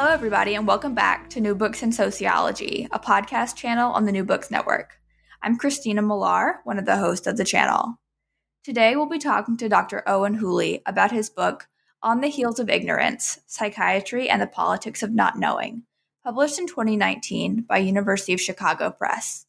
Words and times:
Hello, 0.00 0.12
everybody, 0.12 0.54
and 0.54 0.66
welcome 0.66 0.94
back 0.94 1.28
to 1.28 1.42
New 1.42 1.54
Books 1.54 1.82
in 1.82 1.92
Sociology, 1.92 2.88
a 2.90 2.98
podcast 2.98 3.54
channel 3.54 3.92
on 3.92 4.06
the 4.06 4.12
New 4.12 4.24
Books 4.24 4.50
Network. 4.50 4.98
I'm 5.42 5.58
Christina 5.58 6.00
Millar, 6.00 6.60
one 6.64 6.78
of 6.78 6.86
the 6.86 6.96
hosts 6.96 7.26
of 7.26 7.36
the 7.36 7.44
channel. 7.44 8.00
Today, 8.64 8.96
we'll 8.96 9.10
be 9.10 9.18
talking 9.18 9.58
to 9.58 9.68
Dr. 9.68 10.02
Owen 10.06 10.36
Whooley 10.36 10.80
about 10.86 11.12
his 11.12 11.28
book, 11.28 11.68
On 12.02 12.22
the 12.22 12.28
Heels 12.28 12.58
of 12.58 12.70
Ignorance 12.70 13.40
Psychiatry 13.46 14.26
and 14.26 14.40
the 14.40 14.46
Politics 14.46 15.02
of 15.02 15.12
Not 15.12 15.38
Knowing, 15.38 15.82
published 16.24 16.58
in 16.58 16.66
2019 16.66 17.66
by 17.68 17.76
University 17.76 18.32
of 18.32 18.40
Chicago 18.40 18.90
Press. 18.90 19.44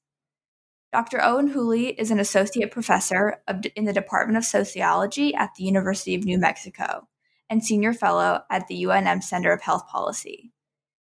Dr. 0.92 1.23
Owen 1.23 1.47
Whooley 1.47 1.97
is 1.97 2.12
an 2.12 2.20
associate 2.20 2.72
professor 2.72 3.38
of, 3.47 3.64
in 3.78 3.86
the 3.86 3.94
Department 3.94 4.38
of 4.38 4.44
Sociology 4.44 5.34
at 5.34 5.52
the 5.56 5.64
University 5.64 6.14
of 6.14 6.25
New 6.25 6.38
Mexico 6.38 7.08
and 7.52 7.63
senior 7.63 7.94
fellow 7.94 8.41
at 8.49 8.67
the 8.69 8.83
UNM 8.85 9.21
Center 9.21 9.52
of 9.52 9.61
Health 9.61 9.85
Policy. 9.89 10.53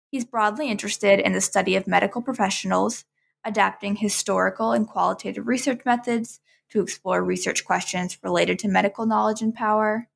He's 0.09 0.23
broadly 0.23 0.71
interested 0.71 1.19
in 1.19 1.33
the 1.33 1.41
study 1.41 1.75
of 1.75 1.87
medical 1.87 2.21
professionals, 2.21 3.03
adapting 3.43 3.97
historical 3.97 4.71
and 4.71 4.87
qualitative 4.87 5.45
research 5.45 5.81
methods 5.85 6.39
to 6.69 6.81
explore 6.81 7.21
research 7.21 7.65
questions 7.65 8.17
related 8.23 8.59
to 8.59 8.69
medical 8.69 9.05
knowledge 9.05 9.41
and 9.41 9.53
power. 9.53 10.07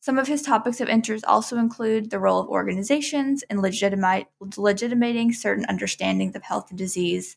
Some 0.00 0.18
of 0.18 0.28
his 0.28 0.40
topics 0.40 0.80
of 0.80 0.88
interest 0.88 1.26
also 1.26 1.58
include 1.58 2.10
the 2.10 2.20
role 2.20 2.40
of 2.40 2.48
organizations 2.48 3.44
in 3.50 3.60
legitimate, 3.60 4.28
legitimating 4.56 5.34
certain 5.34 5.66
understandings 5.68 6.34
of 6.34 6.42
health 6.42 6.70
and 6.70 6.78
disease, 6.78 7.36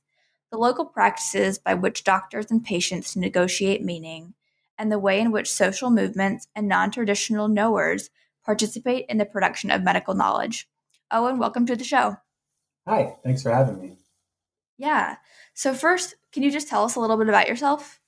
the 0.50 0.58
local 0.58 0.86
practices 0.86 1.60
by 1.60 1.74
which 1.74 2.06
doctors 2.06 2.50
and 2.50 2.64
patients 2.64 3.18
negotiate 3.18 3.84
meaning, 3.84 4.34
and 4.78 4.90
the 4.90 5.00
way 5.00 5.20
in 5.20 5.32
which 5.32 5.52
social 5.52 5.90
movements 5.90 6.48
and 6.56 6.70
non 6.70 6.90
traditional 6.90 7.50
knowers 7.50 8.10
participate 8.50 9.06
in 9.10 9.20
the 9.20 9.26
production 9.26 9.70
of 9.70 9.84
medical 9.84 10.16
knowledge. 10.16 10.68
Owen, 11.12 11.38
welcome 11.38 11.68
to 11.68 11.76
the 11.76 11.84
show. 11.84 12.18
Hi, 12.88 13.16
thanks 13.24 13.44
for 13.44 13.52
having 13.52 13.80
me. 13.80 13.98
Yeah. 14.80 15.18
So, 15.54 15.76
first, 15.76 16.16
can 16.32 16.42
you 16.42 16.50
just 16.50 16.68
tell 16.68 16.84
us 16.84 16.96
a 16.96 17.00
little 17.00 17.18
bit 17.18 17.30
about 17.30 17.48
yourself? 17.48 18.00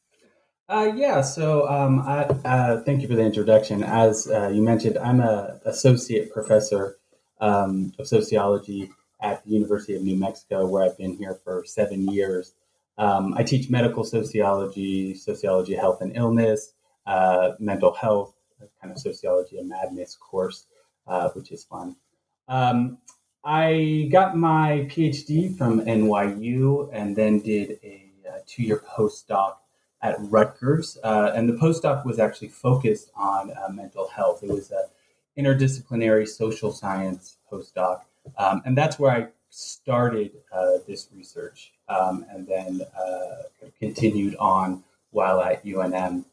Uh, 0.68 0.94
yeah, 0.96 1.22
so 1.22 1.70
um, 1.70 2.00
I, 2.00 2.24
uh, 2.24 2.82
thank 2.82 3.04
you 3.04 3.08
for 3.08 3.14
the 3.14 3.22
introduction. 3.22 3.84
As 3.84 4.28
uh, 4.28 4.48
you 4.48 4.64
mentioned, 4.64 4.98
I'm 4.98 5.20
an 5.20 5.60
associate 5.64 6.34
professor 6.34 6.98
um, 7.40 7.94
of 8.00 8.08
sociology 8.08 8.90
at 9.22 9.46
the 9.46 9.52
University 9.52 9.94
of 9.96 10.02
New 10.02 10.16
Mexico, 10.16 10.66
where 10.66 10.84
I've 10.84 10.98
been 10.98 11.18
here 11.18 11.40
for 11.44 11.64
seven 11.68 12.08
years. 12.08 12.56
Um, 12.98 13.36
I 13.38 13.44
teach 13.44 13.70
medical 13.70 14.04
sociology, 14.04 15.14
sociology 15.14 15.76
of 15.76 15.82
health 15.82 16.02
and 16.02 16.18
illness, 16.18 16.74
uh, 17.06 17.52
mental 17.60 17.94
health, 17.94 18.34
kind 18.82 18.92
of 18.94 19.00
sociology 19.00 19.58
of 19.58 19.66
madness 19.66 20.16
course, 20.16 20.66
uh, 21.08 21.30
which 21.30 21.52
is 21.52 21.64
fun. 21.64 21.96
Um, 22.48 22.98
I 23.44 24.10
got 24.12 24.38
my 24.38 24.88
PhD 24.90 25.58
from 25.58 25.82
NYU 25.82 26.90
and 26.94 27.16
then 27.16 27.40
did 27.40 27.80
a, 27.84 28.12
a 28.28 28.42
two 28.46 28.64
year 28.64 28.84
postdoc 28.88 29.56
at 30.02 30.16
Rutgers. 30.20 30.98
Uh, 31.04 31.32
and 31.36 31.48
the 31.48 31.54
postdoc 31.54 32.06
was 32.06 32.20
actually 32.20 32.50
focused 32.50 33.12
on 33.16 33.52
uh, 33.52 33.70
mental 33.70 34.08
health. 34.08 34.44
It 34.44 34.50
was 34.50 34.72
an 34.72 34.86
interdisciplinary 35.38 36.28
social 36.28 36.72
science 36.72 37.38
postdoc. 37.52 38.02
Um, 38.38 38.62
and 38.66 38.78
that's 38.78 39.00
where 39.00 39.12
I 39.12 39.28
started 39.50 40.32
uh, 40.52 40.78
this 40.88 41.10
research 41.14 41.74
um, 41.90 42.26
and 42.30 42.48
then 42.48 42.82
uh, 42.98 43.70
continued 43.80 44.36
on 44.38 44.84
while 45.12 45.42
at 45.42 45.64
UNM. 45.66 46.26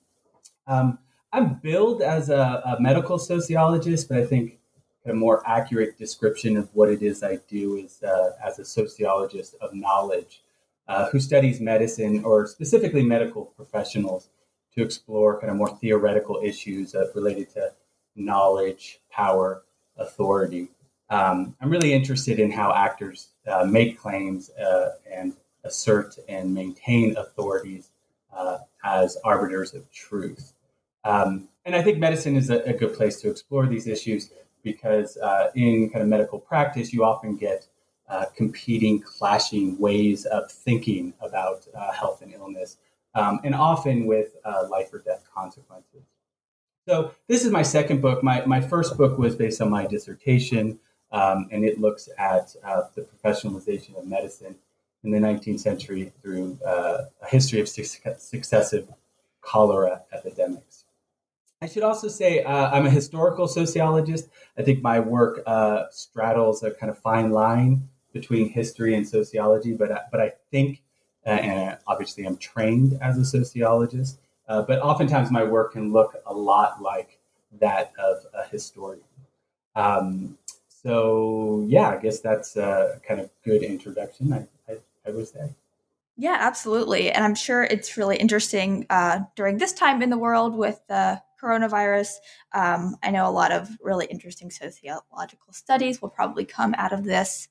Um, 0.66 0.98
I'm 1.32 1.54
billed 1.54 2.00
as 2.00 2.30
a, 2.30 2.62
a, 2.64 2.80
medical 2.80 3.18
sociologist, 3.18 4.08
but 4.08 4.18
I 4.18 4.24
think 4.24 4.58
a 5.04 5.12
more 5.12 5.42
accurate 5.46 5.98
description 5.98 6.56
of 6.56 6.70
what 6.74 6.88
it 6.90 7.02
is 7.02 7.22
I 7.22 7.38
do 7.48 7.76
is 7.76 8.02
uh, 8.02 8.32
as 8.44 8.58
a 8.58 8.64
sociologist 8.64 9.54
of 9.60 9.74
knowledge 9.74 10.42
uh, 10.88 11.10
who 11.10 11.20
studies 11.20 11.60
medicine 11.60 12.24
or 12.24 12.46
specifically 12.46 13.02
medical 13.02 13.44
professionals 13.44 14.30
to 14.74 14.82
explore 14.82 15.38
kind 15.38 15.50
of 15.50 15.56
more 15.56 15.76
theoretical 15.76 16.40
issues 16.42 16.94
uh, 16.94 17.06
related 17.14 17.50
to 17.50 17.72
knowledge, 18.16 19.00
power, 19.10 19.64
authority. 19.98 20.68
Um, 21.10 21.56
I'm 21.60 21.70
really 21.70 21.92
interested 21.92 22.40
in 22.40 22.50
how 22.50 22.72
actors 22.74 23.28
uh, 23.46 23.64
make 23.64 23.98
claims 23.98 24.50
uh, 24.50 24.92
and 25.10 25.34
assert 25.64 26.18
and 26.28 26.54
maintain 26.54 27.16
authorities 27.16 27.90
uh, 28.34 28.58
as 28.84 29.16
arbiters 29.24 29.74
of 29.74 29.90
truth. 29.90 30.52
Um, 31.08 31.48
and 31.64 31.74
I 31.74 31.82
think 31.82 31.98
medicine 31.98 32.36
is 32.36 32.50
a, 32.50 32.58
a, 32.64 32.74
good 32.74 32.94
place 32.94 33.18
to 33.22 33.30
explore 33.30 33.66
these 33.66 33.86
issues 33.86 34.30
because 34.62 35.16
uh, 35.16 35.50
in 35.54 35.88
kind 35.88 36.02
of 36.02 36.08
medical 36.08 36.38
practice, 36.38 36.92
you 36.92 37.02
often 37.02 37.34
get 37.34 37.66
uh, 38.10 38.26
competing, 38.36 39.00
clashing 39.00 39.78
ways 39.78 40.26
of 40.26 40.50
thinking 40.50 41.14
about 41.20 41.66
uh, 41.74 41.92
health 41.92 42.20
and 42.20 42.34
illness, 42.34 42.76
um, 43.14 43.40
and 43.42 43.54
often 43.54 44.06
with 44.06 44.36
uh, 44.44 44.66
life 44.70 44.92
or 44.92 44.98
death 44.98 45.24
consequences. 45.34 46.02
So, 46.86 47.12
this 47.26 47.44
is 47.44 47.50
my 47.50 47.62
second 47.62 48.02
book. 48.02 48.22
My, 48.22 48.44
my 48.44 48.60
first 48.60 48.98
book 48.98 49.18
was 49.18 49.34
based 49.34 49.62
on 49.62 49.70
my 49.70 49.86
dissertation, 49.86 50.78
um, 51.10 51.48
and 51.50 51.64
it 51.64 51.80
looks 51.80 52.10
at 52.18 52.54
uh, 52.64 52.82
the 52.94 53.02
professionalization 53.02 53.98
of 53.98 54.06
medicine 54.06 54.56
in 55.04 55.10
the 55.10 55.18
19th 55.18 55.60
century 55.60 56.12
through 56.20 56.58
uh, 56.66 57.04
a 57.22 57.28
history 57.28 57.60
of 57.60 57.68
successive 57.68 58.88
cholera 59.48 60.02
epidemics. 60.12 60.67
I 61.60 61.66
should 61.66 61.82
also 61.82 62.08
say 62.08 62.42
uh, 62.42 62.70
I'm 62.70 62.86
a 62.86 62.90
historical 62.90 63.48
sociologist. 63.48 64.28
I 64.56 64.62
think 64.62 64.82
my 64.82 65.00
work 65.00 65.42
uh, 65.46 65.84
straddles 65.90 66.62
a 66.62 66.70
kind 66.70 66.90
of 66.90 66.98
fine 66.98 67.30
line 67.30 67.88
between 68.12 68.48
history 68.48 68.94
and 68.94 69.06
sociology, 69.06 69.72
but 69.72 69.90
uh, 69.90 70.00
but 70.12 70.20
I 70.20 70.32
think, 70.50 70.82
uh, 71.26 71.30
and 71.30 71.78
obviously 71.86 72.24
I'm 72.24 72.36
trained 72.36 72.98
as 73.02 73.18
a 73.18 73.24
sociologist, 73.24 74.20
uh, 74.48 74.62
but 74.62 74.80
oftentimes 74.80 75.30
my 75.30 75.42
work 75.42 75.72
can 75.72 75.92
look 75.92 76.14
a 76.26 76.32
lot 76.32 76.80
like 76.80 77.18
that 77.60 77.92
of 77.98 78.18
a 78.34 78.46
historian. 78.48 79.02
Um, 79.74 80.38
so 80.68 81.64
yeah, 81.68 81.90
I 81.90 81.96
guess 81.96 82.20
that's 82.20 82.56
a 82.56 83.00
kind 83.06 83.20
of 83.20 83.30
good 83.44 83.62
introduction. 83.64 84.32
I, 84.32 84.46
I, 84.70 84.76
I 85.06 85.10
would 85.10 85.26
say. 85.26 85.54
Yeah, 86.16 86.36
absolutely. 86.38 87.10
And 87.10 87.24
I'm 87.24 87.34
sure 87.34 87.62
it's 87.62 87.96
really 87.96 88.16
interesting 88.16 88.86
uh, 88.90 89.20
during 89.36 89.58
this 89.58 89.72
time 89.72 90.02
in 90.02 90.10
the 90.10 90.18
world 90.18 90.56
with 90.56 90.80
the 90.88 91.20
coronavirus. 91.42 92.14
Um, 92.52 92.96
I 93.02 93.10
know 93.10 93.28
a 93.28 93.32
lot 93.32 93.52
of 93.52 93.68
really 93.82 94.06
interesting 94.06 94.50
sociological 94.50 95.52
studies 95.52 96.02
will 96.02 96.10
probably 96.10 96.44
come 96.44 96.74
out 96.76 96.92
of 96.92 97.04
this 97.04 97.48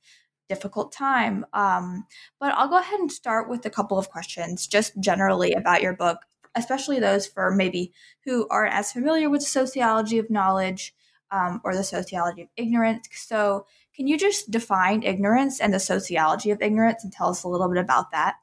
difficult 0.49 0.91
time. 0.91 1.45
Um, 1.53 2.05
but 2.39 2.53
I'll 2.53 2.69
go 2.69 2.79
ahead 2.79 2.99
and 2.99 3.11
start 3.11 3.49
with 3.49 3.65
a 3.65 3.69
couple 3.69 3.97
of 3.97 4.09
questions, 4.09 4.67
just 4.67 4.99
generally 4.99 5.53
about 5.53 5.81
your 5.81 5.93
book, 5.93 6.19
especially 6.55 6.99
those 6.99 7.27
for 7.27 7.51
maybe 7.51 7.93
who 8.25 8.47
aren't 8.49 8.73
as 8.73 8.91
familiar 8.91 9.29
with 9.29 9.43
sociology 9.43 10.17
of 10.17 10.29
knowledge 10.29 10.93
um, 11.31 11.61
or 11.63 11.75
the 11.75 11.83
sociology 11.83 12.43
of 12.43 12.47
ignorance. 12.55 13.07
So, 13.13 13.65
can 13.95 14.05
you 14.05 14.17
just 14.17 14.51
define 14.51 15.01
ignorance 15.01 15.59
and 15.59 15.73
the 15.73 15.79
sociology 15.79 16.51
of 16.51 16.61
ignorance 16.61 17.03
and 17.03 17.11
tell 17.11 17.29
us 17.29 17.43
a 17.43 17.47
little 17.47 17.67
bit 17.67 17.79
about 17.79 18.11
that? 18.11 18.35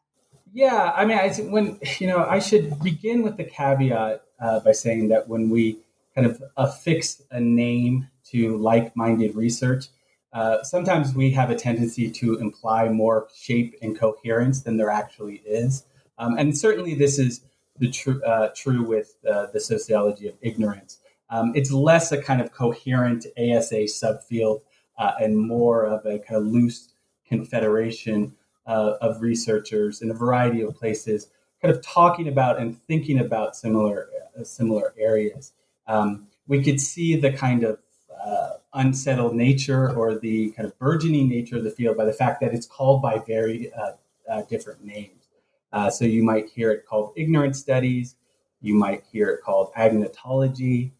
Yeah, 0.52 0.93
I 0.94 1.05
mean, 1.05 1.19
I 1.19 1.32
when 1.32 1.79
you 1.99 2.08
know, 2.08 2.25
I 2.25 2.41
should 2.41 2.81
begin 2.81 3.23
with 3.23 3.37
the 3.37 3.44
caveat 3.44 4.24
uh, 4.40 4.60
by 4.60 4.72
saying 4.72 5.08
that 5.08 5.28
when 5.28 5.50
we 5.50 5.78
kind 6.14 6.26
of 6.26 6.42
affix 6.56 7.22
a 7.31 7.40
name 7.40 8.08
to 8.25 8.56
like 8.56 8.94
minded 8.96 9.34
research, 9.34 9.86
uh, 10.32 10.62
sometimes 10.62 11.14
we 11.14 11.31
have 11.31 11.50
a 11.50 11.54
tendency 11.54 12.10
to 12.10 12.38
imply 12.38 12.88
more 12.88 13.28
shape 13.34 13.76
and 13.82 13.98
coherence 13.98 14.62
than 14.62 14.76
there 14.76 14.90
actually 14.90 15.42
is. 15.46 15.84
Um, 16.19 16.36
and 16.38 16.56
certainly, 16.56 16.94
this 16.94 17.19
is 17.19 17.42
the 17.78 17.90
tr- 17.90 18.25
uh, 18.25 18.48
true 18.54 18.82
with 18.82 19.16
uh, 19.28 19.46
the 19.52 19.60
sociology 19.60 20.28
of 20.28 20.34
ignorance. 20.40 20.98
Um, 21.31 21.52
it's 21.54 21.70
less 21.70 22.12
a 22.12 22.20
kind 22.20 22.40
of 22.40 22.52
coherent 22.52 23.26
ASA 23.36 23.84
subfield 23.84 24.62
uh, 24.98 25.12
and 25.20 25.38
more 25.38 25.84
of 25.86 26.04
a 26.04 26.19
kind 26.19 26.40
of 26.40 26.46
loose 26.46 26.90
confederation 27.26 28.34
uh, 28.66 28.94
of 29.00 29.20
researchers 29.20 30.02
in 30.02 30.10
a 30.10 30.14
variety 30.14 30.62
of 30.62 30.75
places, 30.75 31.28
kind 31.64 31.75
of 31.75 31.82
talking 31.82 32.28
about 32.28 32.61
and 32.61 32.78
thinking 32.82 33.19
about 33.20 33.56
similar 33.56 34.11
uh, 34.38 34.44
similar 34.44 34.93
areas. 34.99 35.52
Um, 35.87 36.26
we 36.46 36.62
could 36.62 36.78
see 36.78 37.16
the 37.16 37.32
kind 37.32 37.64
of 37.64 37.78
uh, 38.22 38.55
unsettled 38.75 39.34
nature 39.34 39.90
or 39.96 40.19
the 40.19 40.50
kind 40.50 40.66
of 40.69 40.78
burgeoning 40.78 41.28
nature 41.28 41.56
of 41.56 41.64
the 41.64 41.70
field 41.70 41.96
by 41.96 42.05
the 42.05 42.12
fact 42.12 42.43
that 42.43 42.52
it's 42.52 42.66
called 42.66 43.00
by 43.00 43.19
very 43.26 43.72
uh, 43.72 43.93
uh, 44.31 44.43
different 44.43 44.84
names. 44.84 45.28
Uh, 45.72 45.88
so 45.88 46.05
you 46.05 46.22
might 46.22 46.50
hear 46.50 46.70
it 46.70 46.84
called 46.87 47.14
ignorance 47.16 47.61
studies. 47.61 48.17
You 48.60 48.75
might 48.75 49.02
hear 49.10 49.31
it 49.31 49.40
called 49.43 49.72
agnotology. 49.75 50.90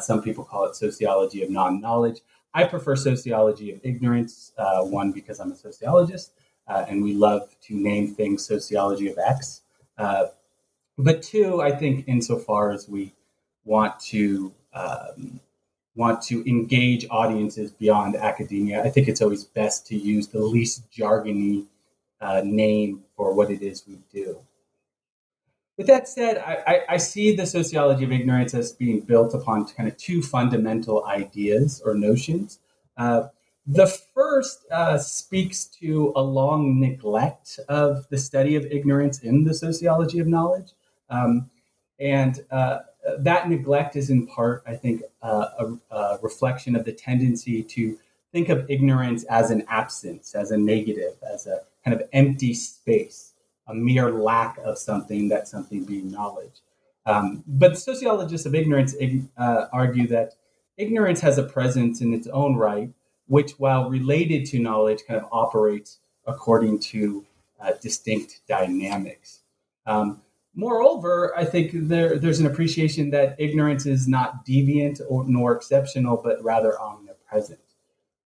some 0.00 0.22
people 0.22 0.44
call 0.44 0.64
it 0.64 0.74
sociology 0.74 1.42
of 1.42 1.50
non-knowledge. 1.50 2.20
I 2.54 2.64
prefer 2.64 2.96
sociology 2.96 3.72
of 3.72 3.80
ignorance. 3.82 4.52
one 4.56 5.12
because 5.12 5.38
I'm 5.38 5.52
a 5.52 5.56
sociologist, 5.56 6.32
uh, 6.66 6.84
and 6.88 7.02
we 7.02 7.12
love 7.12 7.54
to 7.66 7.74
name 7.74 8.14
things 8.14 8.46
sociology 8.46 9.08
of 9.08 9.18
X. 9.18 9.63
Uh, 9.96 10.26
but 10.98 11.22
two, 11.22 11.60
I 11.60 11.72
think 11.72 12.04
insofar 12.06 12.70
as 12.70 12.88
we 12.88 13.12
want 13.64 13.98
to 14.00 14.52
um, 14.72 15.40
want 15.96 16.22
to 16.22 16.48
engage 16.48 17.06
audiences 17.10 17.70
beyond 17.70 18.16
academia, 18.16 18.82
I 18.82 18.90
think 18.90 19.08
it's 19.08 19.22
always 19.22 19.44
best 19.44 19.86
to 19.88 19.96
use 19.96 20.28
the 20.28 20.40
least 20.40 20.90
jargony 20.90 21.66
uh, 22.20 22.42
name 22.44 23.04
for 23.16 23.32
what 23.34 23.50
it 23.50 23.62
is 23.62 23.84
we 23.86 23.98
do. 24.12 24.38
With 25.76 25.86
that 25.88 26.08
said, 26.08 26.38
I, 26.38 26.62
I, 26.66 26.80
I, 26.90 26.96
see 26.98 27.34
the 27.34 27.46
sociology 27.46 28.04
of 28.04 28.12
ignorance 28.12 28.54
as 28.54 28.72
being 28.72 29.00
built 29.00 29.34
upon 29.34 29.66
kind 29.66 29.88
of 29.88 29.96
two 29.96 30.22
fundamental 30.22 31.04
ideas 31.04 31.82
or 31.84 31.94
notions. 31.94 32.60
Uh, 32.96 33.28
the 33.66 33.86
first 33.86 34.66
uh, 34.70 34.98
speaks 34.98 35.64
to 35.64 36.12
a 36.16 36.22
long 36.22 36.80
neglect 36.80 37.58
of 37.68 38.06
the 38.10 38.18
study 38.18 38.56
of 38.56 38.66
ignorance 38.66 39.20
in 39.20 39.44
the 39.44 39.54
sociology 39.54 40.18
of 40.18 40.26
knowledge. 40.26 40.72
Um, 41.08 41.50
and 41.98 42.44
uh, 42.50 42.80
that 43.18 43.48
neglect 43.48 43.96
is 43.96 44.10
in 44.10 44.26
part, 44.26 44.62
I 44.66 44.76
think, 44.76 45.02
uh, 45.22 45.48
a, 45.58 45.94
a, 45.94 46.18
reflection 46.22 46.76
of 46.76 46.84
the 46.84 46.92
tendency 46.92 47.62
to 47.62 47.98
think 48.32 48.48
of 48.48 48.68
ignorance 48.68 49.24
as 49.24 49.50
an 49.50 49.64
absence, 49.68 50.34
as 50.34 50.50
a 50.50 50.56
negative, 50.56 51.14
as 51.22 51.46
a 51.46 51.60
kind 51.84 51.98
of 51.98 52.06
empty 52.12 52.52
space, 52.52 53.32
a 53.66 53.74
mere 53.74 54.10
lack 54.10 54.58
of 54.58 54.76
something, 54.78 55.28
that 55.28 55.48
something 55.48 55.84
being 55.84 56.10
knowledge. 56.10 56.60
Um, 57.06 57.44
but 57.46 57.78
sociologists 57.78 58.46
of 58.46 58.54
ignorance 58.54 58.94
uh, 59.36 59.66
argue 59.72 60.06
that 60.08 60.34
ignorance 60.76 61.20
has 61.20 61.38
a 61.38 61.42
presence 61.42 62.00
in 62.00 62.12
its 62.12 62.26
own 62.26 62.56
right 62.56 62.90
which, 63.26 63.52
while 63.52 63.88
related 63.88 64.46
to 64.46 64.58
knowledge, 64.58 65.00
kind 65.06 65.20
of 65.20 65.28
operates 65.32 65.98
according 66.26 66.78
to 66.78 67.24
uh, 67.60 67.72
distinct 67.80 68.40
dynamics. 68.48 69.40
Um, 69.86 70.22
moreover, 70.54 71.32
I 71.36 71.44
think 71.44 71.70
there, 71.74 72.18
there's 72.18 72.40
an 72.40 72.46
appreciation 72.46 73.10
that 73.10 73.36
ignorance 73.38 73.86
is 73.86 74.06
not 74.08 74.44
deviant 74.46 75.00
or, 75.08 75.24
nor 75.26 75.54
exceptional, 75.54 76.20
but 76.22 76.42
rather 76.42 76.78
omnipresent. 76.80 77.60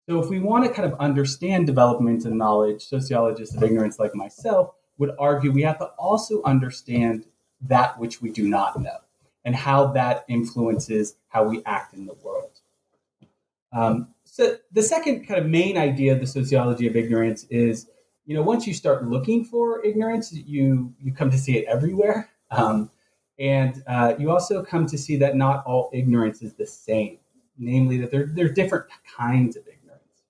So, 0.07 0.21
if 0.21 0.29
we 0.29 0.39
want 0.39 0.65
to 0.65 0.71
kind 0.71 0.91
of 0.91 0.99
understand 0.99 1.67
development 1.67 2.25
in 2.25 2.37
knowledge, 2.37 2.83
sociologists 2.85 3.55
of 3.55 3.63
ignorance 3.63 3.99
like 3.99 4.15
myself 4.15 4.73
would 4.97 5.11
argue 5.19 5.51
we 5.51 5.61
have 5.63 5.79
to 5.79 5.85
also 5.97 6.41
understand 6.43 7.25
that 7.61 7.99
which 7.99 8.21
we 8.21 8.31
do 8.31 8.47
not 8.47 8.79
know 8.81 8.97
and 9.45 9.55
how 9.55 9.87
that 9.87 10.25
influences 10.27 11.15
how 11.29 11.43
we 11.43 11.63
act 11.65 11.93
in 11.93 12.05
the 12.05 12.13
world. 12.23 12.59
Um, 13.71 14.09
so 14.39 14.55
the 14.71 14.81
second 14.81 15.27
kind 15.27 15.37
of 15.37 15.47
main 15.47 15.77
idea 15.77 16.13
of 16.13 16.21
the 16.21 16.27
sociology 16.27 16.87
of 16.87 16.95
ignorance 16.95 17.43
is, 17.49 17.87
you 18.25 18.33
know, 18.33 18.41
once 18.41 18.65
you 18.65 18.73
start 18.73 19.05
looking 19.05 19.43
for 19.43 19.83
ignorance, 19.85 20.31
you 20.31 20.93
you 20.97 21.13
come 21.13 21.29
to 21.29 21.37
see 21.37 21.57
it 21.57 21.65
everywhere, 21.67 22.29
um, 22.51 22.89
and 23.37 23.83
uh, 23.85 24.13
you 24.17 24.31
also 24.31 24.63
come 24.63 24.85
to 24.85 24.97
see 24.97 25.17
that 25.17 25.35
not 25.35 25.65
all 25.65 25.89
ignorance 25.91 26.41
is 26.41 26.53
the 26.53 26.65
same. 26.65 27.17
Namely, 27.57 27.97
that 27.97 28.11
there 28.11 28.27
there 28.27 28.45
are 28.45 28.53
different 28.53 28.85
kinds 29.17 29.57
of 29.57 29.63
ignorance. 29.67 30.23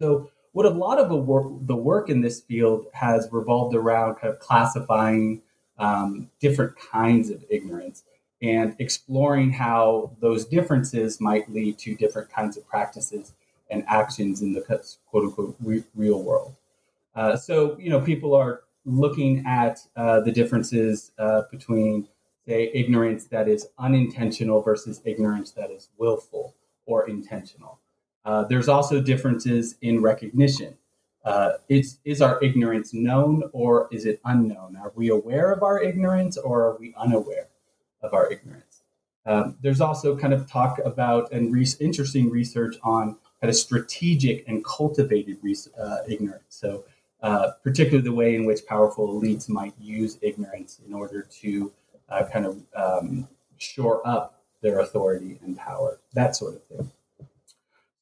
So 0.00 0.30
what 0.52 0.64
a 0.64 0.70
lot 0.70 1.00
of 1.00 1.08
the 1.08 1.16
work, 1.16 1.52
the 1.62 1.74
work 1.74 2.08
in 2.08 2.20
this 2.20 2.40
field 2.40 2.86
has 2.92 3.28
revolved 3.32 3.74
around 3.74 4.14
kind 4.16 4.32
of 4.32 4.38
classifying 4.38 5.42
um, 5.78 6.30
different 6.38 6.76
kinds 6.78 7.30
of 7.30 7.44
ignorance 7.50 8.04
and 8.42 8.76
exploring 8.78 9.50
how 9.50 10.10
those 10.20 10.44
differences 10.44 11.20
might 11.20 11.50
lead 11.50 11.78
to 11.78 11.94
different 11.94 12.30
kinds 12.30 12.56
of 12.56 12.66
practices 12.68 13.32
and 13.70 13.84
actions 13.88 14.42
in 14.42 14.52
the 14.52 14.60
quote 14.60 15.24
unquote 15.24 15.56
re- 15.60 15.84
real 15.94 16.22
world. 16.22 16.54
Uh, 17.14 17.36
so, 17.36 17.78
you 17.78 17.90
know, 17.90 18.00
people 18.00 18.34
are 18.34 18.62
looking 18.84 19.44
at 19.46 19.80
uh, 19.96 20.20
the 20.20 20.30
differences 20.30 21.12
uh, 21.18 21.42
between, 21.50 22.06
say, 22.46 22.70
ignorance 22.74 23.24
that 23.26 23.48
is 23.48 23.68
unintentional 23.78 24.60
versus 24.60 25.00
ignorance 25.04 25.50
that 25.52 25.70
is 25.70 25.88
willful 25.98 26.54
or 26.84 27.08
intentional. 27.08 27.80
Uh, 28.24 28.44
there's 28.44 28.68
also 28.68 29.00
differences 29.00 29.76
in 29.80 30.02
recognition. 30.02 30.76
Uh, 31.24 31.54
is, 31.68 31.98
is 32.04 32.22
our 32.22 32.42
ignorance 32.44 32.94
known 32.94 33.42
or 33.52 33.88
is 33.90 34.06
it 34.06 34.20
unknown? 34.24 34.76
Are 34.76 34.92
we 34.94 35.08
aware 35.08 35.50
of 35.52 35.62
our 35.62 35.82
ignorance 35.82 36.36
or 36.36 36.62
are 36.62 36.76
we 36.78 36.94
unaware? 36.96 37.48
Of 38.02 38.14
our 38.14 38.30
ignorance. 38.30 38.82
Um, 39.26 39.56
there's 39.60 39.80
also 39.80 40.16
kind 40.16 40.32
of 40.32 40.48
talk 40.48 40.78
about 40.84 41.32
and 41.32 41.52
re- 41.52 41.66
interesting 41.80 42.30
research 42.30 42.76
on 42.82 43.16
kind 43.40 43.50
of 43.50 43.56
strategic 43.56 44.46
and 44.48 44.64
cultivated 44.64 45.38
re- 45.42 45.56
uh, 45.78 45.98
ignorance. 46.08 46.44
So, 46.48 46.84
uh, 47.22 47.50
particularly 47.64 48.04
the 48.04 48.14
way 48.14 48.36
in 48.36 48.44
which 48.44 48.64
powerful 48.66 49.20
elites 49.20 49.48
might 49.48 49.74
use 49.80 50.18
ignorance 50.22 50.80
in 50.86 50.94
order 50.94 51.26
to 51.40 51.72
uh, 52.08 52.24
kind 52.32 52.46
of 52.46 52.62
um, 52.76 53.28
shore 53.56 54.06
up 54.06 54.42
their 54.62 54.78
authority 54.80 55.38
and 55.42 55.56
power, 55.56 55.98
that 56.14 56.36
sort 56.36 56.54
of 56.54 56.62
thing. 56.64 56.92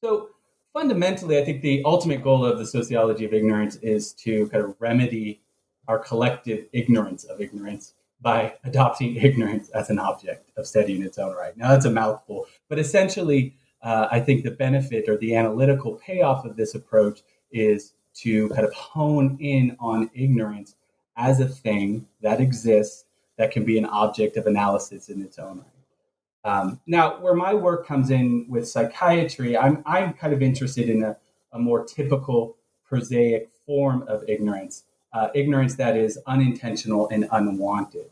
So, 0.03 0.29
fundamentally, 0.73 1.39
I 1.39 1.45
think 1.45 1.61
the 1.61 1.81
ultimate 1.85 2.21
goal 2.21 2.45
of 2.45 2.59
the 2.59 2.67
sociology 2.67 3.25
of 3.25 3.33
ignorance 3.33 3.77
is 3.77 4.13
to 4.13 4.47
kind 4.49 4.63
of 4.63 4.75
remedy 4.79 5.41
our 5.87 5.97
collective 5.97 6.65
ignorance 6.71 7.23
of 7.23 7.41
ignorance 7.41 7.93
by 8.25 8.55
adopting 8.63 9.15
ignorance 9.17 9.69
as 9.69 9.91
an 9.91 9.99
object 9.99 10.49
of 10.57 10.65
study 10.65 10.95
in 10.95 11.03
its 11.03 11.19
own 11.19 11.35
right. 11.35 11.55
Now, 11.55 11.69
that's 11.69 11.85
a 11.85 11.91
mouthful, 11.91 12.47
but 12.67 12.79
essentially, 12.79 13.55
uh, 13.83 14.07
I 14.09 14.19
think 14.19 14.43
the 14.43 14.49
benefit 14.49 15.07
or 15.07 15.15
the 15.15 15.35
analytical 15.35 15.93
payoff 15.93 16.43
of 16.43 16.55
this 16.57 16.73
approach 16.73 17.21
is 17.51 17.93
to 18.15 18.49
kind 18.49 18.65
of 18.65 18.73
hone 18.73 19.37
in 19.39 19.77
on 19.79 20.09
ignorance 20.15 20.75
as 21.15 21.39
a 21.39 21.47
thing 21.47 22.07
that 22.23 22.41
exists 22.41 23.05
that 23.37 23.51
can 23.51 23.63
be 23.63 23.77
an 23.77 23.85
object 23.85 24.37
of 24.37 24.47
analysis 24.47 25.07
in 25.09 25.21
its 25.21 25.37
own 25.37 25.59
right. 25.59 26.51
Um, 26.51 26.81
now, 26.87 27.21
where 27.21 27.35
my 27.35 27.53
work 27.53 27.85
comes 27.85 28.09
in 28.09 28.47
with 28.49 28.67
psychiatry, 28.67 29.55
I'm, 29.55 29.83
I'm 29.85 30.13
kind 30.13 30.33
of 30.33 30.41
interested 30.41 30.89
in 30.89 31.03
a, 31.03 31.15
a 31.51 31.59
more 31.59 31.85
typical 31.85 32.57
prosaic 32.87 33.51
form 33.67 34.03
of 34.07 34.23
ignorance, 34.27 34.83
uh, 35.13 35.27
ignorance 35.35 35.75
that 35.75 35.95
is 35.95 36.17
unintentional 36.25 37.07
and 37.09 37.27
unwanted. 37.31 38.09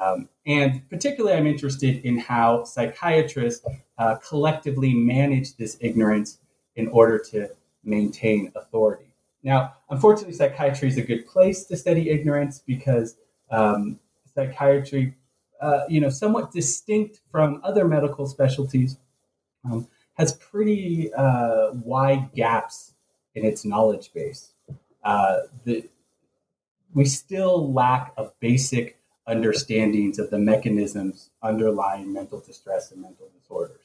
Um, 0.00 0.28
and 0.46 0.88
particularly, 0.88 1.36
I'm 1.36 1.46
interested 1.46 2.04
in 2.04 2.18
how 2.18 2.64
psychiatrists 2.64 3.66
uh, 3.98 4.16
collectively 4.16 4.94
manage 4.94 5.56
this 5.56 5.76
ignorance 5.80 6.38
in 6.76 6.88
order 6.88 7.18
to 7.30 7.50
maintain 7.84 8.52
authority. 8.54 9.10
Now, 9.42 9.74
unfortunately, 9.90 10.34
psychiatry 10.34 10.88
is 10.88 10.98
a 10.98 11.02
good 11.02 11.26
place 11.26 11.64
to 11.64 11.76
study 11.76 12.10
ignorance 12.10 12.60
because 12.64 13.16
um, 13.50 13.98
psychiatry, 14.34 15.14
uh, 15.60 15.82
you 15.88 16.00
know, 16.00 16.10
somewhat 16.10 16.52
distinct 16.52 17.20
from 17.30 17.60
other 17.64 17.86
medical 17.86 18.26
specialties, 18.26 18.98
um, 19.64 19.88
has 20.14 20.32
pretty 20.34 21.12
uh, 21.14 21.72
wide 21.72 22.32
gaps 22.34 22.94
in 23.34 23.44
its 23.44 23.64
knowledge 23.64 24.12
base. 24.12 24.52
Uh, 25.04 25.38
the, 25.64 25.88
we 26.94 27.04
still 27.04 27.72
lack 27.72 28.12
a 28.16 28.30
basic 28.40 28.97
understandings 29.28 30.18
of 30.18 30.30
the 30.30 30.38
mechanisms 30.38 31.30
underlying 31.42 32.12
mental 32.12 32.40
distress 32.40 32.90
and 32.90 33.02
mental 33.02 33.28
disorders. 33.38 33.82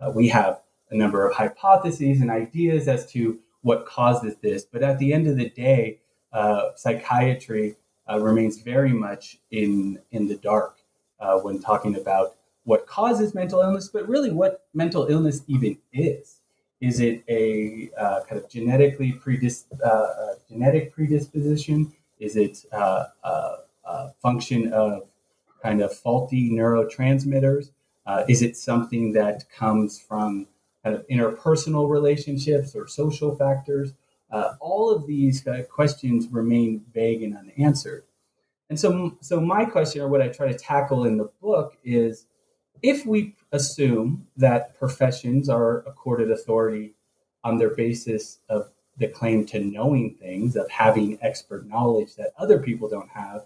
Uh, 0.00 0.10
we 0.14 0.28
have 0.28 0.60
a 0.90 0.96
number 0.96 1.26
of 1.26 1.34
hypotheses 1.34 2.20
and 2.20 2.30
ideas 2.30 2.86
as 2.86 3.10
to 3.10 3.38
what 3.62 3.86
causes 3.86 4.36
this, 4.42 4.64
but 4.64 4.82
at 4.82 4.98
the 4.98 5.12
end 5.12 5.26
of 5.26 5.36
the 5.36 5.48
day, 5.48 5.98
uh, 6.32 6.70
psychiatry 6.76 7.76
uh, 8.10 8.18
remains 8.20 8.58
very 8.58 8.92
much 8.92 9.38
in 9.50 9.98
in 10.10 10.28
the 10.28 10.36
dark 10.36 10.78
uh, 11.20 11.38
when 11.38 11.60
talking 11.60 11.96
about 11.96 12.36
what 12.64 12.86
causes 12.86 13.34
mental 13.34 13.60
illness, 13.60 13.88
but 13.88 14.08
really 14.08 14.30
what 14.30 14.66
mental 14.74 15.06
illness 15.06 15.42
even 15.46 15.78
is. 15.92 16.40
Is 16.80 17.00
it 17.00 17.22
a 17.28 17.90
uh, 17.96 18.20
kind 18.28 18.40
of 18.42 18.48
genetically 18.50 19.12
predis- 19.12 19.66
uh, 19.84 20.34
genetic 20.48 20.92
predisposition? 20.92 21.92
Is 22.18 22.36
it 22.36 22.64
uh, 23.84 24.08
function 24.20 24.72
of 24.72 25.08
kind 25.62 25.80
of 25.80 25.94
faulty 25.94 26.50
neurotransmitters? 26.50 27.70
Uh, 28.04 28.24
is 28.28 28.42
it 28.42 28.56
something 28.56 29.12
that 29.12 29.44
comes 29.50 30.00
from 30.00 30.46
kind 30.82 30.96
of 30.96 31.06
interpersonal 31.08 31.88
relationships 31.88 32.74
or 32.74 32.86
social 32.88 33.36
factors? 33.36 33.94
Uh, 34.30 34.54
all 34.60 34.90
of 34.90 35.06
these 35.06 35.46
uh, 35.46 35.62
questions 35.70 36.26
remain 36.28 36.82
vague 36.92 37.22
and 37.22 37.36
unanswered. 37.36 38.04
And 38.70 38.80
so, 38.80 39.16
so 39.20 39.40
my 39.40 39.66
question, 39.66 40.00
or 40.00 40.08
what 40.08 40.22
I 40.22 40.28
try 40.28 40.48
to 40.48 40.58
tackle 40.58 41.04
in 41.04 41.18
the 41.18 41.30
book, 41.42 41.76
is 41.84 42.26
if 42.82 43.04
we 43.06 43.36
assume 43.52 44.26
that 44.36 44.78
professions 44.78 45.48
are 45.48 45.80
accorded 45.80 46.30
authority 46.30 46.94
on 47.44 47.58
their 47.58 47.74
basis 47.74 48.38
of 48.48 48.70
the 48.96 49.08
claim 49.08 49.44
to 49.46 49.60
knowing 49.60 50.14
things, 50.14 50.56
of 50.56 50.70
having 50.70 51.18
expert 51.22 51.66
knowledge 51.68 52.16
that 52.16 52.32
other 52.38 52.58
people 52.58 52.88
don't 52.88 53.10
have, 53.10 53.44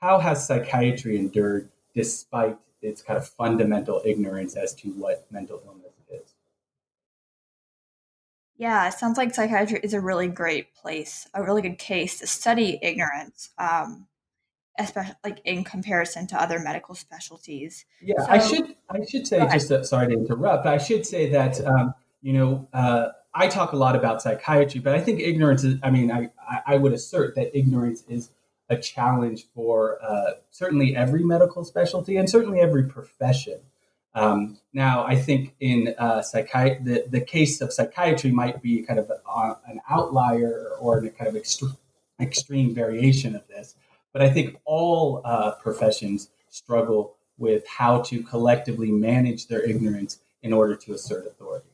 how 0.00 0.18
has 0.18 0.46
psychiatry 0.46 1.16
endured 1.16 1.68
despite 1.94 2.58
its 2.82 3.02
kind 3.02 3.18
of 3.18 3.28
fundamental 3.28 4.00
ignorance 4.04 4.56
as 4.56 4.74
to 4.74 4.88
what 4.88 5.26
mental 5.30 5.60
illness 5.66 5.92
is? 6.10 6.34
Yeah, 8.56 8.88
it 8.88 8.94
sounds 8.94 9.18
like 9.18 9.34
psychiatry 9.34 9.80
is 9.82 9.94
a 9.94 10.00
really 10.00 10.28
great 10.28 10.74
place, 10.74 11.28
a 11.34 11.42
really 11.42 11.62
good 11.62 11.78
case 11.78 12.18
to 12.20 12.26
study 12.26 12.78
ignorance, 12.82 13.50
um, 13.58 14.06
especially 14.78 15.14
like 15.22 15.40
in 15.44 15.64
comparison 15.64 16.26
to 16.28 16.40
other 16.40 16.58
medical 16.58 16.94
specialties. 16.94 17.84
Yeah, 18.02 18.20
so, 18.20 18.26
I 18.30 18.38
should 18.38 18.76
I 18.88 19.04
should 19.06 19.26
say 19.26 19.46
just 19.52 19.68
to, 19.68 19.84
sorry 19.84 20.08
to 20.08 20.14
interrupt. 20.14 20.66
I 20.66 20.78
should 20.78 21.06
say 21.06 21.30
that 21.30 21.64
um, 21.66 21.94
you 22.22 22.32
know 22.32 22.68
uh, 22.72 23.08
I 23.34 23.48
talk 23.48 23.72
a 23.72 23.76
lot 23.76 23.96
about 23.96 24.22
psychiatry, 24.22 24.80
but 24.80 24.94
I 24.94 25.00
think 25.00 25.20
ignorance 25.20 25.64
is. 25.64 25.78
I 25.82 25.90
mean, 25.90 26.10
I 26.10 26.30
I 26.66 26.76
would 26.76 26.92
assert 26.92 27.34
that 27.36 27.56
ignorance 27.56 28.04
is 28.08 28.30
a 28.70 28.76
challenge 28.76 29.46
for 29.54 29.98
uh, 30.02 30.34
certainly 30.50 30.96
every 30.96 31.24
medical 31.24 31.64
specialty 31.64 32.16
and 32.16 32.30
certainly 32.30 32.60
every 32.60 32.84
profession. 32.84 33.58
Um, 34.14 34.58
now, 34.72 35.04
I 35.04 35.16
think 35.16 35.54
in 35.60 35.94
uh, 35.98 36.22
psychiatry, 36.22 36.78
the, 36.82 37.04
the 37.08 37.20
case 37.20 37.60
of 37.60 37.72
psychiatry 37.72 38.30
might 38.30 38.62
be 38.62 38.82
kind 38.82 38.98
of 38.98 39.10
a, 39.10 39.56
an 39.66 39.80
outlier 39.88 40.70
or 40.80 40.98
a 40.98 41.10
kind 41.10 41.28
of 41.28 41.36
extreme 42.20 42.74
variation 42.74 43.36
of 43.36 43.46
this. 43.48 43.74
But 44.12 44.22
I 44.22 44.30
think 44.30 44.58
all 44.64 45.20
uh, 45.24 45.52
professions 45.52 46.30
struggle 46.48 47.16
with 47.38 47.66
how 47.66 48.02
to 48.02 48.22
collectively 48.22 48.90
manage 48.90 49.48
their 49.48 49.62
ignorance 49.62 50.18
in 50.42 50.52
order 50.52 50.74
to 50.76 50.92
assert 50.92 51.26
authority. 51.26 51.69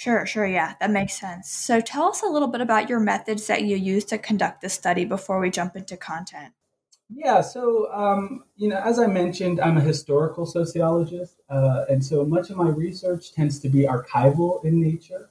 Sure, 0.00 0.24
sure. 0.24 0.46
Yeah, 0.46 0.76
that 0.80 0.90
makes 0.90 1.12
sense. 1.12 1.50
So 1.50 1.82
tell 1.82 2.04
us 2.04 2.22
a 2.22 2.26
little 2.26 2.48
bit 2.48 2.62
about 2.62 2.88
your 2.88 3.00
methods 3.00 3.46
that 3.48 3.64
you 3.64 3.76
use 3.76 4.02
to 4.06 4.16
conduct 4.16 4.62
the 4.62 4.70
study 4.70 5.04
before 5.04 5.38
we 5.38 5.50
jump 5.50 5.76
into 5.76 5.94
content. 5.94 6.54
Yeah, 7.14 7.42
so, 7.42 7.92
um, 7.92 8.44
you 8.56 8.70
know, 8.70 8.78
as 8.78 8.98
I 8.98 9.08
mentioned, 9.08 9.60
I'm 9.60 9.76
a 9.76 9.82
historical 9.82 10.46
sociologist. 10.46 11.42
Uh, 11.50 11.84
and 11.90 12.02
so 12.02 12.24
much 12.24 12.48
of 12.48 12.56
my 12.56 12.70
research 12.70 13.34
tends 13.34 13.58
to 13.58 13.68
be 13.68 13.80
archival 13.80 14.64
in 14.64 14.80
nature. 14.80 15.28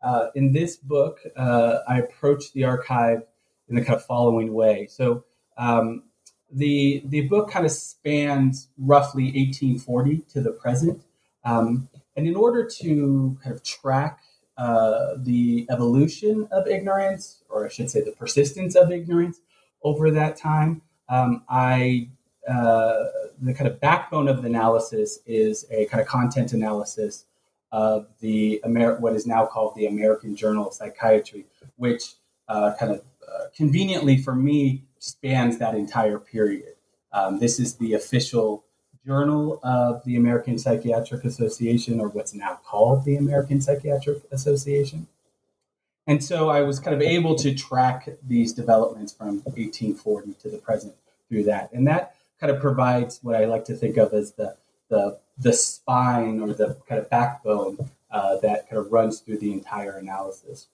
Uh, 0.00 0.28
in 0.36 0.52
this 0.52 0.76
book, 0.76 1.18
uh, 1.36 1.78
I 1.88 1.98
approach 1.98 2.52
the 2.52 2.62
archive 2.62 3.24
in 3.68 3.74
the 3.74 3.84
kind 3.84 3.96
of 3.96 4.06
following 4.06 4.54
way. 4.54 4.86
So, 4.88 5.24
um, 5.58 6.04
the, 6.48 7.02
the 7.06 7.22
book 7.22 7.50
kind 7.50 7.66
of 7.66 7.72
spans 7.72 8.68
roughly 8.78 9.24
1840 9.24 10.18
to 10.34 10.40
the 10.40 10.52
present. 10.52 11.02
Um, 11.44 11.88
and 12.16 12.26
in 12.26 12.36
order 12.36 12.68
to 12.80 13.38
kind 13.42 13.54
of 13.54 13.62
track 13.62 14.20
uh, 14.58 15.14
the 15.16 15.66
evolution 15.70 16.46
of 16.52 16.66
ignorance, 16.66 17.42
or 17.48 17.66
I 17.66 17.68
should 17.68 17.90
say 17.90 18.02
the 18.02 18.12
persistence 18.12 18.74
of 18.74 18.92
ignorance 18.92 19.40
over 19.82 20.10
that 20.10 20.36
time, 20.36 20.82
um, 21.08 21.44
I 21.48 22.08
uh, 22.48 23.04
the 23.40 23.54
kind 23.54 23.68
of 23.68 23.80
backbone 23.80 24.28
of 24.28 24.42
the 24.42 24.48
analysis 24.48 25.20
is 25.26 25.64
a 25.70 25.86
kind 25.86 26.00
of 26.00 26.06
content 26.06 26.52
analysis 26.52 27.24
of 27.70 28.08
the 28.20 28.60
Amer- 28.64 28.98
what 28.98 29.14
is 29.14 29.26
now 29.26 29.46
called 29.46 29.74
the 29.74 29.86
American 29.86 30.36
Journal 30.36 30.68
of 30.68 30.74
Psychiatry, 30.74 31.46
which 31.76 32.14
uh, 32.48 32.72
kind 32.78 32.92
of 32.92 32.98
uh, 33.26 33.44
conveniently 33.56 34.16
for 34.16 34.34
me 34.34 34.84
spans 34.98 35.58
that 35.58 35.74
entire 35.74 36.18
period. 36.18 36.74
Um, 37.12 37.38
this 37.40 37.58
is 37.58 37.76
the 37.76 37.94
official 37.94 38.64
Journal 39.06 39.60
of 39.62 40.04
the 40.04 40.16
American 40.16 40.58
Psychiatric 40.58 41.24
Association, 41.24 42.00
or 42.00 42.08
what's 42.08 42.34
now 42.34 42.60
called 42.64 43.04
the 43.04 43.16
American 43.16 43.60
Psychiatric 43.60 44.22
Association. 44.30 45.08
And 46.06 46.22
so 46.22 46.48
I 46.48 46.62
was 46.62 46.80
kind 46.80 46.94
of 46.94 47.02
able 47.02 47.34
to 47.36 47.54
track 47.54 48.08
these 48.26 48.52
developments 48.52 49.12
from 49.12 49.40
1840 49.44 50.34
to 50.42 50.48
the 50.48 50.58
present 50.58 50.94
through 51.28 51.44
that. 51.44 51.72
And 51.72 51.86
that 51.86 52.16
kind 52.40 52.50
of 52.50 52.60
provides 52.60 53.20
what 53.22 53.36
I 53.36 53.44
like 53.44 53.64
to 53.66 53.74
think 53.74 53.96
of 53.96 54.12
as 54.12 54.32
the, 54.32 54.56
the, 54.88 55.18
the 55.38 55.52
spine 55.52 56.40
or 56.40 56.52
the 56.52 56.76
kind 56.88 57.00
of 57.00 57.08
backbone 57.08 57.90
uh, 58.10 58.36
that 58.38 58.68
kind 58.68 58.78
of 58.78 58.92
runs 58.92 59.20
through 59.20 59.38
the 59.38 59.52
entire 59.52 59.96
analysis. 59.96 60.66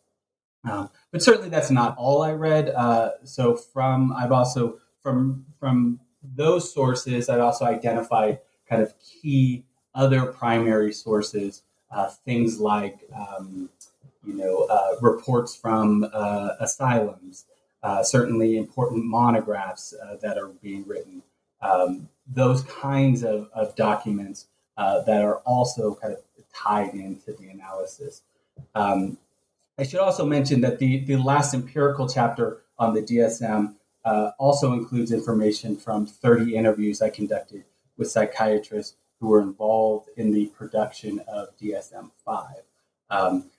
Um, 0.69 0.91
but 1.13 1.23
certainly 1.23 1.49
that's 1.49 1.71
not 1.71 1.97
all 1.97 2.23
I 2.23 2.33
read. 2.33 2.71
Uh, 2.71 3.11
so 3.25 3.55
from 3.55 4.13
I've 4.13 4.33
also 4.33 4.79
from 5.03 5.47
from 5.61 6.01
those 6.23 6.73
sources, 6.73 7.29
I 7.29 7.41
also 7.41 7.65
identified 7.65 8.41
kind 8.69 8.83
of 8.83 8.95
key 9.01 9.65
other 9.95 10.27
primary 10.27 10.93
sources, 10.93 11.63
uh, 11.91 12.09
things 12.09 12.61
like 12.61 12.99
um, 13.15 13.69
you 14.25 14.35
know 14.35 14.67
uh, 14.71 14.97
reports 15.01 15.57
from 15.57 16.09
uh, 16.13 16.51
asylums, 16.61 17.47
uh, 17.83 18.03
certainly 18.03 18.57
important 18.57 19.05
monographs 19.05 19.95
uh, 19.95 20.17
that 20.23 20.37
are 20.39 20.49
being 20.49 20.85
written, 20.87 21.23
um, 21.63 22.09
those 22.27 22.63
kinds 22.63 23.23
of, 23.25 23.49
of 23.55 23.75
documents 23.77 24.47
uh, 24.77 25.01
that 25.03 25.23
are 25.23 25.37
also 25.39 25.95
kind 25.95 26.15
of 26.15 26.21
tied 26.55 26.95
into 26.95 27.33
the 27.33 27.49
analysis. 27.49 28.23
Um, 28.75 29.19
I 29.79 29.85
should 29.85 30.01
also 30.01 30.27
mention 30.27 30.61
that 30.63 30.79
the, 30.79 30.99
the 31.05 31.17
last 31.17 31.55
empirical 31.55 32.09
chapter 32.09 32.63
on 32.79 32.95
the 32.95 33.03
DSM 33.03 33.75
uh, 34.09 34.31
also 34.39 34.73
includes 34.73 35.13
information 35.13 35.77
from 35.77 36.07
30 36.07 36.57
interviews 36.57 37.03
I 37.03 37.11
conducted 37.11 37.65
with 37.99 38.11
psychiatrists 38.11 38.97
who 39.21 39.29
were 39.29 39.43
involved 39.43 40.09
in 40.17 40.33
the 40.33 40.47
production 40.47 41.21
of 41.29 41.55
DSM 41.59 42.11
5. 42.25 42.47
Um, 43.11 43.51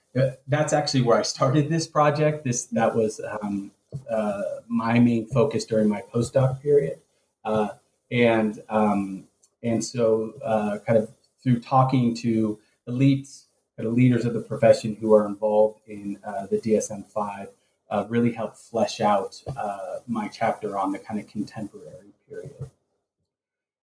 that's 0.48 0.72
actually 0.72 1.02
where 1.02 1.18
I 1.18 1.22
started 1.22 1.68
this 1.68 1.86
project. 1.86 2.44
This 2.44 2.64
that 2.66 2.96
was 2.96 3.20
um, 3.40 3.70
uh, 4.10 4.42
my 4.66 4.98
main 4.98 5.26
focus 5.26 5.64
during 5.64 5.88
my 5.88 6.02
postdoc 6.12 6.60
period, 6.60 6.98
uh, 7.44 7.68
and 8.10 8.60
um, 8.68 9.28
and 9.62 9.84
so 9.84 10.34
uh, 10.44 10.78
kind 10.84 10.98
of 10.98 11.12
through 11.44 11.60
talking 11.60 12.12
to 12.16 12.58
elites, 12.88 13.44
kind 13.76 13.86
of 13.86 13.94
leaders 13.94 14.24
of 14.24 14.34
the 14.34 14.40
profession 14.40 14.96
who 15.00 15.14
are 15.14 15.26
involved 15.26 15.78
in 15.86 16.18
uh, 16.24 16.46
the 16.46 16.58
DSM 16.58 17.06
five, 17.06 17.48
uh, 17.90 18.06
really 18.08 18.32
helped 18.32 18.56
flesh 18.56 19.00
out 19.00 19.42
uh, 19.56 19.98
my 20.06 20.28
chapter 20.28 20.78
on 20.78 20.92
the 20.92 20.98
kind 20.98 21.18
of 21.20 21.26
contemporary 21.26 22.14
period. 22.28 22.70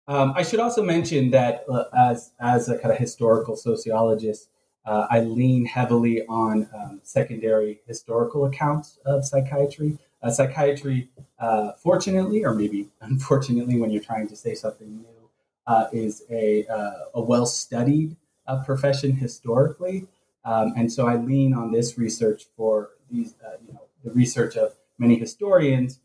Um, 0.07 0.33
I 0.35 0.43
should 0.43 0.59
also 0.59 0.83
mention 0.83 1.31
that 1.31 1.65
uh, 1.67 1.85
as, 1.97 2.31
as 2.39 2.69
a 2.69 2.77
kind 2.77 2.91
of 2.91 2.99
historical 2.99 3.55
sociologist, 3.55 4.49
uh, 4.85 5.07
I 5.09 5.21
lean 5.21 5.65
heavily 5.65 6.25
on 6.27 6.69
um, 6.75 6.99
secondary 7.01 7.81
historical 7.87 8.45
accounts 8.45 8.99
of 9.05 9.25
psychiatry. 9.25 9.97
Uh, 10.21 10.29
psychiatry, 10.29 11.09
uh, 11.39 11.71
fortunately, 11.73 12.43
or 12.43 12.53
maybe 12.53 12.89
unfortunately, 13.01 13.79
when 13.79 13.89
you're 13.89 14.03
trying 14.03 14.27
to 14.27 14.35
say 14.35 14.53
something 14.53 14.97
new, 14.97 15.05
is 15.91 16.23
a, 16.29 16.65
a 17.15 17.21
well 17.21 17.47
studied 17.47 18.15
profession 18.63 19.11
historically. 19.13 20.07
Um, 20.43 20.73
and 20.77 20.91
so 20.91 21.07
I 21.07 21.15
lean 21.15 21.55
on 21.55 21.71
this 21.71 21.97
research 21.97 22.45
for 22.55 22.91
these, 23.09 23.33
you 23.65 23.73
know, 23.73 23.81
the 24.05 24.11
research 24.11 24.55
of 24.55 24.75
many 24.97 25.19
historians 25.19 25.99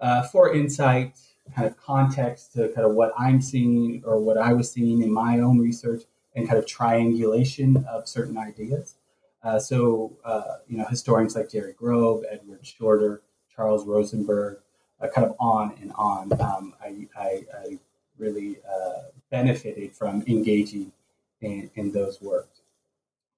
uh, 0.00 0.22
for 0.22 0.52
insight, 0.52 1.16
kind 1.54 1.68
of 1.68 1.76
context 1.76 2.54
to 2.54 2.68
kind 2.68 2.86
of 2.86 2.94
what 2.94 3.12
I'm 3.16 3.40
seeing 3.40 4.02
or 4.04 4.18
what 4.18 4.38
I 4.38 4.52
was 4.52 4.72
seeing 4.72 5.02
in 5.02 5.12
my 5.12 5.38
own 5.38 5.58
research, 5.58 6.02
and 6.34 6.48
kind 6.48 6.58
of 6.58 6.66
triangulation 6.66 7.84
of 7.88 8.08
certain 8.08 8.38
ideas. 8.38 8.96
Uh, 9.44 9.58
so, 9.58 10.16
uh, 10.24 10.56
you 10.66 10.78
know, 10.78 10.86
historians 10.86 11.36
like 11.36 11.50
Jerry 11.50 11.74
Grob, 11.74 12.22
Edward 12.30 12.64
Shorter, 12.66 13.22
Charles 13.54 13.84
Rosenberg, 13.86 14.58
uh, 15.00 15.08
kind 15.08 15.26
of 15.26 15.36
on 15.38 15.76
and 15.80 15.92
on. 15.94 16.32
Um, 16.40 16.74
I, 16.80 17.06
I, 17.16 17.44
I, 17.54 17.78
really 18.18 18.58
uh, 18.70 19.08
benefited 19.30 19.92
from 19.96 20.22
engaging 20.28 20.92
in, 21.40 21.68
in 21.74 21.90
those 21.90 22.20
works. 22.20 22.60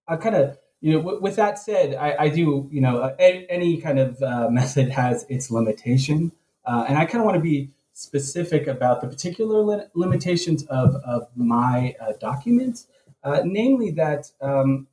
I 0.07 0.17
kind 0.17 0.35
of 0.35 0.59
you 0.85 0.93
know, 0.93 0.99
w- 0.99 1.19
with 1.19 1.37
that 1.37 1.59
said, 1.59 1.95
I, 1.95 2.15
I 2.25 2.29
do, 2.29 2.69
you 2.71 2.83
know, 2.83 2.99
uh, 2.99 3.17
any, 3.19 3.47
any, 3.49 3.81
kind 3.81 3.99
of 3.99 4.23
uh, 4.23 4.49
method 4.51 4.91
has 4.91 5.25
its 5.31 5.51
limitation. 5.51 6.31
Uh, 6.67 6.85
and 6.87 6.99
I 6.99 7.07
kind 7.07 7.21
of 7.21 7.25
want 7.25 7.37
to 7.37 7.41
be 7.41 7.71
specific 7.95 8.67
about 8.67 9.01
the 9.01 9.09
particular 9.09 9.63
li- 9.63 9.87
limitations 9.95 10.65
of, 10.65 10.97
of 10.97 11.29
my 11.35 11.97
uh, 11.99 12.13
documents, 12.21 12.87
uh, 13.23 13.41
namely 13.47 13.93
that 13.93 14.31
um, 14.43 14.87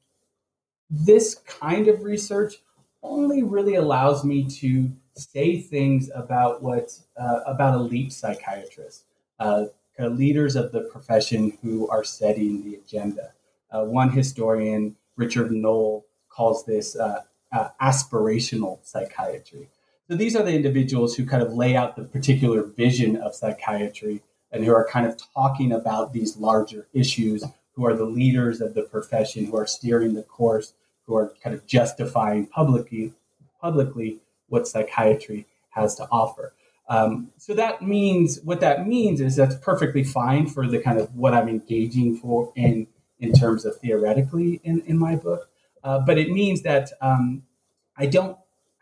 this 0.90 1.36
kind 1.36 1.90
of 1.90 2.04
research 2.04 2.56
only 3.04 3.44
really 3.44 3.76
allows 3.76 4.24
me 4.24 4.46
to 4.62 4.94
say 5.18 5.60
things 5.60 6.10
about 6.16 6.64
what 6.64 6.98
uh, 7.18 7.42
about 7.46 7.76
elite 7.76 8.14
psychiatrists, 8.14 9.04
leaders 10.00 10.56
of 10.56 10.72
the 10.72 10.82
profession 10.84 11.58
who 11.62 11.90
are 11.90 12.06
setting 12.06 12.64
the 12.64 12.76
agenda. 12.76 13.34
One 13.74 14.12
historian, 14.12 14.96
Richard 15.22 15.52
Noll, 15.52 16.06
calls 16.30 16.66
this 16.66 16.96
uh, 16.96 17.22
uh, 17.52 17.70
aspirational 17.80 18.80
psychiatry. 18.84 19.70
So 20.08 20.16
these 20.16 20.36
are 20.36 20.44
the 20.44 20.56
individuals 20.56 21.16
who 21.16 21.26
kind 21.28 21.44
of 21.44 21.54
lay 21.54 21.76
out 21.76 21.96
the 21.96 22.04
particular 22.04 22.64
vision 22.64 23.16
of 23.18 23.36
psychiatry 23.36 24.24
and 24.52 24.66
who 24.66 24.74
are 24.74 24.88
kind 24.88 25.06
of 25.06 25.22
talking 25.34 25.72
about 25.72 26.12
these 26.12 26.38
larger 26.38 26.88
issues, 26.92 27.44
who 27.74 27.86
are 27.86 27.96
the 27.96 28.06
leaders 28.06 28.62
of 28.62 28.74
the 28.74 28.82
profession, 28.82 29.46
who 29.46 29.56
are 29.56 29.68
steering 29.68 30.16
the 30.16 30.24
course, 30.24 30.74
who 31.06 31.16
are 31.16 31.34
kind 31.44 31.56
of 31.56 31.68
justifying 31.68 32.48
publicly 32.48 33.14
publicly 33.62 34.18
what 34.50 34.68
psychiatry 34.68 35.46
has 35.70 35.94
to 35.96 36.08
offer. 36.12 36.54
Um, 36.90 37.30
so 37.38 37.54
that 37.54 37.84
means 37.84 38.42
what 38.44 38.60
that 38.62 38.88
means 38.88 39.22
is 39.22 39.36
that's 39.36 39.56
perfectly 39.56 40.04
fine 40.04 40.48
for 40.48 40.68
the 40.68 40.80
kind 40.80 41.00
of 41.00 41.16
what 41.16 41.36
I'm 41.36 41.48
engaging 41.48 42.18
for 42.18 42.52
in 42.56 42.88
in 43.22 43.32
terms 43.32 43.64
of 43.66 43.78
theoretically 43.78 44.60
in, 44.64 44.82
in 44.82 44.98
my 44.98 45.16
book. 45.16 45.50
Uh, 45.84 46.00
but 46.00 46.18
it 46.18 46.30
means 46.30 46.64
that 46.64 46.92
um, 47.02 47.44
I 47.98 48.08
don't 48.08 48.38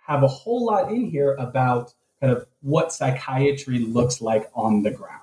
have 0.07 0.23
a 0.23 0.27
whole 0.27 0.65
lot 0.65 0.91
in 0.91 1.09
here 1.09 1.35
about 1.35 1.93
kind 2.19 2.33
of 2.33 2.47
what 2.61 2.91
psychiatry 2.91 3.79
looks 3.79 4.21
like 4.21 4.49
on 4.55 4.81
the 4.81 4.91
ground. 4.91 5.21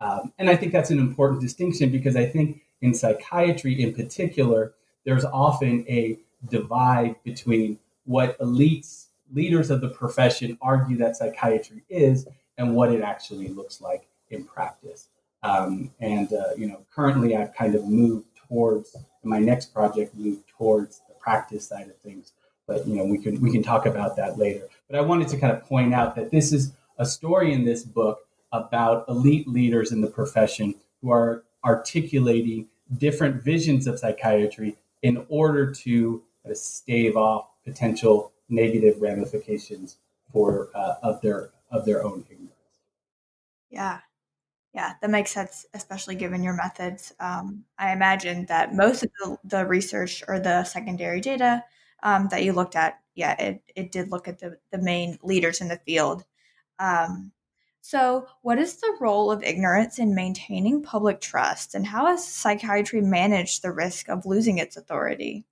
Um, 0.00 0.32
and 0.38 0.48
I 0.48 0.56
think 0.56 0.72
that's 0.72 0.90
an 0.90 0.98
important 0.98 1.40
distinction 1.40 1.90
because 1.90 2.16
I 2.16 2.26
think 2.26 2.62
in 2.80 2.94
psychiatry 2.94 3.80
in 3.80 3.94
particular, 3.94 4.74
there's 5.04 5.24
often 5.24 5.84
a 5.88 6.18
divide 6.48 7.22
between 7.24 7.78
what 8.04 8.38
elites, 8.38 9.06
leaders 9.32 9.70
of 9.70 9.80
the 9.80 9.88
profession 9.88 10.58
argue 10.60 10.96
that 10.98 11.16
psychiatry 11.16 11.84
is 11.88 12.26
and 12.58 12.74
what 12.74 12.92
it 12.92 13.02
actually 13.02 13.48
looks 13.48 13.80
like 13.80 14.06
in 14.30 14.44
practice. 14.44 15.08
Um, 15.42 15.90
and, 16.00 16.32
uh, 16.32 16.54
you 16.56 16.66
know, 16.66 16.84
currently 16.94 17.36
I've 17.36 17.54
kind 17.54 17.74
of 17.74 17.86
moved 17.86 18.26
towards, 18.52 18.94
my 19.24 19.38
next 19.38 19.72
project 19.72 20.14
moved 20.14 20.46
towards 20.58 21.00
the 21.08 21.14
practice 21.14 21.66
side 21.66 21.88
of 21.88 21.96
things. 21.98 22.32
But, 22.66 22.86
you 22.86 22.96
know, 22.96 23.04
we 23.04 23.18
can, 23.18 23.40
we 23.40 23.50
can 23.50 23.62
talk 23.62 23.86
about 23.86 24.16
that 24.16 24.38
later. 24.38 24.68
But 24.88 24.98
I 24.98 25.02
wanted 25.02 25.28
to 25.28 25.38
kind 25.38 25.52
of 25.52 25.62
point 25.62 25.94
out 25.94 26.14
that 26.16 26.30
this 26.30 26.52
is 26.52 26.72
a 26.98 27.06
story 27.06 27.52
in 27.52 27.64
this 27.64 27.82
book 27.82 28.20
about 28.52 29.08
elite 29.08 29.48
leaders 29.48 29.90
in 29.90 30.02
the 30.02 30.06
profession 30.06 30.74
who 31.00 31.10
are 31.10 31.44
articulating 31.64 32.68
different 32.98 33.42
visions 33.42 33.86
of 33.86 33.98
psychiatry 33.98 34.76
in 35.02 35.24
order 35.28 35.72
to 35.72 36.22
stave 36.52 37.16
off 37.16 37.46
potential 37.64 38.32
negative 38.48 39.00
ramifications 39.00 39.96
for 40.32 40.68
uh, 40.74 40.94
of 41.02 41.20
their 41.22 41.50
of 41.70 41.86
their 41.86 42.04
own 42.04 42.24
ignorance. 42.30 42.52
Yeah, 43.70 44.00
yeah, 44.74 44.94
that 45.00 45.10
makes 45.10 45.32
sense, 45.32 45.66
especially 45.74 46.14
given 46.14 46.42
your 46.42 46.54
methods. 46.54 47.12
Um, 47.20 47.64
I 47.78 47.92
imagine 47.92 48.46
that 48.46 48.74
most 48.74 49.02
of 49.02 49.10
the, 49.20 49.36
the 49.44 49.66
research 49.66 50.22
or 50.26 50.40
the 50.40 50.64
secondary 50.64 51.20
data 51.20 51.64
um, 52.02 52.28
that 52.30 52.42
you 52.42 52.52
looked 52.52 52.74
at, 52.74 53.00
yeah, 53.14 53.36
it, 53.40 53.62
it 53.76 53.92
did 53.92 54.10
look 54.10 54.28
at 54.28 54.38
the, 54.38 54.56
the 54.70 54.78
main 54.78 55.18
leaders 55.22 55.60
in 55.60 55.68
the 55.68 55.80
field. 55.84 56.24
Um, 56.78 57.32
so, 57.82 58.26
what 58.42 58.58
is 58.58 58.76
the 58.76 58.96
role 59.00 59.30
of 59.30 59.42
ignorance 59.42 59.98
in 59.98 60.14
maintaining 60.14 60.82
public 60.82 61.20
trust, 61.20 61.74
and 61.74 61.86
how 61.86 62.06
has 62.06 62.26
psychiatry 62.26 63.00
managed 63.00 63.62
the 63.62 63.72
risk 63.72 64.08
of 64.08 64.24
losing 64.24 64.58
its 64.58 64.76
authority? 64.76 65.44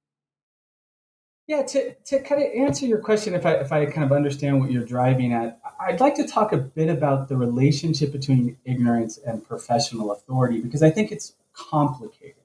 Yeah, 1.50 1.64
to, 1.64 1.94
to 1.94 2.20
kind 2.20 2.40
of 2.40 2.48
answer 2.54 2.86
your 2.86 2.98
question, 2.98 3.34
if 3.34 3.44
I, 3.44 3.54
if 3.54 3.72
I 3.72 3.84
kind 3.86 4.04
of 4.04 4.12
understand 4.12 4.60
what 4.60 4.70
you're 4.70 4.84
driving 4.84 5.32
at, 5.32 5.58
I'd 5.80 5.98
like 5.98 6.14
to 6.14 6.24
talk 6.24 6.52
a 6.52 6.56
bit 6.56 6.88
about 6.88 7.26
the 7.26 7.36
relationship 7.36 8.12
between 8.12 8.56
ignorance 8.64 9.18
and 9.18 9.44
professional 9.44 10.12
authority 10.12 10.60
because 10.60 10.80
I 10.80 10.90
think 10.90 11.10
it's 11.10 11.32
complicated. 11.52 12.44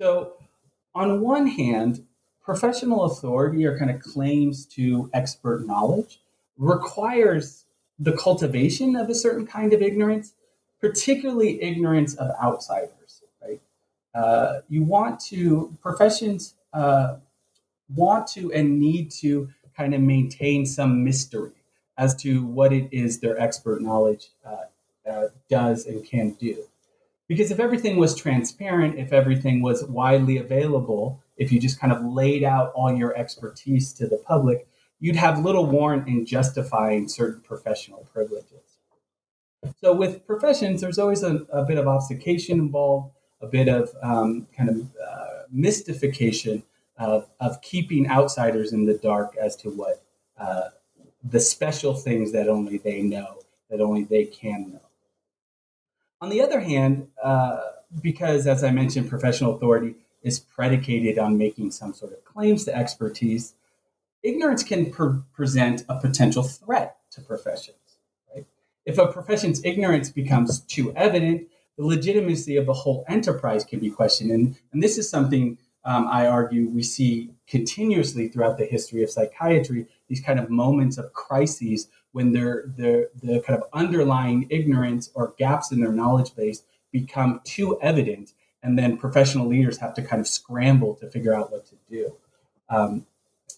So, 0.00 0.34
on 0.94 1.22
one 1.22 1.48
hand, 1.48 2.06
professional 2.40 3.02
authority 3.02 3.66
or 3.66 3.76
kind 3.76 3.90
of 3.90 4.00
claims 4.00 4.64
to 4.66 5.10
expert 5.12 5.66
knowledge 5.66 6.20
requires 6.56 7.64
the 7.98 8.12
cultivation 8.12 8.94
of 8.94 9.08
a 9.10 9.14
certain 9.16 9.44
kind 9.44 9.72
of 9.72 9.82
ignorance, 9.82 10.34
particularly 10.80 11.60
ignorance 11.60 12.14
of 12.14 12.30
outsiders, 12.40 13.24
right? 13.42 13.60
Uh, 14.14 14.60
you 14.68 14.84
want 14.84 15.18
to, 15.18 15.76
professions, 15.82 16.54
uh, 16.72 17.16
want 17.88 18.26
to 18.28 18.52
and 18.52 18.78
need 18.78 19.10
to 19.10 19.48
kind 19.76 19.94
of 19.94 20.00
maintain 20.00 20.66
some 20.66 21.04
mystery 21.04 21.52
as 21.96 22.14
to 22.16 22.44
what 22.44 22.72
it 22.72 22.88
is 22.92 23.20
their 23.20 23.38
expert 23.38 23.80
knowledge 23.80 24.30
uh, 24.44 25.10
uh, 25.10 25.28
does 25.48 25.86
and 25.86 26.04
can 26.04 26.30
do. 26.30 26.64
Because 27.28 27.50
if 27.50 27.58
everything 27.58 27.96
was 27.96 28.14
transparent, 28.14 28.98
if 28.98 29.12
everything 29.12 29.62
was 29.62 29.84
widely 29.84 30.36
available, 30.36 31.22
if 31.36 31.50
you 31.50 31.60
just 31.60 31.80
kind 31.80 31.92
of 31.92 32.04
laid 32.04 32.44
out 32.44 32.72
all 32.74 32.94
your 32.94 33.16
expertise 33.16 33.92
to 33.94 34.06
the 34.06 34.18
public, 34.18 34.66
you'd 35.00 35.16
have 35.16 35.44
little 35.44 35.66
warrant 35.66 36.06
in 36.06 36.26
justifying 36.26 37.08
certain 37.08 37.40
professional 37.40 38.06
privileges. 38.12 38.78
So 39.80 39.94
with 39.94 40.26
professions, 40.26 40.80
there's 40.80 40.98
always 40.98 41.22
a, 41.22 41.46
a 41.50 41.64
bit 41.64 41.78
of 41.78 41.88
obfuscation 41.88 42.58
involved, 42.58 43.12
a 43.40 43.46
bit 43.46 43.68
of 43.68 43.90
um, 44.02 44.46
kind 44.56 44.68
of 44.68 44.76
uh, 44.76 45.42
mystification 45.50 46.62
of, 46.96 47.28
of 47.40 47.60
keeping 47.60 48.08
outsiders 48.08 48.72
in 48.72 48.86
the 48.86 48.94
dark 48.94 49.36
as 49.36 49.56
to 49.56 49.70
what 49.70 50.02
uh, 50.38 50.68
the 51.22 51.40
special 51.40 51.94
things 51.94 52.32
that 52.32 52.48
only 52.48 52.78
they 52.78 53.02
know, 53.02 53.38
that 53.70 53.80
only 53.80 54.04
they 54.04 54.24
can 54.24 54.72
know. 54.72 54.80
On 56.20 56.28
the 56.28 56.40
other 56.40 56.60
hand, 56.60 57.08
uh, 57.22 57.60
because 58.00 58.46
as 58.46 58.62
I 58.64 58.70
mentioned, 58.70 59.08
professional 59.08 59.56
authority 59.56 59.96
is 60.22 60.40
predicated 60.40 61.18
on 61.18 61.36
making 61.36 61.70
some 61.70 61.92
sort 61.92 62.12
of 62.12 62.24
claims 62.24 62.64
to 62.64 62.74
expertise, 62.74 63.54
ignorance 64.22 64.62
can 64.62 64.90
pre- 64.90 65.20
present 65.34 65.84
a 65.88 66.00
potential 66.00 66.42
threat 66.42 66.96
to 67.10 67.20
professions. 67.20 67.76
Right? 68.34 68.46
If 68.86 68.98
a 68.98 69.06
profession's 69.06 69.62
ignorance 69.64 70.10
becomes 70.10 70.60
too 70.60 70.94
evident, 70.96 71.48
the 71.76 71.84
legitimacy 71.84 72.56
of 72.56 72.66
the 72.66 72.72
whole 72.72 73.04
enterprise 73.08 73.64
can 73.64 73.80
be 73.80 73.90
questioned. 73.90 74.30
And, 74.30 74.56
and 74.72 74.82
this 74.82 74.96
is 74.96 75.10
something 75.10 75.58
um, 75.84 76.08
I 76.08 76.26
argue 76.26 76.68
we 76.68 76.82
see 76.82 77.30
continuously 77.46 78.28
throughout 78.28 78.58
the 78.58 78.64
history 78.64 79.02
of 79.02 79.10
psychiatry 79.10 79.86
these 80.08 80.20
kind 80.20 80.38
of 80.38 80.48
moments 80.50 80.96
of 80.98 81.12
crises 81.12 81.88
when 82.12 82.32
their 82.32 82.64
the 82.76 83.10
the 83.22 83.40
kind 83.40 83.60
of 83.60 83.68
underlying 83.72 84.46
ignorance 84.50 85.10
or 85.14 85.34
gaps 85.38 85.72
in 85.72 85.80
their 85.80 85.92
knowledge 85.92 86.34
base 86.34 86.62
become 86.92 87.40
too 87.44 87.78
evident, 87.80 88.32
and 88.62 88.78
then 88.78 88.96
professional 88.96 89.46
leaders 89.46 89.78
have 89.78 89.94
to 89.94 90.02
kind 90.02 90.20
of 90.20 90.28
scramble 90.28 90.94
to 90.94 91.10
figure 91.10 91.34
out 91.34 91.50
what 91.50 91.66
to 91.66 91.74
do. 91.90 92.14
Um, 92.70 93.06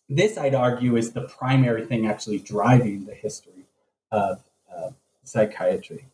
this, 0.08 0.38
I'd 0.38 0.54
argue, 0.54 0.96
is 0.96 1.12
the 1.12 1.22
primary 1.22 1.84
thing 1.84 2.06
actually 2.06 2.38
driving 2.38 3.04
the 3.04 3.14
history 3.14 3.66
of 4.10 4.40
psychiatry. 5.26 6.06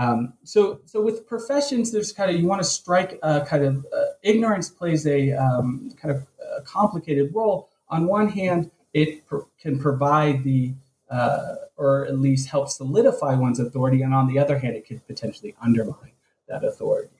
Um, 0.00 0.32
so, 0.44 0.80
so 0.86 1.02
with 1.02 1.26
professions, 1.26 1.92
there's 1.92 2.10
kind 2.10 2.30
of 2.30 2.40
you 2.40 2.46
want 2.46 2.62
to 2.62 2.68
strike 2.68 3.18
a 3.22 3.42
kind 3.42 3.64
of 3.64 3.86
uh, 3.94 4.04
ignorance 4.22 4.70
plays 4.70 5.06
a 5.06 5.32
um, 5.32 5.92
kind 6.00 6.16
of 6.16 6.26
a 6.58 6.62
complicated 6.62 7.34
role. 7.34 7.68
On 7.90 8.06
one 8.06 8.30
hand, 8.30 8.70
it 8.94 9.26
pr- 9.26 9.40
can 9.60 9.78
provide 9.78 10.42
the 10.42 10.72
uh, 11.10 11.56
or 11.76 12.06
at 12.06 12.18
least 12.18 12.48
help 12.48 12.70
solidify 12.70 13.34
one's 13.34 13.60
authority, 13.60 14.00
and 14.00 14.14
on 14.14 14.26
the 14.26 14.38
other 14.38 14.58
hand, 14.58 14.74
it 14.74 14.86
could 14.86 15.06
potentially 15.06 15.54
undermine 15.62 16.12
that 16.48 16.64
authority. 16.64 17.10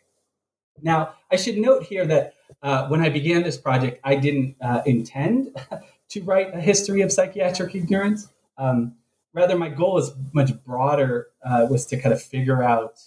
Now, 0.81 1.16
I 1.31 1.37
should 1.37 1.59
note 1.59 1.83
here 1.83 2.07
that 2.07 2.35
uh, 2.62 2.88
when 2.88 3.03
I 3.03 3.11
began 3.11 3.43
this 3.43 3.59
project, 3.59 4.01
I 4.05 4.14
didn't 4.14 4.57
uh, 4.62 4.81
intend 4.87 5.55
to 6.11 6.23
write 6.23 6.55
a 6.55 6.61
history 6.61 7.03
of 7.03 7.12
psychiatric 7.12 7.75
ignorance. 7.75 8.29
Um, 8.57 8.95
rather 9.33 9.57
my 9.57 9.69
goal 9.69 9.99
is 9.99 10.12
much 10.33 10.62
broader 10.64 11.29
uh, 11.45 11.66
was 11.71 11.87
to 11.87 12.01
kind 12.01 12.12
of 12.12 12.23
figure 12.23 12.62
out 12.62 13.01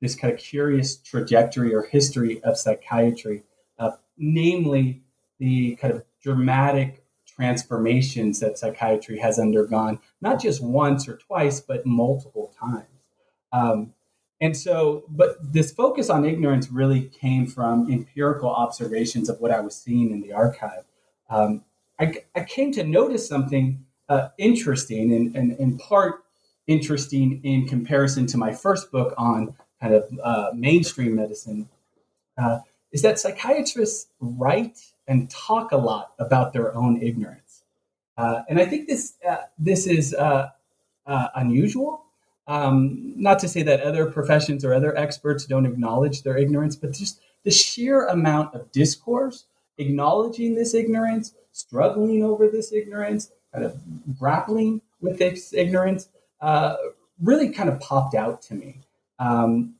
this 0.00 0.14
kind 0.14 0.32
of 0.32 0.38
curious 0.38 0.96
trajectory 0.96 1.74
or 1.74 1.84
history 1.84 2.42
of 2.42 2.58
psychiatry 2.58 3.44
uh, 3.78 3.92
namely 4.16 5.02
the 5.38 5.76
kind 5.76 5.92
of 5.92 6.04
dramatic 6.22 7.04
transformations 7.26 8.40
that 8.40 8.58
psychiatry 8.58 9.18
has 9.18 9.38
undergone 9.38 9.98
not 10.20 10.40
just 10.40 10.62
once 10.62 11.08
or 11.08 11.16
twice 11.16 11.60
but 11.60 11.84
multiple 11.84 12.54
times. 12.58 12.86
Um, 13.52 13.94
and 14.40 14.56
so 14.56 15.04
but 15.08 15.36
this 15.40 15.72
focus 15.72 16.10
on 16.10 16.24
ignorance 16.24 16.70
really 16.70 17.02
came 17.02 17.46
from 17.46 17.90
empirical 17.90 18.50
observations 18.50 19.28
of 19.28 19.40
what 19.40 19.50
i 19.50 19.60
was 19.60 19.76
seeing 19.76 20.10
in 20.10 20.20
the 20.20 20.32
archive. 20.32 20.84
Um, 21.30 21.64
I, 21.98 22.22
I 22.34 22.44
came 22.44 22.72
to 22.72 22.84
notice 22.84 23.26
something 23.28 23.84
uh, 24.08 24.28
interesting 24.38 25.12
and, 25.12 25.34
and 25.36 25.52
in 25.58 25.78
part 25.78 26.24
interesting 26.66 27.40
in 27.42 27.66
comparison 27.66 28.26
to 28.26 28.38
my 28.38 28.52
first 28.52 28.90
book 28.90 29.14
on 29.18 29.54
kind 29.80 29.94
of 29.94 30.18
uh, 30.22 30.50
mainstream 30.54 31.14
medicine 31.14 31.68
uh, 32.38 32.60
is 32.92 33.02
that 33.02 33.18
psychiatrists 33.18 34.08
write 34.20 34.80
and 35.06 35.28
talk 35.28 35.72
a 35.72 35.76
lot 35.76 36.12
about 36.18 36.52
their 36.52 36.74
own 36.74 37.02
ignorance. 37.02 37.64
Uh, 38.16 38.42
and 38.48 38.58
I 38.60 38.64
think 38.64 38.88
this, 38.88 39.14
uh, 39.28 39.36
this 39.58 39.86
is 39.86 40.14
uh, 40.14 40.50
unusual. 41.06 42.02
Um, 42.46 43.14
not 43.16 43.38
to 43.40 43.48
say 43.48 43.62
that 43.62 43.80
other 43.80 44.10
professions 44.10 44.64
or 44.64 44.74
other 44.74 44.96
experts 44.96 45.46
don't 45.46 45.66
acknowledge 45.66 46.22
their 46.22 46.36
ignorance, 46.36 46.76
but 46.76 46.92
just 46.92 47.20
the 47.42 47.50
sheer 47.50 48.06
amount 48.06 48.54
of 48.54 48.70
discourse 48.72 49.44
acknowledging 49.78 50.54
this 50.54 50.74
ignorance, 50.74 51.34
struggling 51.52 52.22
over 52.22 52.48
this 52.48 52.72
ignorance, 52.72 53.30
kind 53.54 53.64
of 53.64 53.78
grappling 54.18 54.82
with 55.00 55.18
this 55.18 55.54
ignorance, 55.54 56.08
uh, 56.40 56.74
really 57.22 57.50
kind 57.50 57.68
of 57.68 57.78
popped 57.80 58.14
out 58.14 58.42
to 58.42 58.54
me. 58.54 58.80
Um, 59.18 59.76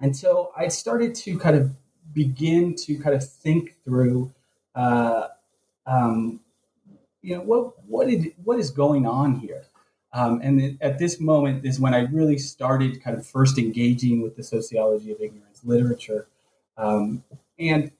and 0.00 0.16
so 0.16 0.52
I 0.56 0.68
started 0.68 1.14
to 1.16 1.38
kind 1.38 1.56
of 1.56 1.72
begin 2.12 2.74
to 2.86 2.98
kind 2.98 3.14
of 3.14 3.28
think 3.28 3.76
through, 3.84 4.32
uh, 4.74 5.28
um, 5.86 6.40
you 7.20 7.36
know, 7.36 7.42
what 7.42 7.74
what 7.86 8.08
did 8.08 8.32
what 8.42 8.58
is 8.58 8.70
going 8.70 9.06
on 9.06 9.34
here? 9.40 9.64
Um, 10.12 10.40
and 10.42 10.78
at 10.80 10.98
this 10.98 11.20
moment 11.20 11.66
is 11.66 11.78
when 11.78 11.92
I 11.92 12.00
really 12.00 12.38
started 12.38 13.02
kind 13.02 13.18
of 13.18 13.26
first 13.26 13.58
engaging 13.58 14.22
with 14.22 14.36
the 14.36 14.42
sociology 14.42 15.12
of 15.12 15.20
ignorance 15.20 15.60
literature, 15.64 16.28
um, 16.78 17.24
and 17.58 17.90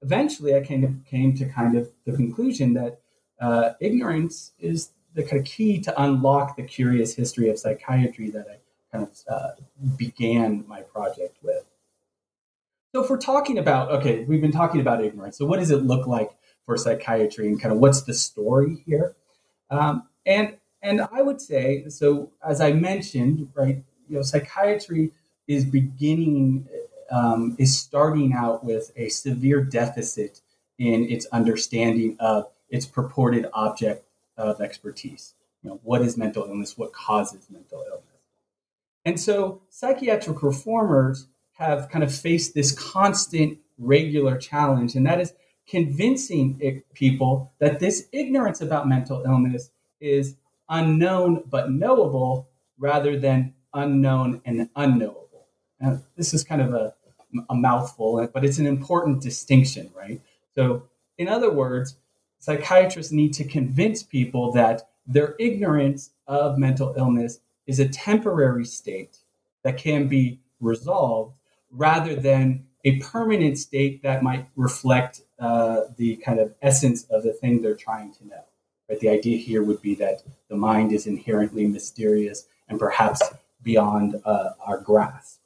eventually 0.00 0.54
I 0.54 0.62
came 0.62 1.04
came 1.10 1.34
to 1.34 1.46
kind 1.46 1.76
of 1.76 1.90
the 2.06 2.12
conclusion 2.12 2.74
that 2.74 3.00
uh, 3.40 3.70
ignorance 3.80 4.52
is 4.58 4.90
the 5.14 5.22
kind 5.22 5.40
of 5.40 5.46
key 5.46 5.80
to 5.80 6.02
unlock 6.02 6.56
the 6.56 6.62
curious 6.62 7.14
history 7.14 7.48
of 7.48 7.58
psychiatry 7.58 8.30
that 8.30 8.46
I 8.48 8.96
kind 8.96 9.08
of 9.08 9.18
uh, 9.28 9.50
began 9.96 10.64
my 10.66 10.82
project 10.82 11.38
with. 11.42 11.64
So, 12.94 13.04
if 13.04 13.10
we're 13.10 13.18
talking 13.18 13.58
about, 13.58 13.90
okay, 13.90 14.24
we've 14.24 14.40
been 14.40 14.52
talking 14.52 14.80
about 14.80 15.04
ignorance. 15.04 15.36
So, 15.36 15.44
what 15.44 15.58
does 15.58 15.70
it 15.70 15.82
look 15.82 16.06
like 16.06 16.30
for 16.64 16.76
psychiatry 16.76 17.48
and 17.48 17.60
kind 17.60 17.72
of 17.72 17.80
what's 17.80 18.02
the 18.02 18.14
story 18.14 18.82
here? 18.86 19.14
Um, 19.70 20.04
and 20.24 20.56
and 20.82 21.02
I 21.12 21.22
would 21.22 21.40
say, 21.40 21.88
so 21.88 22.30
as 22.46 22.60
I 22.60 22.72
mentioned, 22.72 23.50
right, 23.54 23.82
you 24.08 24.16
know, 24.16 24.22
psychiatry 24.22 25.10
is 25.46 25.64
beginning, 25.64 26.68
um, 27.10 27.56
is 27.58 27.76
starting 27.76 28.32
out 28.32 28.64
with 28.64 28.92
a 28.96 29.08
severe 29.08 29.62
deficit 29.62 30.40
in 30.78 31.10
its 31.10 31.26
understanding 31.26 32.16
of 32.20 32.48
its 32.68 32.86
purported 32.86 33.46
object 33.52 34.04
of 34.36 34.60
expertise. 34.60 35.34
You 35.62 35.70
know, 35.70 35.80
what 35.82 36.02
is 36.02 36.16
mental 36.16 36.44
illness? 36.44 36.78
What 36.78 36.92
causes 36.92 37.48
mental 37.50 37.84
illness? 37.86 38.04
And 39.04 39.20
so 39.20 39.62
psychiatric 39.68 40.42
reformers 40.42 41.28
have 41.52 41.88
kind 41.88 42.04
of 42.04 42.14
faced 42.14 42.54
this 42.54 42.72
constant, 42.72 43.58
regular 43.78 44.36
challenge, 44.36 44.94
and 44.94 45.06
that 45.06 45.20
is 45.20 45.32
convincing 45.68 46.82
people 46.94 47.52
that 47.58 47.78
this 47.80 48.08
ignorance 48.12 48.60
about 48.60 48.88
mental 48.88 49.22
illness 49.24 49.70
is 50.00 50.36
unknown 50.68 51.42
but 51.48 51.70
knowable 51.70 52.48
rather 52.78 53.18
than 53.18 53.54
unknown 53.74 54.40
and 54.44 54.68
unknowable. 54.76 55.46
Now, 55.80 56.00
this 56.16 56.32
is 56.32 56.44
kind 56.44 56.62
of 56.62 56.72
a, 56.72 56.94
a 57.50 57.54
mouthful, 57.54 58.28
but 58.32 58.44
it's 58.44 58.58
an 58.58 58.66
important 58.66 59.22
distinction, 59.22 59.90
right? 59.96 60.20
So, 60.54 60.84
in 61.18 61.28
other 61.28 61.50
words, 61.50 61.96
psychiatrists 62.38 63.12
need 63.12 63.32
to 63.34 63.44
convince 63.44 64.02
people 64.02 64.52
that 64.52 64.88
their 65.06 65.34
ignorance 65.38 66.10
of 66.26 66.58
mental 66.58 66.94
illness 66.96 67.40
is 67.66 67.80
a 67.80 67.88
temporary 67.88 68.64
state 68.64 69.18
that 69.62 69.76
can 69.76 70.08
be 70.08 70.40
resolved 70.60 71.34
rather 71.70 72.14
than 72.14 72.64
a 72.84 72.98
permanent 73.00 73.58
state 73.58 74.02
that 74.02 74.22
might 74.22 74.48
reflect 74.56 75.22
uh, 75.38 75.82
the 75.96 76.16
kind 76.16 76.38
of 76.38 76.54
essence 76.62 77.04
of 77.10 77.22
the 77.22 77.32
thing 77.32 77.60
they're 77.60 77.74
trying 77.74 78.12
to 78.14 78.26
know. 78.26 78.44
Right? 78.88 79.00
The 79.00 79.08
idea 79.08 79.38
here 79.38 79.62
would 79.62 79.82
be 79.82 79.94
that 79.96 80.22
the 80.48 80.56
mind 80.56 80.92
is 80.92 81.06
inherently 81.06 81.66
mysterious 81.66 82.46
and 82.68 82.78
perhaps 82.78 83.20
beyond 83.62 84.20
uh, 84.24 84.50
our 84.64 84.80
grasp. 84.80 85.40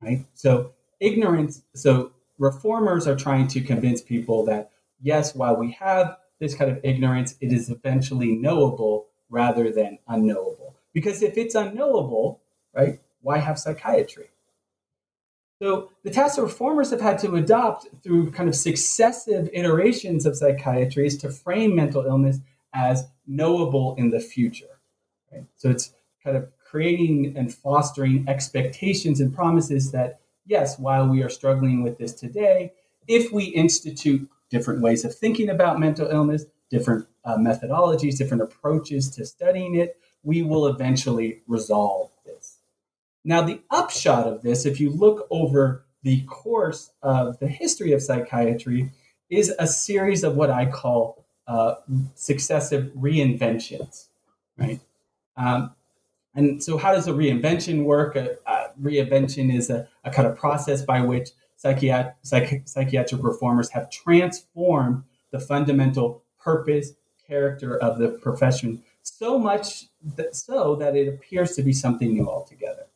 Right? 0.00 0.24
So 0.34 0.72
ignorance. 1.00 1.62
So 1.74 2.12
reformers 2.38 3.06
are 3.06 3.16
trying 3.16 3.48
to 3.48 3.60
convince 3.60 4.00
people 4.00 4.44
that 4.46 4.70
yes, 5.00 5.34
while 5.34 5.56
we 5.56 5.72
have 5.72 6.16
this 6.38 6.54
kind 6.54 6.70
of 6.70 6.80
ignorance, 6.84 7.36
it 7.40 7.52
is 7.52 7.70
eventually 7.70 8.32
knowable 8.32 9.06
rather 9.30 9.70
than 9.70 9.98
unknowable. 10.08 10.76
Because 10.92 11.22
if 11.22 11.36
it's 11.36 11.54
unknowable, 11.54 12.40
right, 12.74 13.00
why 13.20 13.38
have 13.38 13.58
psychiatry? 13.58 14.30
So 15.60 15.90
the 16.04 16.10
task 16.10 16.36
of 16.38 16.44
reformers 16.44 16.90
have 16.90 17.00
had 17.00 17.18
to 17.20 17.34
adopt 17.36 17.88
through 18.02 18.30
kind 18.32 18.48
of 18.48 18.54
successive 18.54 19.48
iterations 19.52 20.26
of 20.26 20.36
psychiatry 20.36 21.06
is 21.06 21.16
to 21.18 21.30
frame 21.30 21.74
mental 21.74 22.04
illness 22.04 22.38
as 22.74 23.06
knowable 23.26 23.94
in 23.96 24.10
the 24.10 24.20
future. 24.20 24.80
Right? 25.32 25.44
So 25.56 25.70
it's 25.70 25.92
kind 26.22 26.36
of 26.36 26.48
creating 26.62 27.34
and 27.36 27.52
fostering 27.52 28.26
expectations 28.28 29.20
and 29.20 29.34
promises 29.34 29.92
that, 29.92 30.20
yes, 30.44 30.78
while 30.78 31.08
we 31.08 31.22
are 31.22 31.30
struggling 31.30 31.82
with 31.82 31.96
this 31.96 32.12
today, 32.12 32.72
if 33.08 33.32
we 33.32 33.44
institute 33.44 34.28
different 34.50 34.80
ways 34.80 35.04
of 35.04 35.14
thinking 35.14 35.48
about 35.48 35.80
mental 35.80 36.08
illness, 36.08 36.44
different 36.70 37.06
uh, 37.24 37.36
methodologies, 37.36 38.18
different 38.18 38.42
approaches 38.42 39.10
to 39.10 39.26
studying 39.26 39.74
it, 39.74 39.98
we 40.22 40.42
will 40.42 40.66
eventually 40.66 41.42
resolve 41.46 42.10
this. 42.24 42.58
Now, 43.24 43.42
the 43.42 43.60
upshot 43.70 44.26
of 44.26 44.42
this, 44.42 44.66
if 44.66 44.80
you 44.80 44.90
look 44.90 45.26
over 45.30 45.84
the 46.02 46.22
course 46.22 46.90
of 47.02 47.38
the 47.38 47.48
history 47.48 47.92
of 47.92 48.02
psychiatry, 48.02 48.90
is 49.28 49.52
a 49.58 49.66
series 49.66 50.22
of 50.22 50.36
what 50.36 50.50
I 50.50 50.66
call 50.66 51.26
uh, 51.48 51.76
successive 52.14 52.92
reinventions, 52.96 54.06
right? 54.56 54.80
Um, 55.36 55.74
and 56.34 56.62
so, 56.62 56.76
how 56.76 56.92
does 56.92 57.08
a 57.08 57.12
reinvention 57.12 57.84
work? 57.84 58.14
A, 58.14 58.36
a 58.46 58.70
reinvention 58.80 59.54
is 59.54 59.70
a, 59.70 59.88
a, 60.04 60.10
kind 60.10 60.28
of 60.28 60.36
process 60.36 60.82
by 60.82 61.00
which 61.00 61.30
psychiat- 61.66 62.14
psych- 62.22 62.62
psychiatric 62.66 63.22
reformers 63.22 63.70
have 63.70 63.90
transformed 63.90 65.02
the 65.30 65.40
fundamental 65.40 66.22
purpose, 66.38 66.92
character 67.26 67.76
of 67.78 67.98
the 67.98 68.08
profession 68.08 68.82
so 69.02 69.38
much 69.38 69.86
that, 70.16 70.34
so 70.34 70.76
that 70.76 70.96
it 70.96 71.08
appears 71.08 71.56
to 71.56 71.62
be 71.62 71.72
something 71.72 72.12
new 72.12 72.28
altogether. 72.28 72.86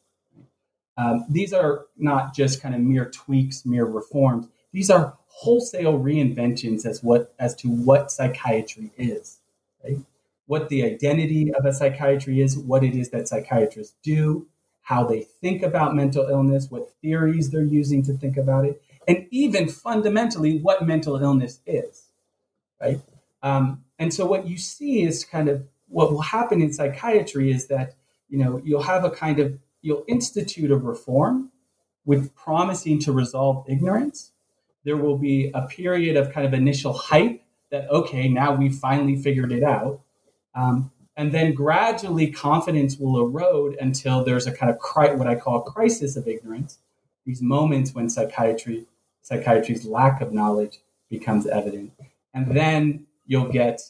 Um, 0.96 1.24
these 1.28 1.52
are 1.52 1.86
not 1.96 2.34
just 2.34 2.60
kind 2.60 2.74
of 2.74 2.80
mere 2.80 3.06
tweaks, 3.06 3.64
mere 3.64 3.86
reforms. 3.86 4.48
These 4.72 4.90
are 4.90 5.16
wholesale 5.26 5.98
reinventions 5.98 6.84
as 6.84 7.02
what 7.02 7.34
as 7.38 7.54
to 7.56 7.68
what 7.68 8.12
psychiatry 8.12 8.90
is, 8.98 9.38
right? 9.82 9.98
What 10.46 10.68
the 10.68 10.84
identity 10.84 11.52
of 11.54 11.64
a 11.64 11.72
psychiatry 11.72 12.40
is, 12.40 12.58
what 12.58 12.84
it 12.84 12.94
is 12.94 13.10
that 13.10 13.28
psychiatrists 13.28 13.94
do, 14.02 14.46
how 14.90 15.04
they 15.04 15.20
think 15.40 15.62
about 15.62 15.94
mental 15.94 16.26
illness, 16.28 16.68
what 16.68 16.90
theories 17.00 17.50
they're 17.50 17.62
using 17.62 18.02
to 18.02 18.12
think 18.12 18.36
about 18.36 18.64
it, 18.64 18.82
and 19.06 19.24
even 19.30 19.68
fundamentally 19.68 20.58
what 20.58 20.84
mental 20.84 21.16
illness 21.16 21.60
is, 21.64 22.08
right? 22.80 22.98
Um, 23.40 23.84
and 24.00 24.12
so 24.12 24.26
what 24.26 24.48
you 24.48 24.58
see 24.58 25.04
is 25.04 25.24
kind 25.24 25.48
of 25.48 25.64
what 25.86 26.10
will 26.10 26.22
happen 26.22 26.60
in 26.60 26.72
psychiatry 26.72 27.52
is 27.52 27.68
that 27.68 27.94
you 28.28 28.38
know 28.38 28.60
you'll 28.64 28.82
have 28.82 29.04
a 29.04 29.10
kind 29.10 29.38
of 29.38 29.56
you'll 29.80 30.04
institute 30.08 30.72
a 30.72 30.76
reform 30.76 31.52
with 32.04 32.34
promising 32.34 32.98
to 33.02 33.12
resolve 33.12 33.64
ignorance. 33.68 34.32
There 34.84 34.96
will 34.96 35.18
be 35.18 35.52
a 35.54 35.68
period 35.68 36.16
of 36.16 36.32
kind 36.32 36.44
of 36.48 36.52
initial 36.52 36.94
hype 36.94 37.44
that 37.70 37.88
okay 37.90 38.28
now 38.28 38.56
we've 38.56 38.74
finally 38.74 39.14
figured 39.22 39.52
it 39.52 39.62
out. 39.62 40.00
Um, 40.52 40.90
and 41.20 41.32
then 41.32 41.52
gradually 41.52 42.30
confidence 42.30 42.96
will 42.96 43.20
erode 43.20 43.76
until 43.78 44.24
there's 44.24 44.46
a 44.46 44.52
kind 44.52 44.72
of 44.72 44.78
cri- 44.78 45.14
what 45.14 45.26
I 45.26 45.34
call 45.34 45.58
a 45.58 45.70
crisis 45.70 46.16
of 46.16 46.26
ignorance. 46.26 46.78
These 47.26 47.42
moments 47.42 47.94
when 47.94 48.08
psychiatry, 48.08 48.86
psychiatry's 49.20 49.84
lack 49.84 50.22
of 50.22 50.32
knowledge 50.32 50.78
becomes 51.10 51.46
evident, 51.46 51.92
and 52.32 52.56
then 52.56 53.06
you'll 53.26 53.52
get 53.52 53.82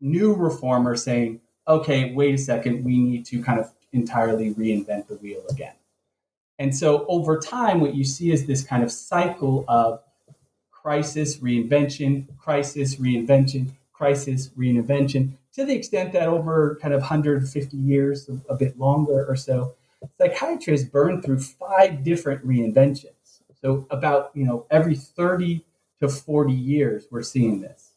new 0.00 0.32
reformers 0.32 1.02
saying, 1.02 1.40
"Okay, 1.66 2.14
wait 2.14 2.36
a 2.36 2.38
second, 2.38 2.84
we 2.84 2.96
need 2.96 3.26
to 3.26 3.42
kind 3.42 3.58
of 3.58 3.72
entirely 3.92 4.54
reinvent 4.54 5.08
the 5.08 5.16
wheel 5.16 5.42
again." 5.50 5.74
And 6.60 6.76
so 6.76 7.04
over 7.08 7.40
time, 7.40 7.80
what 7.80 7.96
you 7.96 8.04
see 8.04 8.30
is 8.30 8.46
this 8.46 8.62
kind 8.62 8.84
of 8.84 8.92
cycle 8.92 9.64
of 9.66 10.00
crisis, 10.70 11.38
reinvention, 11.38 12.26
crisis, 12.38 12.94
reinvention, 12.94 13.72
crisis, 13.92 14.50
reinvention, 14.50 15.32
to 15.58 15.64
the 15.64 15.74
extent 15.74 16.12
that 16.12 16.28
over 16.28 16.78
kind 16.80 16.94
of 16.94 17.00
150 17.00 17.76
years, 17.76 18.30
a 18.48 18.54
bit 18.54 18.78
longer 18.78 19.26
or 19.26 19.34
so, 19.34 19.74
psychiatry 20.16 20.72
has 20.72 20.84
burned 20.84 21.24
through 21.24 21.40
five 21.40 22.04
different 22.04 22.46
reinventions. 22.46 23.40
So 23.60 23.86
about 23.90 24.30
you 24.34 24.44
know 24.44 24.66
every 24.70 24.94
30 24.94 25.64
to 26.00 26.08
40 26.08 26.52
years, 26.52 27.06
we're 27.10 27.24
seeing 27.24 27.60
this. 27.60 27.90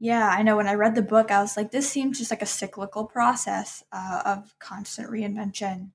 Yeah, 0.00 0.28
I 0.28 0.42
know. 0.42 0.56
When 0.56 0.66
I 0.66 0.74
read 0.74 0.96
the 0.96 1.02
book, 1.02 1.30
I 1.30 1.40
was 1.40 1.56
like, 1.56 1.70
this 1.70 1.88
seems 1.88 2.18
just 2.18 2.32
like 2.32 2.42
a 2.42 2.46
cyclical 2.46 3.04
process 3.04 3.84
uh, 3.92 4.22
of 4.24 4.58
constant 4.58 5.08
reinvention. 5.08 5.90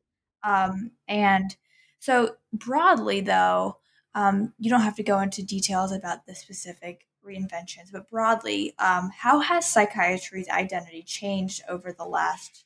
Um, 0.45 0.91
and 1.09 1.57
so, 1.99 2.37
broadly, 2.53 3.19
though, 3.19 3.79
um, 4.15 4.53
you 4.59 4.69
don't 4.69 4.81
have 4.81 4.95
to 4.95 5.03
go 5.03 5.19
into 5.19 5.43
details 5.43 5.91
about 5.91 6.25
the 6.25 6.35
specific 6.35 7.06
reinventions, 7.27 7.91
but 7.91 8.09
broadly, 8.09 8.73
um, 8.79 9.11
how 9.15 9.39
has 9.39 9.65
psychiatry's 9.65 10.49
identity 10.49 11.03
changed 11.03 11.61
over 11.67 11.91
the 11.91 12.05
last 12.05 12.65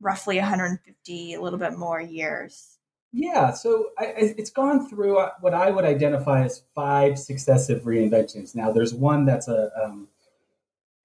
roughly 0.00 0.38
150, 0.38 1.34
a 1.34 1.40
little 1.40 1.58
bit 1.58 1.76
more 1.76 2.00
years? 2.00 2.76
Yeah, 3.12 3.52
so 3.52 3.90
I, 3.98 4.12
it's 4.16 4.50
gone 4.50 4.88
through 4.88 5.18
uh, 5.18 5.30
what 5.40 5.54
I 5.54 5.70
would 5.70 5.84
identify 5.84 6.44
as 6.44 6.62
five 6.74 7.18
successive 7.18 7.82
reinventions. 7.82 8.54
Now, 8.54 8.72
there's 8.72 8.92
one 8.92 9.24
that's 9.24 9.48
a 9.48 9.70
um, 9.82 10.08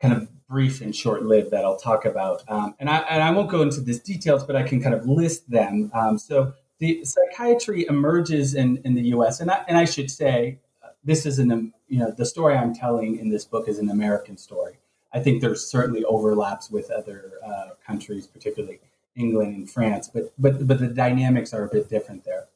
kind 0.02 0.14
of 0.14 0.28
brief 0.48 0.82
and 0.82 0.94
short 0.94 1.24
lived 1.24 1.52
that 1.52 1.64
I'll 1.64 1.78
talk 1.78 2.04
about, 2.04 2.44
um, 2.50 2.76
and 2.80 2.90
I 2.90 2.98
and 2.98 3.24
I 3.24 3.32
won't 3.32 3.50
go 3.50 3.62
into 3.62 3.80
these 3.80 4.00
details, 4.00 4.44
but 4.44 4.58
I 4.58 4.64
can 4.64 4.82
kind 4.82 4.94
of 4.94 5.08
list 5.08 5.50
them. 5.50 5.90
Um, 5.94 6.18
so 6.18 6.54
the 6.80 7.06
psychiatry 7.06 7.86
emerges 7.88 8.56
in, 8.56 8.82
in 8.84 8.96
the 8.96 9.04
U.S. 9.10 9.40
and 9.40 9.50
I, 9.50 9.64
and 9.68 9.78
I 9.78 9.86
should 9.86 10.12
say 10.12 10.60
this 11.04 11.26
is 11.26 11.40
an 11.40 11.74
you 11.88 12.00
know 12.00 12.12
the 12.12 12.26
story 12.26 12.56
I'm 12.56 12.74
telling 12.74 13.18
in 13.18 13.30
this 13.30 13.46
book 13.46 13.68
is 13.68 13.80
an 13.80 13.90
American 13.90 14.38
story. 14.38 14.78
I 15.14 15.20
think 15.20 15.42
there's 15.42 15.66
certainly 15.66 16.06
overlaps 16.06 16.72
with 16.72 16.90
other 16.90 17.34
uh, 17.46 17.72
countries, 17.86 18.28
particularly 18.28 18.80
England 19.16 19.56
and 19.56 19.70
France, 19.70 20.10
but 20.14 20.34
but 20.38 20.68
but 20.68 20.80
the 20.80 20.88
dynamics 20.88 21.54
are 21.54 21.64
a 21.64 21.70
bit 21.70 21.90
different 21.90 22.24
there. 22.24 22.48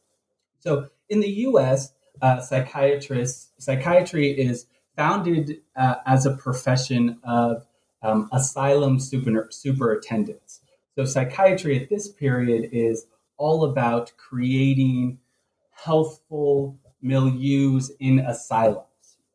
So 0.59 0.89
in 1.09 1.19
the 1.19 1.29
U.S., 1.29 1.93
uh, 2.21 2.41
psychiatrists 2.41 3.51
psychiatry 3.57 4.31
is 4.31 4.67
founded 4.95 5.61
uh, 5.75 5.95
as 6.05 6.25
a 6.25 6.35
profession 6.35 7.19
of 7.23 7.65
um, 8.01 8.29
asylum 8.31 8.99
super, 8.99 9.47
superintendents. 9.49 10.61
So 10.95 11.05
psychiatry 11.05 11.81
at 11.81 11.89
this 11.89 12.07
period 12.07 12.69
is 12.71 13.07
all 13.37 13.65
about 13.65 14.13
creating 14.17 15.19
healthful 15.71 16.77
milieus 17.05 17.91
in 17.99 18.19
asylums. 18.19 18.85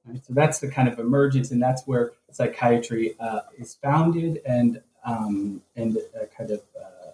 Right? 0.05 0.25
So 0.25 0.33
that's 0.35 0.59
the 0.59 0.69
kind 0.69 0.89
of 0.89 0.99
emergence, 0.99 1.51
and 1.51 1.63
that's 1.63 1.87
where 1.87 2.13
psychiatry 2.31 3.15
uh, 3.21 3.41
is 3.59 3.75
founded, 3.75 4.41
and 4.45 4.83
um, 5.05 5.63
and 5.77 5.97
uh, 5.97 6.27
kind 6.37 6.51
of 6.51 6.63
uh, 6.77 7.11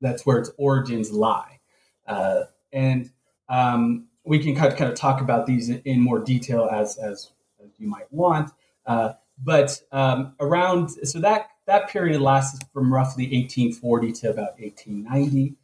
that's 0.00 0.26
where 0.26 0.38
its 0.38 0.50
origins 0.56 1.10
lie. 1.10 1.60
Uh, 2.06 2.44
and 2.72 3.10
um, 3.48 4.06
we 4.24 4.38
can 4.38 4.54
kind 4.54 4.72
of, 4.72 4.78
kind 4.78 4.90
of 4.90 4.96
talk 4.96 5.20
about 5.20 5.46
these 5.46 5.70
in 5.70 6.00
more 6.00 6.18
detail 6.18 6.68
as 6.70 6.96
as, 6.98 7.30
as 7.62 7.70
you 7.78 7.88
might 7.88 8.12
want. 8.12 8.50
Uh, 8.86 9.14
but 9.42 9.82
um, 9.90 10.34
around 10.40 10.90
so 10.90 11.20
that 11.20 11.48
that 11.66 11.88
period 11.88 12.20
lasts 12.20 12.60
from 12.72 12.92
roughly 12.92 13.24
1840 13.24 14.12
to 14.12 14.30
about 14.30 14.60
1890. 14.60 15.54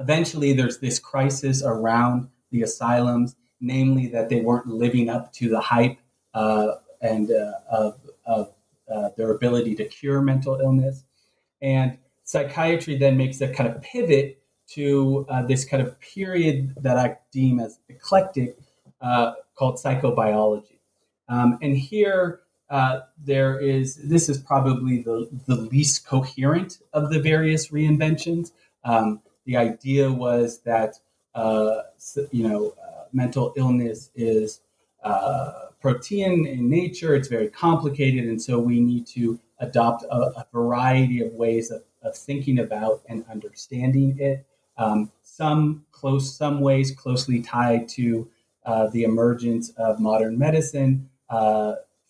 Eventually, 0.00 0.52
there's 0.54 0.78
this 0.78 0.98
crisis 0.98 1.62
around 1.62 2.28
the 2.50 2.62
asylums, 2.62 3.36
namely 3.60 4.08
that 4.08 4.30
they 4.30 4.40
weren't 4.40 4.66
living 4.66 5.08
up 5.08 5.32
to 5.34 5.48
the 5.48 5.60
hype 5.60 5.98
uh, 6.34 6.72
and 7.00 7.30
uh, 7.30 7.52
of, 7.70 8.00
of 8.26 8.52
uh, 8.92 9.10
their 9.16 9.30
ability 9.30 9.74
to 9.76 9.84
cure 9.84 10.20
mental 10.22 10.58
illness. 10.58 11.04
And 11.60 11.98
psychiatry 12.24 12.96
then 12.96 13.16
makes 13.16 13.40
a 13.40 13.48
kind 13.48 13.68
of 13.68 13.82
pivot 13.82 14.42
to 14.68 15.26
uh, 15.28 15.42
this 15.42 15.64
kind 15.64 15.82
of 15.82 16.00
period 16.00 16.74
that 16.80 16.96
I 16.96 17.18
deem 17.32 17.60
as 17.60 17.78
eclectic 17.88 18.56
uh, 19.00 19.32
called 19.56 19.76
psychobiology. 19.76 20.78
Um, 21.28 21.58
and 21.60 21.76
here, 21.76 22.40
uh, 22.70 23.00
there 23.18 23.58
is 23.58 23.96
this 23.96 24.28
is 24.28 24.38
probably 24.38 25.02
the, 25.02 25.28
the 25.46 25.56
least 25.56 26.06
coherent 26.06 26.78
of 26.92 27.10
the 27.10 27.20
various 27.20 27.68
reinventions. 27.68 28.52
Um, 28.84 29.20
the 29.46 29.56
idea 29.56 30.10
was 30.10 30.60
that 30.60 30.96
uh, 31.34 31.82
you 32.30 32.48
know 32.48 32.74
uh, 32.82 33.04
mental 33.12 33.52
illness 33.56 34.10
is 34.14 34.60
uh, 35.02 35.66
protean 35.80 36.46
in 36.46 36.68
nature; 36.68 37.14
it's 37.14 37.28
very 37.28 37.48
complicated, 37.48 38.24
and 38.24 38.40
so 38.40 38.58
we 38.58 38.80
need 38.80 39.06
to 39.08 39.38
adopt 39.58 40.04
a, 40.04 40.16
a 40.16 40.46
variety 40.52 41.20
of 41.22 41.32
ways 41.34 41.70
of, 41.70 41.82
of, 42.02 42.16
thinking 42.16 42.58
about 42.58 43.02
and 43.08 43.24
understanding 43.30 44.16
it. 44.18 44.46
Um, 44.78 45.12
some 45.22 45.84
close, 45.92 46.34
some 46.34 46.60
ways 46.60 46.92
closely 46.92 47.42
tied 47.42 47.88
to 47.90 48.26
uh, 48.64 48.86
the 48.86 49.04
emergence 49.04 49.70
of 49.76 50.00
modern 50.00 50.38
medicine 50.38 51.10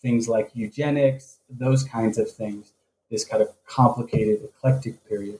things 0.01 0.27
like 0.27 0.49
eugenics, 0.53 1.37
those 1.49 1.83
kinds 1.83 2.17
of 2.17 2.29
things, 2.29 2.73
this 3.09 3.23
kind 3.23 3.41
of 3.41 3.49
complicated, 3.65 4.43
eclectic 4.43 5.07
period. 5.07 5.39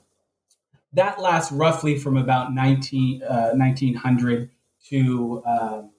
That 0.93 1.19
lasts 1.19 1.51
roughly 1.51 1.97
from 1.97 2.17
about 2.17 2.54
19, 2.54 3.23
uh, 3.23 3.51
1900 3.54 4.49
to, 4.89 5.43
um, 5.45 5.89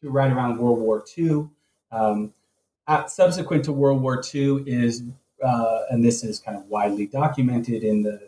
to 0.00 0.10
right 0.10 0.32
around 0.32 0.58
World 0.58 0.80
War 0.80 1.04
II. 1.16 1.48
Um, 1.92 2.34
at, 2.88 3.10
subsequent 3.10 3.64
to 3.66 3.72
World 3.72 4.02
War 4.02 4.22
II 4.34 4.64
is, 4.66 5.04
uh, 5.44 5.80
and 5.90 6.04
this 6.04 6.24
is 6.24 6.40
kind 6.40 6.56
of 6.56 6.66
widely 6.66 7.06
documented 7.06 7.84
in 7.84 8.02
the 8.02 8.20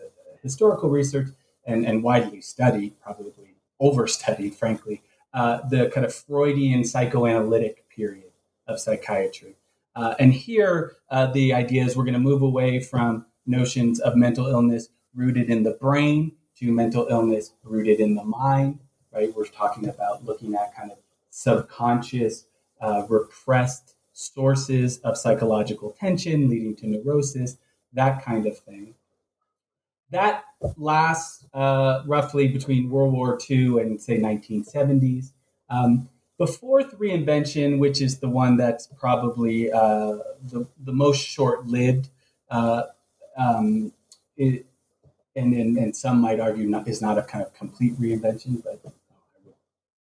historical 0.42 0.88
research 0.88 1.28
and, 1.66 1.84
and 1.84 2.02
widely 2.02 2.40
studied, 2.40 3.00
probably 3.00 3.56
overstudied, 3.80 4.54
frankly, 4.54 5.02
uh, 5.32 5.60
the 5.68 5.90
kind 5.90 6.06
of 6.06 6.14
Freudian 6.14 6.84
psychoanalytic 6.84 7.88
period 7.88 8.30
of 8.68 8.78
psychiatry. 8.78 9.56
Uh, 9.96 10.14
and 10.18 10.32
here, 10.32 10.96
uh, 11.10 11.26
the 11.26 11.52
idea 11.52 11.84
is 11.84 11.96
we're 11.96 12.04
going 12.04 12.14
to 12.14 12.20
move 12.20 12.42
away 12.42 12.80
from 12.80 13.26
notions 13.46 14.00
of 14.00 14.16
mental 14.16 14.46
illness 14.46 14.88
rooted 15.14 15.50
in 15.50 15.62
the 15.62 15.72
brain 15.72 16.32
to 16.56 16.72
mental 16.72 17.06
illness 17.10 17.52
rooted 17.62 18.00
in 18.00 18.14
the 18.14 18.24
mind, 18.24 18.80
right? 19.12 19.34
We're 19.34 19.46
talking 19.46 19.88
about 19.88 20.24
looking 20.24 20.54
at 20.54 20.74
kind 20.74 20.90
of 20.90 20.98
subconscious, 21.30 22.46
uh, 22.80 23.04
repressed 23.08 23.94
sources 24.12 24.98
of 24.98 25.18
psychological 25.18 25.96
tension 25.98 26.48
leading 26.48 26.76
to 26.76 26.86
neurosis, 26.86 27.56
that 27.92 28.24
kind 28.24 28.46
of 28.46 28.58
thing. 28.58 28.94
That 30.10 30.44
lasts 30.76 31.44
uh, 31.52 32.02
roughly 32.06 32.48
between 32.48 32.90
World 32.90 33.12
War 33.12 33.38
II 33.50 33.80
and, 33.80 34.00
say, 34.00 34.18
1970s. 34.18 35.32
Um, 35.68 36.08
fourth 36.46 36.98
reinvention, 36.98 37.78
which 37.78 38.00
is 38.00 38.18
the 38.18 38.28
one 38.28 38.56
that's 38.56 38.86
probably 38.86 39.72
uh, 39.72 40.18
the, 40.42 40.66
the 40.82 40.92
most 40.92 41.20
short 41.20 41.66
lived, 41.66 42.08
uh, 42.50 42.84
um, 43.36 43.92
and, 45.36 45.52
and, 45.54 45.76
and 45.76 45.96
some 45.96 46.20
might 46.20 46.40
argue 46.40 46.66
not, 46.66 46.88
is 46.88 47.02
not 47.02 47.18
a 47.18 47.22
kind 47.22 47.44
of 47.44 47.52
complete 47.54 47.98
reinvention, 48.00 48.62
but 48.62 48.80
I 48.84 48.90
would 49.44 49.54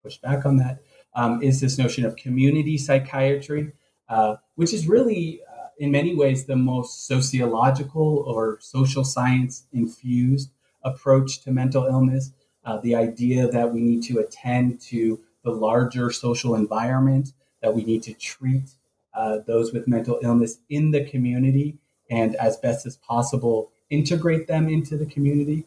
push 0.03 0.17
back 0.17 0.45
on 0.45 0.57
that. 0.57 0.81
Um, 1.13 1.41
is 1.41 1.61
this 1.61 1.77
notion 1.77 2.05
of 2.05 2.15
community 2.15 2.77
psychiatry, 2.77 3.71
uh, 4.09 4.35
which 4.55 4.73
is 4.73 4.87
really, 4.87 5.41
uh, 5.49 5.67
in 5.79 5.91
many 5.91 6.15
ways, 6.15 6.45
the 6.45 6.55
most 6.55 7.07
sociological 7.07 8.23
or 8.27 8.59
social 8.59 9.03
science 9.03 9.67
infused 9.71 10.51
approach 10.83 11.41
to 11.43 11.51
mental 11.51 11.85
illness. 11.85 12.31
Uh, 12.63 12.77
the 12.77 12.95
idea 12.95 13.47
that 13.47 13.71
we 13.71 13.81
need 13.81 14.03
to 14.03 14.19
attend 14.19 14.81
to 14.81 15.19
the 15.43 15.51
larger 15.51 16.11
social 16.11 16.55
environment 16.55 17.29
that 17.61 17.73
we 17.73 17.83
need 17.83 18.03
to 18.03 18.13
treat 18.13 18.71
uh, 19.13 19.39
those 19.47 19.71
with 19.71 19.87
mental 19.87 20.19
illness 20.21 20.57
in 20.69 20.91
the 20.91 21.05
community 21.05 21.77
and 22.09 22.35
as 22.35 22.57
best 22.57 22.85
as 22.85 22.97
possible 22.97 23.71
integrate 23.89 24.47
them 24.47 24.67
into 24.67 24.97
the 24.97 25.05
community. 25.05 25.65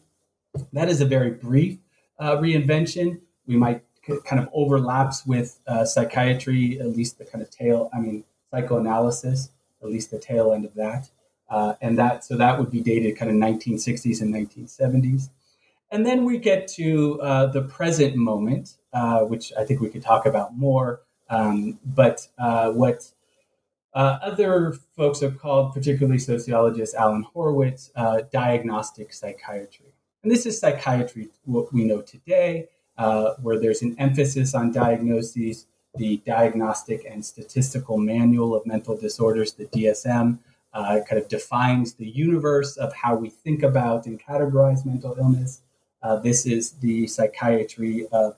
That 0.73 0.89
is 0.89 1.01
a 1.01 1.05
very 1.05 1.31
brief 1.31 1.77
uh, 2.19 2.37
reinvention. 2.37 3.21
We 3.47 3.55
might 3.55 3.83
kind 4.25 4.41
of 4.41 4.49
overlaps 4.53 5.25
with 5.25 5.59
uh, 5.67 5.85
psychiatry, 5.85 6.79
at 6.79 6.87
least 6.87 7.17
the 7.17 7.25
kind 7.25 7.41
of 7.41 7.49
tail, 7.49 7.89
I 7.93 7.99
mean, 7.99 8.23
psychoanalysis, 8.51 9.49
at 9.81 9.89
least 9.89 10.11
the 10.11 10.19
tail 10.19 10.53
end 10.53 10.65
of 10.65 10.73
that. 10.75 11.09
Uh, 11.49 11.73
and 11.81 11.97
that, 11.97 12.23
so 12.23 12.37
that 12.37 12.59
would 12.59 12.71
be 12.71 12.81
dated 12.81 13.17
kind 13.17 13.31
of 13.31 13.37
1960s 13.37 14.21
and 14.21 14.33
1970s. 14.33 15.29
And 15.91 16.05
then 16.05 16.25
we 16.25 16.37
get 16.37 16.67
to 16.69 17.19
uh, 17.21 17.45
the 17.47 17.63
present 17.63 18.15
moment, 18.15 18.75
uh, 18.93 19.21
which 19.21 19.51
I 19.57 19.65
think 19.65 19.81
we 19.81 19.89
could 19.89 20.03
talk 20.03 20.25
about 20.25 20.55
more. 20.55 21.01
Um, 21.29 21.79
but 21.85 22.27
uh, 22.37 22.71
what 22.71 23.11
uh, 23.93 24.19
other 24.21 24.73
folks 24.95 25.21
have 25.21 25.39
called, 25.39 25.73
particularly 25.73 26.19
sociologist 26.19 26.95
Allan 26.95 27.25
Horwitz, 27.35 27.89
uh, 27.95 28.21
diagnostic 28.31 29.13
psychiatry. 29.13 29.93
And 30.23 30.31
this 30.31 30.45
is 30.45 30.59
psychiatry, 30.59 31.29
what 31.45 31.73
we 31.73 31.85
know 31.85 32.01
today, 32.01 32.67
uh, 32.97 33.35
where 33.41 33.59
there's 33.59 33.81
an 33.81 33.95
emphasis 33.97 34.53
on 34.53 34.71
diagnoses. 34.71 35.65
The 35.95 36.17
Diagnostic 36.17 37.03
and 37.09 37.25
Statistical 37.25 37.97
Manual 37.97 38.53
of 38.55 38.65
Mental 38.67 38.95
Disorders, 38.95 39.53
the 39.53 39.65
DSM, 39.65 40.37
kind 40.73 41.13
of 41.13 41.27
defines 41.27 41.95
the 41.95 42.07
universe 42.07 42.77
of 42.77 42.93
how 42.93 43.15
we 43.15 43.29
think 43.29 43.63
about 43.63 44.05
and 44.05 44.21
categorize 44.21 44.85
mental 44.85 45.15
illness. 45.17 45.61
Uh, 46.01 46.17
this 46.17 46.45
is 46.45 46.71
the 46.73 47.07
psychiatry 47.07 48.07
of, 48.11 48.37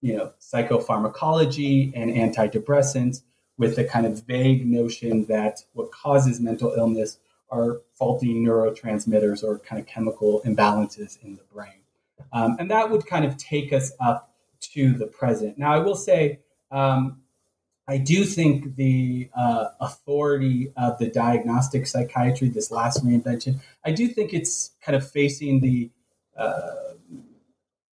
you 0.00 0.16
know, 0.16 0.32
psychopharmacology 0.40 1.92
and 1.94 2.10
antidepressants, 2.10 3.22
with 3.62 3.76
the 3.76 3.84
kind 3.84 4.06
of 4.06 4.24
vague 4.24 4.66
notion 4.66 5.24
that 5.26 5.62
what 5.74 5.92
causes 5.92 6.40
mental 6.40 6.74
illness 6.76 7.18
are 7.48 7.80
faulty 7.94 8.34
neurotransmitters 8.34 9.44
or 9.44 9.60
kind 9.60 9.80
of 9.80 9.86
chemical 9.86 10.42
imbalances 10.44 11.22
in 11.22 11.36
the 11.36 11.44
brain. 11.54 11.80
Um, 12.32 12.56
and 12.58 12.68
that 12.72 12.90
would 12.90 13.06
kind 13.06 13.24
of 13.24 13.36
take 13.36 13.72
us 13.72 13.92
up 14.00 14.34
to 14.72 14.94
the 14.94 15.06
present. 15.06 15.58
Now, 15.58 15.72
I 15.72 15.78
will 15.78 15.94
say, 15.94 16.40
um, 16.72 17.20
I 17.86 17.98
do 17.98 18.24
think 18.24 18.74
the 18.74 19.30
uh, 19.32 19.66
authority 19.80 20.72
of 20.76 20.98
the 20.98 21.06
diagnostic 21.06 21.86
psychiatry, 21.86 22.48
this 22.48 22.72
last 22.72 23.04
reinvention, 23.04 23.60
I 23.84 23.92
do 23.92 24.08
think 24.08 24.34
it's 24.34 24.72
kind 24.84 24.96
of 24.96 25.08
facing 25.08 25.60
the 25.60 25.88
uh, 26.36 26.94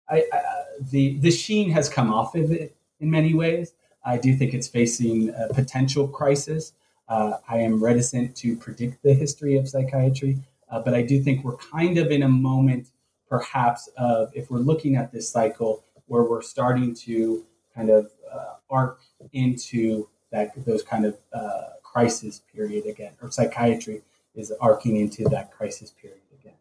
I, 0.10 0.24
I, 0.32 0.42
the 0.80 1.18
the 1.20 1.32
sheen 1.32 1.72
has 1.72 1.90
come 1.90 2.14
off 2.14 2.36
of 2.36 2.52
it 2.52 2.78
in 3.02 3.12
many 3.12 3.34
ways. 3.34 3.74
I 4.08 4.18
do 4.18 4.34
think 4.34 4.54
it's 4.54 4.70
facing 4.70 5.30
a 5.30 5.54
potential 5.54 6.08
crisis. 6.08 6.72
Uh, 7.10 7.34
I 7.50 7.58
am 7.58 7.84
reticent 7.84 8.36
to 8.38 8.56
predict 8.56 9.04
the 9.04 9.14
history 9.14 9.58
of 9.58 9.68
psychiatry, 9.68 10.40
uh, 10.72 10.80
but 10.80 10.94
I 10.94 11.02
do 11.02 11.22
think 11.22 11.44
we're 11.44 11.58
kind 11.58 11.98
of 11.98 12.10
in 12.10 12.24
a 12.24 12.30
moment, 12.30 12.88
perhaps, 13.30 13.90
of 13.98 14.32
if 14.34 14.50
we're 14.50 14.60
looking 14.60 14.96
at 14.96 15.12
this 15.12 15.30
cycle 15.30 15.84
where 16.06 16.24
we're 16.24 16.42
starting 16.42 16.96
to 16.96 17.46
kind 17.76 17.90
of 17.90 18.10
uh, 18.34 18.54
arc 18.70 19.02
into 19.34 20.08
that 20.32 20.54
those 20.66 20.84
kind 20.84 21.06
of 21.06 21.18
uh, 21.34 21.64
crisis 21.84 22.42
period 22.54 22.86
again, 22.86 23.12
or 23.22 23.30
psychiatry 23.30 24.02
is 24.36 24.54
arcing 24.62 24.96
into 24.96 25.28
that 25.30 25.52
crisis 25.52 25.92
period 25.92 26.22
again. 26.40 26.54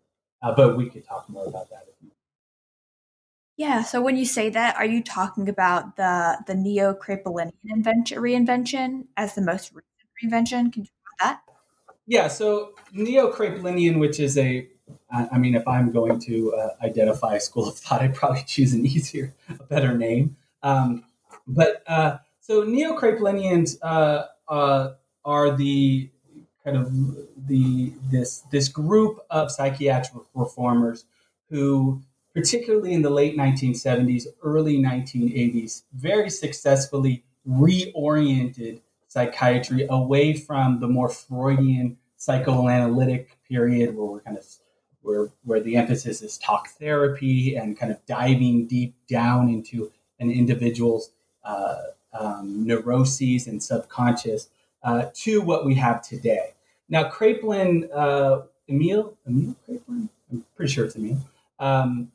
Uh, 0.42 0.52
but 0.52 0.76
we 0.76 0.90
could 0.90 1.06
talk 1.06 1.28
more 1.28 1.46
about 1.46 1.70
that 1.70 1.84
if 1.88 1.94
you 2.02 2.10
yeah. 3.56 3.82
So 3.82 4.02
when 4.02 4.16
you 4.16 4.26
say 4.26 4.50
that, 4.50 4.76
are 4.76 4.84
you 4.84 5.02
talking 5.02 5.48
about 5.48 5.96
the 5.96 6.38
the 6.46 6.54
neo 6.54 6.94
Kraepelinian 6.94 7.52
invention 7.64 8.18
reinvention 8.18 9.06
as 9.16 9.34
the 9.34 9.42
most 9.42 9.72
recent 9.72 9.92
reinvention? 10.22 10.72
Can 10.72 10.82
you 10.82 10.88
talk 10.88 11.14
about 11.20 11.28
that? 11.28 11.40
Yeah. 12.06 12.28
So 12.28 12.74
neo 12.92 13.32
Kraepelinian, 13.32 13.98
which 13.98 14.20
is 14.20 14.36
a, 14.36 14.68
I 15.10 15.38
mean, 15.38 15.54
if 15.54 15.66
I'm 15.66 15.90
going 15.90 16.20
to 16.20 16.54
uh, 16.54 16.68
identify 16.82 17.34
a 17.34 17.40
school 17.40 17.68
of 17.68 17.76
thought, 17.78 18.02
I'd 18.02 18.14
probably 18.14 18.42
choose 18.46 18.74
an 18.74 18.84
easier, 18.84 19.34
a 19.48 19.64
better 19.64 19.96
name. 19.96 20.36
Um, 20.62 21.04
but 21.46 21.82
uh, 21.86 22.18
so 22.40 22.62
neo 22.62 22.98
Kraepelinians 22.98 23.78
uh, 23.82 24.26
uh, 24.48 24.92
are 25.24 25.56
the 25.56 26.10
kind 26.62 26.76
of 26.76 26.92
the 27.48 27.92
this 28.10 28.40
this 28.50 28.68
group 28.68 29.20
of 29.30 29.50
psychiatric 29.50 30.24
reformers 30.34 31.04
who 31.48 32.02
particularly 32.36 32.92
in 32.92 33.00
the 33.00 33.08
late 33.08 33.34
1970s, 33.34 34.26
early 34.42 34.76
1980s, 34.76 35.84
very 35.94 36.28
successfully 36.28 37.24
reoriented 37.48 38.78
psychiatry 39.08 39.86
away 39.88 40.34
from 40.34 40.78
the 40.80 40.86
more 40.86 41.08
Freudian 41.08 41.96
psychoanalytic 42.18 43.38
period 43.48 43.96
where 43.96 44.06
we're 44.06 44.20
kind 44.20 44.36
of 44.36 44.44
where 45.00 45.30
where 45.44 45.60
the 45.60 45.76
emphasis 45.76 46.20
is 46.20 46.36
talk 46.36 46.68
therapy 46.68 47.56
and 47.56 47.78
kind 47.78 47.90
of 47.90 48.04
diving 48.04 48.66
deep 48.66 48.94
down 49.08 49.48
into 49.48 49.90
an 50.20 50.30
individual's 50.30 51.12
uh, 51.42 51.76
um, 52.12 52.66
neuroses 52.66 53.46
and 53.46 53.62
subconscious 53.62 54.50
uh, 54.82 55.06
to 55.14 55.40
what 55.40 55.64
we 55.64 55.74
have 55.74 56.02
today. 56.02 56.52
Now, 56.90 57.08
Kraepelin, 57.08 57.88
uh, 57.94 58.42
Emil, 58.68 59.16
Emil 59.26 59.56
Kraepelin, 59.66 60.10
I'm 60.30 60.44
pretty 60.54 60.72
sure 60.72 60.84
it's 60.84 60.96
Emil, 60.96 61.18
um, 61.58 62.12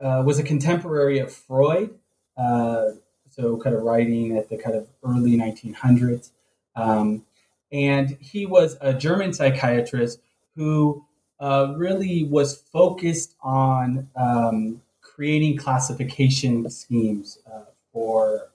uh, 0.00 0.22
was 0.24 0.38
a 0.38 0.42
contemporary 0.42 1.18
of 1.18 1.32
Freud, 1.32 1.98
uh, 2.36 2.90
so 3.30 3.56
kind 3.58 3.74
of 3.74 3.82
writing 3.82 4.36
at 4.36 4.48
the 4.48 4.56
kind 4.56 4.76
of 4.76 4.86
early 5.04 5.36
1900s. 5.36 6.30
Um, 6.76 7.24
and 7.70 8.16
he 8.20 8.46
was 8.46 8.76
a 8.80 8.94
German 8.94 9.32
psychiatrist 9.32 10.20
who 10.56 11.04
uh, 11.40 11.74
really 11.76 12.24
was 12.24 12.56
focused 12.56 13.34
on 13.42 14.08
um, 14.16 14.82
creating 15.00 15.56
classification 15.56 16.68
schemes 16.70 17.38
uh, 17.46 17.62
for 17.92 18.48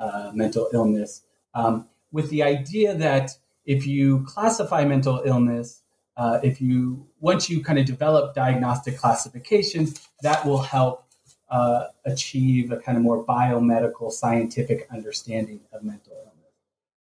uh, 0.00 0.30
mental 0.32 0.66
illness 0.72 1.22
um, 1.54 1.86
with 2.10 2.30
the 2.30 2.42
idea 2.42 2.94
that 2.94 3.36
if 3.66 3.86
you 3.86 4.24
classify 4.26 4.82
mental 4.84 5.20
illness, 5.26 5.79
uh, 6.20 6.38
if 6.42 6.60
you 6.60 7.06
once 7.20 7.48
you 7.48 7.64
kind 7.64 7.78
of 7.78 7.86
develop 7.86 8.34
diagnostic 8.34 8.98
classifications, 8.98 10.06
that 10.20 10.44
will 10.44 10.60
help 10.60 11.06
uh, 11.50 11.86
achieve 12.04 12.70
a 12.70 12.76
kind 12.76 12.98
of 12.98 13.02
more 13.02 13.24
biomedical 13.24 14.12
scientific 14.12 14.86
understanding 14.92 15.60
of 15.72 15.82
mental 15.82 16.12
illness. 16.12 16.54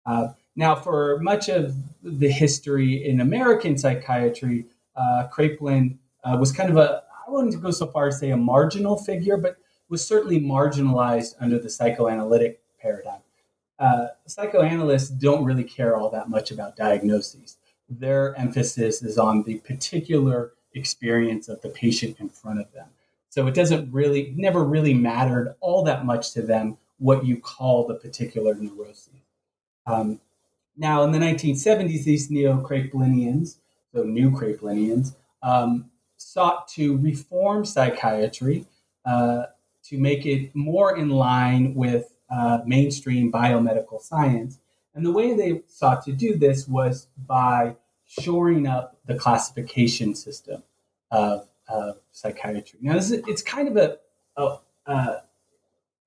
Uh, 0.06 0.34
now, 0.58 0.76
for 0.76 1.18
much 1.22 1.48
of 1.48 1.76
the 2.04 2.30
history 2.30 3.08
in 3.08 3.22
American 3.22 3.78
psychiatry, 3.78 4.66
uh, 4.98 5.28
Kraepelin 5.32 5.98
uh, 6.26 6.36
was 6.38 6.52
kind 6.52 6.70
of 6.70 6.76
a 6.76 7.04
I 7.26 7.32
wouldn't 7.32 7.60
go 7.62 7.72
so 7.72 7.88
far 7.88 8.10
as 8.10 8.16
to 8.16 8.20
say 8.20 8.32
a 8.32 8.38
marginal 8.38 8.98
figure, 8.98 9.38
but 9.38 9.56
was 9.88 10.06
certainly 10.06 10.42
marginalized 10.42 11.36
under 11.40 11.58
the 11.58 11.70
psychoanalytic 11.70 12.60
paradigm. 12.82 13.22
Uh, 13.80 14.08
psychoanalysts 14.26 15.10
don't 15.10 15.46
really 15.46 15.64
care 15.64 15.96
all 15.96 16.10
that 16.10 16.30
much 16.30 16.52
about 16.52 16.76
diagnoses 16.76 17.56
their 17.90 18.36
emphasis 18.36 19.02
is 19.04 19.18
on 19.18 19.44
the 19.44 19.60
particular 19.60 20.54
experience 20.74 21.48
of 21.48 21.62
the 21.62 21.70
patient 21.70 22.18
in 22.20 22.30
front 22.30 22.60
of 22.60 22.72
them. 22.74 22.88
So 23.30 23.48
it 23.48 23.54
doesn't 23.54 23.92
really, 23.92 24.34
never 24.36 24.64
really 24.64 24.94
mattered 24.94 25.56
all 25.60 25.84
that 25.84 26.06
much 26.06 26.32
to 26.34 26.42
them 26.42 26.78
what 26.98 27.26
you 27.26 27.38
call 27.38 27.86
the 27.86 27.96
particular 27.96 28.56
neurosis. 28.56 29.10
Um, 29.86 30.20
now, 30.78 31.04
in 31.04 31.12
the 31.12 31.20
1970s, 31.20 32.04
these 32.04 32.32
neo 32.32 32.62
Kraepelinians, 32.62 33.58
so 33.94 34.04
new 34.04 34.32
Kraepelinians, 34.32 35.16
um, 35.44 35.92
sought 36.18 36.68
to 36.70 36.98
reform 36.98 37.66
psychiatry 37.66 38.66
uh, 39.06 39.46
to 39.84 39.98
make 39.98 40.26
it 40.26 40.56
more 40.56 40.98
in 40.98 41.10
line 41.10 41.76
with 41.76 42.14
uh, 42.30 42.60
mainstream 42.66 43.32
biomedical 43.32 44.02
science 44.02 44.60
and 44.96 45.06
the 45.06 45.12
way 45.12 45.36
they 45.36 45.62
sought 45.68 46.04
to 46.06 46.12
do 46.12 46.38
this 46.38 46.68
was 46.68 47.08
by 47.28 47.76
shoring 48.08 48.66
up 48.66 48.98
the 49.06 49.16
classification 49.16 50.16
system 50.16 50.64
of, 51.12 51.48
of 51.68 51.98
psychiatry. 52.12 52.80
Now, 52.82 52.94
this 52.94 53.12
is, 53.12 53.24
it's 53.28 53.42
kind 53.42 53.68
of 53.68 53.78
a, 53.78 53.98
a, 54.88 55.22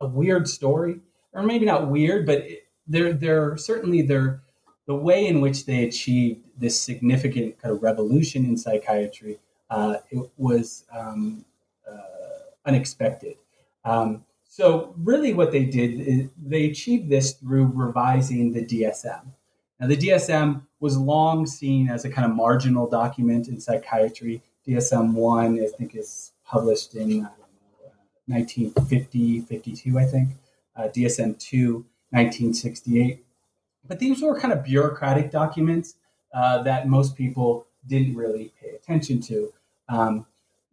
a, 0.01 0.07
weird 0.07 0.49
story, 0.49 1.01
or 1.33 1.43
maybe 1.43 1.67
not 1.67 1.89
weird, 1.89 2.27
but 2.27 2.39
it, 2.39 2.67
they're, 2.87 3.13
they're 3.13 3.57
certainly 3.57 4.03
they're, 4.03 4.43
the 4.87 4.95
way 4.95 5.27
in 5.27 5.41
which 5.43 5.67
they 5.67 5.85
achieved 5.85 6.41
this 6.57 6.81
significant 6.81 7.61
kind 7.61 7.75
of 7.75 7.83
revolution 7.83 8.47
in 8.47 8.57
psychiatry 8.57 9.39
uh, 9.71 9.97
it 10.11 10.31
was 10.37 10.85
um, 10.97 11.45
uh, 11.89 11.99
unexpected. 12.65 13.37
Um, 13.85 14.25
so 14.59 14.93
really 15.05 15.33
what 15.35 15.53
they 15.53 15.65
did 15.65 16.01
is 16.01 16.31
they 16.37 16.65
achieved 16.65 17.09
this 17.09 17.35
through 17.35 17.67
revising 17.67 18.53
the 18.53 18.65
DSM. 18.65 19.21
Now 19.79 19.87
the 19.87 19.97
DSM 19.97 20.63
was 20.81 20.99
long 20.99 21.47
seen 21.47 21.89
as 21.89 22.05
a 22.05 22.11
kind 22.11 22.29
of 22.29 22.35
marginal 22.35 22.89
document 22.91 23.47
in 23.47 23.61
psychiatry. 23.61 24.43
DSM 24.67 25.13
1 25.13 25.61
I 25.61 25.67
think 25.79 25.95
is 25.95 26.33
published 26.45 26.97
in 26.97 27.21
know, 27.21 27.31
1950, 28.27 29.43
52 29.43 29.97
I 29.97 30.05
think. 30.05 30.31
Uh, 30.75 30.89
DSM 30.89 31.39
2 31.39 31.87
1968. 32.11 33.25
But 33.87 34.01
these 34.01 34.21
were 34.23 34.41
kind 34.41 34.53
of 34.53 34.65
bureaucratic 34.65 35.31
documents 35.31 35.95
uh, 36.35 36.65
that 36.65 36.89
most 36.89 37.15
people 37.15 37.69
didn't 37.87 38.17
really 38.17 38.53
pay 38.61 38.71
attention 38.71 39.21
to. 39.21 39.53
Um, 39.89 40.27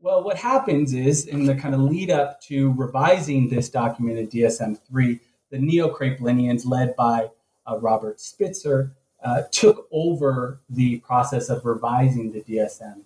well, 0.05 0.23
what 0.23 0.37
happens 0.37 0.93
is 0.93 1.25
in 1.25 1.47
the 1.47 1.55
kind 1.55 1.73
of 1.73 1.81
lead 1.81 2.11
up 2.11 2.39
to 2.39 2.71
revising 2.73 3.49
this 3.49 3.69
document 3.69 4.19
in 4.19 4.27
DSM 4.27 4.77
3, 4.87 5.19
the 5.49 5.57
neo 5.57 5.91
Kraepelinians, 5.91 6.63
led 6.63 6.95
by 6.95 7.31
uh, 7.65 7.79
Robert 7.79 8.21
Spitzer, 8.21 8.91
uh, 9.23 9.41
took 9.49 9.87
over 9.91 10.61
the 10.69 10.97
process 10.99 11.49
of 11.49 11.65
revising 11.65 12.31
the 12.31 12.41
DSM 12.41 13.01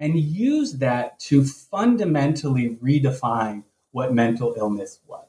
and 0.00 0.18
used 0.18 0.80
that 0.80 1.18
to 1.18 1.44
fundamentally 1.44 2.78
redefine 2.82 3.62
what 3.90 4.14
mental 4.14 4.54
illness 4.56 5.00
was. 5.06 5.26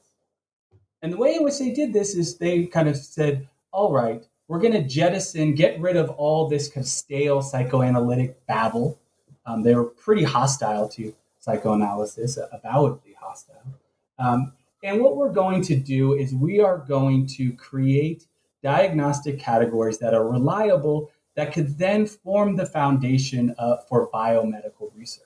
And 1.01 1.11
the 1.11 1.17
way 1.17 1.36
in 1.36 1.43
which 1.43 1.59
they 1.59 1.72
did 1.72 1.91
this 1.91 2.15
is 2.15 2.38
they 2.38 2.63
kind 2.63 2.88
of 2.88 2.95
said, 2.95 3.45
all 3.74 3.91
right, 3.91 4.26
we're 4.47 4.59
going 4.59 4.72
to 4.72 4.84
jettison, 4.84 5.53
get 5.53 5.82
rid 5.82 5.97
of 5.97 6.11
all 6.11 6.47
this 6.47 6.70
kind 6.70 6.86
of 6.86 6.89
stale 6.89 7.41
psychoanalytic 7.41 8.45
babble 8.47 8.97
um, 9.50 9.64
they 9.64 9.74
were 9.74 9.86
pretty 9.86 10.24
hostile 10.24 10.88
to 10.89 11.14
psychoanalysis, 11.39 12.38
avowedly 12.52 13.16
hostile. 13.20 13.64
Um, 14.20 14.54
and 14.84 15.02
what 15.02 15.18
we're 15.18 15.34
going 15.34 15.62
to 15.64 15.76
do 15.76 16.14
is 16.14 16.36
we 16.36 16.60
are 16.60 16.78
going 16.78 17.26
to 17.28 17.54
create 17.54 18.28
diagnostic 18.62 19.39
categories 19.39 19.97
that 20.00 20.14
are 20.14 20.28
reliable 20.28 21.12
that 21.36 21.54
could 21.54 21.78
then 21.78 22.06
form 22.06 22.58
the 22.58 22.66
foundation 22.66 23.56
uh, 23.58 23.78
for 23.88 24.10
biomedical 24.12 24.91
research. 24.95 25.26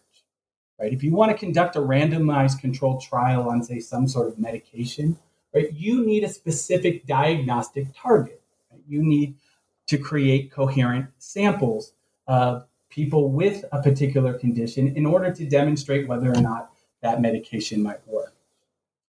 Right? 0.79 0.93
If 0.93 1.03
you 1.03 1.13
want 1.13 1.31
to 1.31 1.37
conduct 1.37 1.75
a 1.75 1.79
randomized 1.79 2.61
controlled 2.61 3.01
trial 3.01 3.49
on, 3.49 3.63
say, 3.63 3.79
some 3.79 4.07
sort 4.07 4.27
of 4.27 4.39
medication, 4.39 5.17
right? 5.53 5.71
You 5.73 6.05
need 6.05 6.23
a 6.23 6.29
specific 6.29 7.05
diagnostic 7.05 7.87
target. 7.95 8.41
Right? 8.71 8.81
You 8.87 9.03
need 9.03 9.35
to 9.87 9.97
create 9.97 10.51
coherent 10.51 11.07
samples 11.17 11.93
of 12.27 12.65
people 12.93 13.31
with 13.31 13.65
a 13.71 13.81
particular 13.81 14.33
condition 14.33 14.95
in 14.95 15.05
order 15.05 15.33
to 15.33 15.45
demonstrate 15.45 16.07
whether 16.07 16.31
or 16.31 16.41
not 16.41 16.71
that 17.01 17.19
medication 17.19 17.81
might 17.81 18.07
work. 18.07 18.35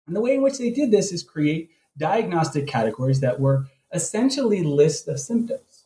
And 0.07 0.15
the 0.15 0.21
way 0.21 0.35
in 0.35 0.41
which 0.41 0.57
they 0.57 0.69
did 0.69 0.89
this 0.89 1.11
is 1.11 1.21
create 1.21 1.69
diagnostic 1.97 2.65
categories 2.65 3.19
that 3.19 3.39
were 3.39 3.67
essentially 3.93 4.63
lists 4.63 5.07
of 5.07 5.19
symptoms 5.19 5.85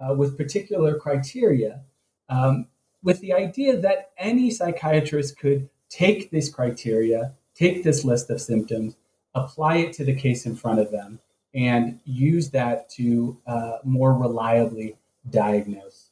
uh, 0.00 0.14
with 0.14 0.38
particular 0.38 0.98
criteria, 0.98 1.82
um, 2.30 2.66
with 3.02 3.20
the 3.20 3.34
idea 3.34 3.76
that 3.76 4.10
any 4.16 4.50
psychiatrist 4.50 5.38
could 5.38 5.68
take 5.90 6.30
this 6.30 6.48
criteria, 6.48 7.34
take 7.54 7.84
this 7.84 8.04
list 8.04 8.30
of 8.30 8.40
symptoms, 8.40 8.96
apply 9.34 9.76
it 9.76 9.92
to 9.92 10.04
the 10.04 10.14
case 10.14 10.46
in 10.46 10.56
front 10.56 10.80
of 10.80 10.90
them, 10.90 11.20
and 11.54 12.00
use 12.04 12.50
that 12.50 12.88
to 12.88 13.38
uh, 13.46 13.78
more 13.84 14.14
reliably 14.14 14.96
diagnose 15.30 16.03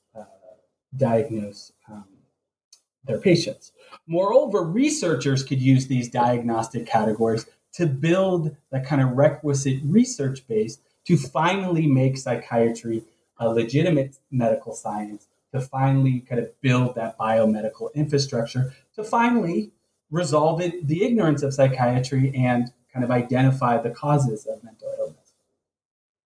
diagnose 0.96 1.72
um, 1.88 2.04
their 3.04 3.18
patients. 3.18 3.72
Moreover, 4.06 4.62
researchers 4.62 5.42
could 5.42 5.60
use 5.60 5.86
these 5.86 6.08
diagnostic 6.08 6.86
categories 6.86 7.46
to 7.74 7.86
build 7.86 8.56
the 8.70 8.80
kind 8.80 9.00
of 9.00 9.16
requisite 9.16 9.80
research 9.84 10.46
base 10.46 10.78
to 11.06 11.16
finally 11.16 11.86
make 11.86 12.16
psychiatry 12.16 13.02
a 13.38 13.48
legitimate 13.48 14.18
medical 14.30 14.74
science, 14.74 15.26
to 15.52 15.60
finally 15.60 16.20
kind 16.20 16.40
of 16.40 16.60
build 16.60 16.94
that 16.94 17.18
biomedical 17.18 17.92
infrastructure, 17.94 18.74
to 18.94 19.02
finally 19.02 19.72
resolve 20.10 20.60
it, 20.60 20.86
the 20.86 21.02
ignorance 21.02 21.42
of 21.42 21.54
psychiatry 21.54 22.32
and 22.36 22.72
kind 22.92 23.04
of 23.04 23.10
identify 23.10 23.78
the 23.78 23.90
causes 23.90 24.46
of 24.46 24.62
mental 24.62 24.94
illness. 24.98 25.32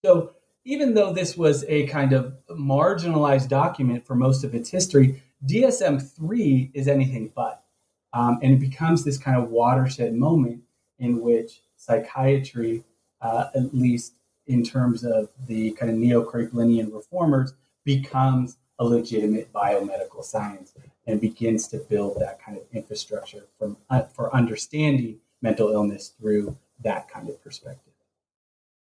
So, 0.04 0.32
even 0.68 0.94
though 0.94 1.14
this 1.14 1.38
was 1.38 1.64
a 1.70 1.88
kind 1.88 2.12
of 2.12 2.34
marginalized 2.52 3.48
document 3.48 4.06
for 4.06 4.16
most 4.16 4.44
of 4.44 4.54
its 4.54 4.70
history, 4.70 5.24
DSM 5.46 6.02
3 6.02 6.72
is 6.74 6.90
anything 6.90 7.32
but. 7.34 7.64
Um, 8.12 8.40
and 8.44 8.52
it 8.52 8.60
becomes 8.60 9.06
this 9.06 9.18
kind 9.18 9.42
of 9.42 9.50
watershed 9.50 10.14
moment 10.14 10.64
in 11.00 11.22
which 11.22 11.62
psychiatry, 11.78 12.84
uh, 13.22 13.46
at 13.56 13.74
least 13.74 14.16
in 14.46 14.62
terms 14.62 15.06
of 15.06 15.30
the 15.48 15.72
kind 15.72 15.90
of 15.90 15.98
neo 15.98 16.30
Kraepelinian 16.30 16.94
reformers, 16.94 17.54
becomes 17.86 18.58
a 18.78 18.84
legitimate 18.84 19.54
biomedical 19.54 20.22
science 20.22 20.74
and 21.06 21.22
begins 21.22 21.70
to 21.70 21.78
build 21.78 22.20
that 22.20 22.42
kind 22.42 22.58
of 22.58 22.64
infrastructure 22.74 23.46
from, 23.58 23.78
uh, 23.90 24.02
for 24.02 24.36
understanding 24.36 25.20
mental 25.42 25.70
illness 25.70 26.10
through 26.20 26.58
that 26.84 27.10
kind 27.10 27.30
of 27.30 27.42
perspective. 27.42 27.87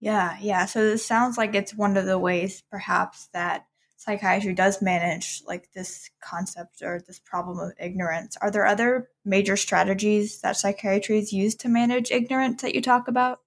Yeah, 0.00 0.36
yeah. 0.40 0.66
So 0.66 0.84
this 0.84 1.04
sounds 1.04 1.36
like 1.36 1.54
it's 1.54 1.74
one 1.74 1.96
of 1.96 2.06
the 2.06 2.18
ways 2.18 2.62
perhaps 2.70 3.28
that 3.32 3.66
psychiatry 3.96 4.54
does 4.54 4.80
manage 4.80 5.42
like 5.46 5.72
this 5.72 6.08
concept 6.20 6.82
or 6.82 7.00
this 7.06 7.18
problem 7.18 7.58
of 7.58 7.72
ignorance. 7.80 8.36
Are 8.40 8.50
there 8.50 8.64
other 8.64 9.08
major 9.24 9.56
strategies 9.56 10.40
that 10.40 10.56
psychiatry 10.56 11.18
is 11.18 11.32
used 11.32 11.60
to 11.60 11.68
manage 11.68 12.12
ignorance 12.12 12.62
that 12.62 12.74
you 12.74 12.80
talk 12.80 13.08
about? 13.08 13.40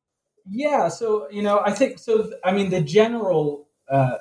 Yeah, 0.49 0.89
so 0.89 1.29
you 1.31 1.41
know, 1.41 1.61
I 1.65 1.71
think 1.71 1.99
so. 1.99 2.31
I 2.43 2.51
mean, 2.51 2.69
the 2.69 2.81
general 2.81 3.67
uh, 3.89 4.17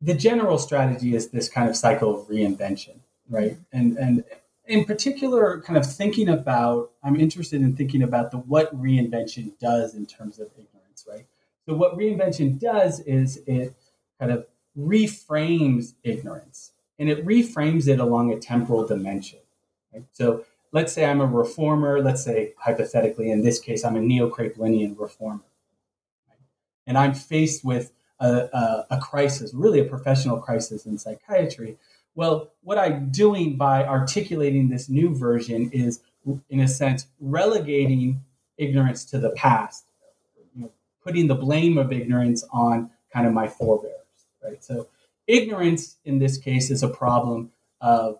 the 0.00 0.14
general 0.14 0.58
strategy 0.58 1.14
is 1.14 1.28
this 1.28 1.48
kind 1.48 1.68
of 1.68 1.76
cycle 1.76 2.20
of 2.20 2.28
reinvention, 2.28 3.00
right? 3.28 3.58
And 3.72 3.98
and 3.98 4.24
in 4.66 4.84
particular, 4.84 5.60
kind 5.62 5.78
of 5.78 5.90
thinking 5.90 6.28
about, 6.28 6.90
I'm 7.02 7.16
interested 7.16 7.62
in 7.62 7.74
thinking 7.74 8.02
about 8.02 8.30
the 8.30 8.36
what 8.36 8.74
reinvention 8.78 9.58
does 9.58 9.94
in 9.94 10.06
terms 10.06 10.38
of 10.38 10.48
ignorance? 10.52 10.77
So 11.68 11.74
what 11.74 11.98
reinvention 11.98 12.58
does 12.58 13.00
is 13.00 13.42
it 13.46 13.74
kind 14.18 14.32
of 14.32 14.46
reframes 14.78 15.94
ignorance, 16.02 16.72
and 16.98 17.10
it 17.10 17.26
reframes 17.26 17.88
it 17.88 18.00
along 18.00 18.32
a 18.32 18.38
temporal 18.38 18.86
dimension. 18.86 19.40
Right? 19.92 20.04
So 20.12 20.44
let's 20.72 20.92
say 20.92 21.04
I'm 21.04 21.20
a 21.20 21.26
reformer. 21.26 22.00
Let's 22.00 22.24
say 22.24 22.54
hypothetically, 22.58 23.30
in 23.30 23.42
this 23.42 23.60
case, 23.60 23.84
I'm 23.84 23.96
a 23.96 24.00
neo-Kraepelinian 24.00 24.98
reformer, 24.98 25.44
right? 26.28 26.38
and 26.86 26.96
I'm 26.96 27.14
faced 27.14 27.64
with 27.64 27.92
a, 28.18 28.48
a, 28.52 28.86
a 28.92 29.00
crisis, 29.00 29.52
really 29.52 29.80
a 29.80 29.84
professional 29.84 30.38
crisis 30.38 30.86
in 30.86 30.98
psychiatry 30.98 31.76
well, 32.18 32.50
what 32.64 32.78
I'm 32.78 33.10
doing 33.10 33.56
by 33.56 33.84
articulating 33.84 34.70
this 34.70 34.88
new 34.88 35.14
version 35.14 35.70
is, 35.70 36.00
in 36.50 36.58
a 36.58 36.66
sense, 36.66 37.06
relegating 37.20 38.24
ignorance 38.56 39.04
to 39.04 39.20
the 39.20 39.30
past, 39.30 39.84
putting 41.08 41.26
the 41.26 41.34
blame 41.34 41.78
of 41.78 41.90
ignorance 41.90 42.44
on 42.52 42.90
kind 43.10 43.26
of 43.26 43.32
my 43.32 43.48
forebears, 43.48 43.94
right? 44.44 44.62
So, 44.62 44.88
ignorance 45.26 45.96
in 46.04 46.18
this 46.18 46.36
case 46.36 46.70
is 46.70 46.82
a 46.82 46.88
problem 46.88 47.50
of 47.80 48.18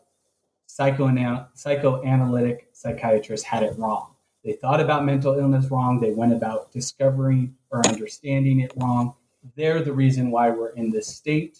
psychoanal- 0.66 1.48
psychoanalytic 1.52 2.68
psychiatrists 2.72 3.46
had 3.46 3.62
it 3.62 3.78
wrong. 3.78 4.14
They 4.42 4.54
thought 4.54 4.80
about 4.80 5.04
mental 5.04 5.38
illness 5.38 5.70
wrong. 5.70 6.00
They 6.00 6.12
went 6.12 6.32
about 6.32 6.72
discovering 6.72 7.56
or 7.70 7.86
understanding 7.86 8.60
it 8.60 8.72
wrong. 8.76 9.14
They're 9.54 9.82
the 9.82 9.92
reason 9.92 10.30
why 10.30 10.48
we're 10.48 10.70
in 10.70 10.90
this 10.90 11.08
state. 11.08 11.58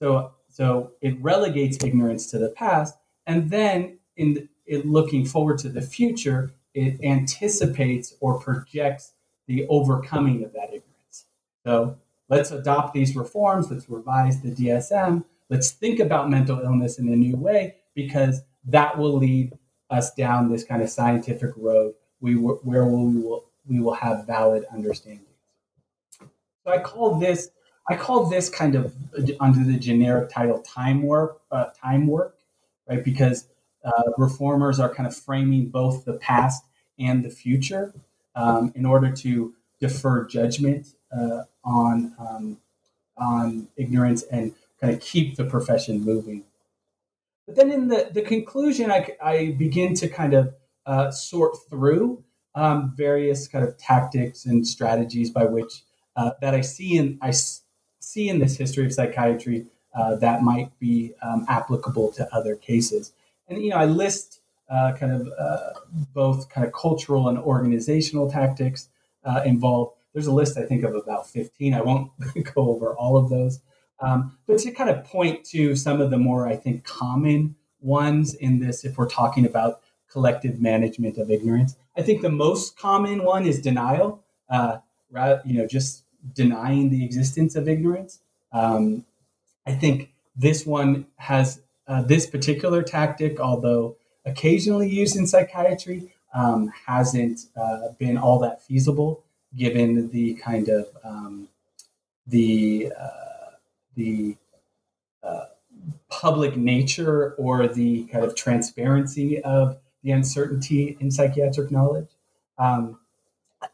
So 0.00 0.32
so 0.48 0.92
it 1.02 1.20
relegates 1.20 1.84
ignorance 1.84 2.30
to 2.30 2.38
the 2.38 2.48
past. 2.48 2.96
And 3.26 3.50
then 3.50 3.98
in, 4.16 4.48
in 4.66 4.90
looking 4.90 5.26
forward 5.26 5.58
to 5.58 5.68
the 5.68 5.82
future, 5.82 6.54
it 6.72 7.04
anticipates 7.04 8.14
or 8.20 8.40
projects 8.40 9.12
the 9.48 9.66
overcoming 9.68 10.44
of 10.44 10.52
that 10.52 10.66
ignorance. 10.66 11.24
So 11.64 11.96
let's 12.28 12.52
adopt 12.52 12.94
these 12.94 13.16
reforms, 13.16 13.70
let's 13.70 13.88
revise 13.88 14.40
the 14.40 14.52
DSM, 14.52 15.24
let's 15.48 15.72
think 15.72 15.98
about 15.98 16.30
mental 16.30 16.60
illness 16.60 16.98
in 17.00 17.08
a 17.08 17.16
new 17.16 17.36
way 17.36 17.76
because 17.94 18.42
that 18.66 18.96
will 18.96 19.16
lead 19.16 19.58
us 19.90 20.14
down 20.14 20.52
this 20.52 20.62
kind 20.62 20.82
of 20.82 20.90
scientific 20.90 21.50
road 21.56 21.94
we, 22.20 22.34
where 22.34 22.84
we 22.84 23.20
will, 23.20 23.46
we 23.66 23.80
will 23.80 23.94
have 23.94 24.26
valid 24.26 24.64
understandings. 24.72 25.24
So 26.20 26.72
I 26.72 26.78
call 26.78 27.18
this 27.18 27.50
I 27.90 27.96
call 27.96 28.26
this 28.26 28.50
kind 28.50 28.74
of 28.74 28.94
under 29.40 29.64
the 29.64 29.78
generic 29.78 30.28
title 30.28 30.60
time 30.60 31.02
work, 31.02 31.40
uh, 31.50 31.70
time 31.82 32.06
work, 32.06 32.36
right? 32.86 33.02
Because 33.02 33.46
uh, 33.82 34.02
reformers 34.18 34.78
are 34.78 34.94
kind 34.94 35.06
of 35.06 35.16
framing 35.16 35.70
both 35.70 36.04
the 36.04 36.12
past 36.14 36.64
and 36.98 37.24
the 37.24 37.30
future 37.30 37.94
um, 38.38 38.72
in 38.74 38.86
order 38.86 39.10
to 39.10 39.54
defer 39.80 40.24
judgment 40.24 40.94
uh, 41.16 41.42
on 41.64 42.14
um, 42.18 42.58
on 43.16 43.68
ignorance 43.76 44.22
and 44.24 44.54
kind 44.80 44.94
of 44.94 45.00
keep 45.00 45.36
the 45.36 45.44
profession 45.44 46.04
moving. 46.04 46.44
But 47.46 47.56
then 47.56 47.72
in 47.72 47.88
the, 47.88 48.10
the 48.12 48.22
conclusion, 48.22 48.90
I, 48.92 49.08
I 49.22 49.56
begin 49.58 49.94
to 49.94 50.08
kind 50.08 50.34
of 50.34 50.54
uh, 50.86 51.10
sort 51.10 51.56
through 51.68 52.22
um, 52.54 52.92
various 52.96 53.48
kind 53.48 53.64
of 53.64 53.76
tactics 53.76 54.44
and 54.44 54.66
strategies 54.66 55.30
by 55.30 55.44
which 55.44 55.82
uh, 56.16 56.32
that 56.40 56.54
I 56.54 56.60
see 56.60 56.96
in 56.96 57.18
I 57.20 57.32
see 58.00 58.28
in 58.28 58.38
this 58.38 58.56
history 58.56 58.86
of 58.86 58.92
psychiatry 58.92 59.66
uh, 59.94 60.16
that 60.16 60.42
might 60.42 60.78
be 60.78 61.12
um, 61.22 61.44
applicable 61.48 62.12
to 62.12 62.34
other 62.34 62.54
cases. 62.54 63.12
And 63.48 63.62
you 63.62 63.70
know, 63.70 63.76
I 63.76 63.86
list 63.86 64.40
uh, 64.68 64.92
kind 64.92 65.12
of 65.12 65.28
uh, 65.38 65.72
both 66.14 66.48
kind 66.48 66.66
of 66.66 66.72
cultural 66.72 67.28
and 67.28 67.38
organizational 67.38 68.30
tactics 68.30 68.88
uh, 69.24 69.42
involved. 69.44 69.94
There's 70.12 70.26
a 70.26 70.32
list 70.32 70.58
I 70.58 70.62
think 70.62 70.84
of 70.84 70.94
about 70.94 71.28
15. 71.28 71.74
I 71.74 71.80
won't 71.80 72.10
go 72.54 72.70
over 72.70 72.94
all 72.94 73.16
of 73.16 73.30
those, 73.30 73.60
um, 74.00 74.36
but 74.46 74.58
to 74.58 74.70
kind 74.70 74.90
of 74.90 75.04
point 75.04 75.44
to 75.46 75.74
some 75.76 76.00
of 76.00 76.10
the 76.10 76.18
more 76.18 76.46
I 76.48 76.56
think 76.56 76.84
common 76.84 77.56
ones 77.80 78.34
in 78.34 78.60
this, 78.60 78.84
if 78.84 78.98
we're 78.98 79.08
talking 79.08 79.44
about 79.44 79.80
collective 80.10 80.60
management 80.60 81.18
of 81.18 81.30
ignorance, 81.30 81.76
I 81.96 82.02
think 82.02 82.22
the 82.22 82.30
most 82.30 82.78
common 82.78 83.24
one 83.24 83.46
is 83.46 83.60
denial. 83.60 84.22
Uh, 84.48 84.78
you 85.44 85.58
know, 85.58 85.66
just 85.66 86.04
denying 86.34 86.90
the 86.90 87.04
existence 87.04 87.56
of 87.56 87.68
ignorance. 87.68 88.20
Um, 88.52 89.04
I 89.66 89.72
think 89.72 90.12
this 90.36 90.64
one 90.66 91.06
has 91.16 91.60
uh, 91.86 92.02
this 92.02 92.26
particular 92.26 92.82
tactic, 92.82 93.40
although 93.40 93.96
occasionally 94.28 94.88
used 94.88 95.16
in 95.16 95.26
psychiatry, 95.26 96.12
um, 96.34 96.72
hasn't 96.86 97.46
uh, 97.56 97.88
been 97.98 98.16
all 98.16 98.38
that 98.40 98.62
feasible 98.62 99.24
given 99.56 100.10
the 100.10 100.34
kind 100.34 100.68
of 100.68 100.86
um, 101.04 101.48
the 102.26 102.92
uh, 102.98 103.50
the 103.96 104.36
uh, 105.22 105.46
public 106.08 106.56
nature 106.56 107.34
or 107.34 107.66
the 107.66 108.04
kind 108.04 108.24
of 108.24 108.34
transparency 108.34 109.42
of 109.42 109.78
the 110.02 110.10
uncertainty 110.10 110.96
in 111.00 111.10
psychiatric 111.10 111.70
knowledge. 111.70 112.08
Um, 112.58 112.98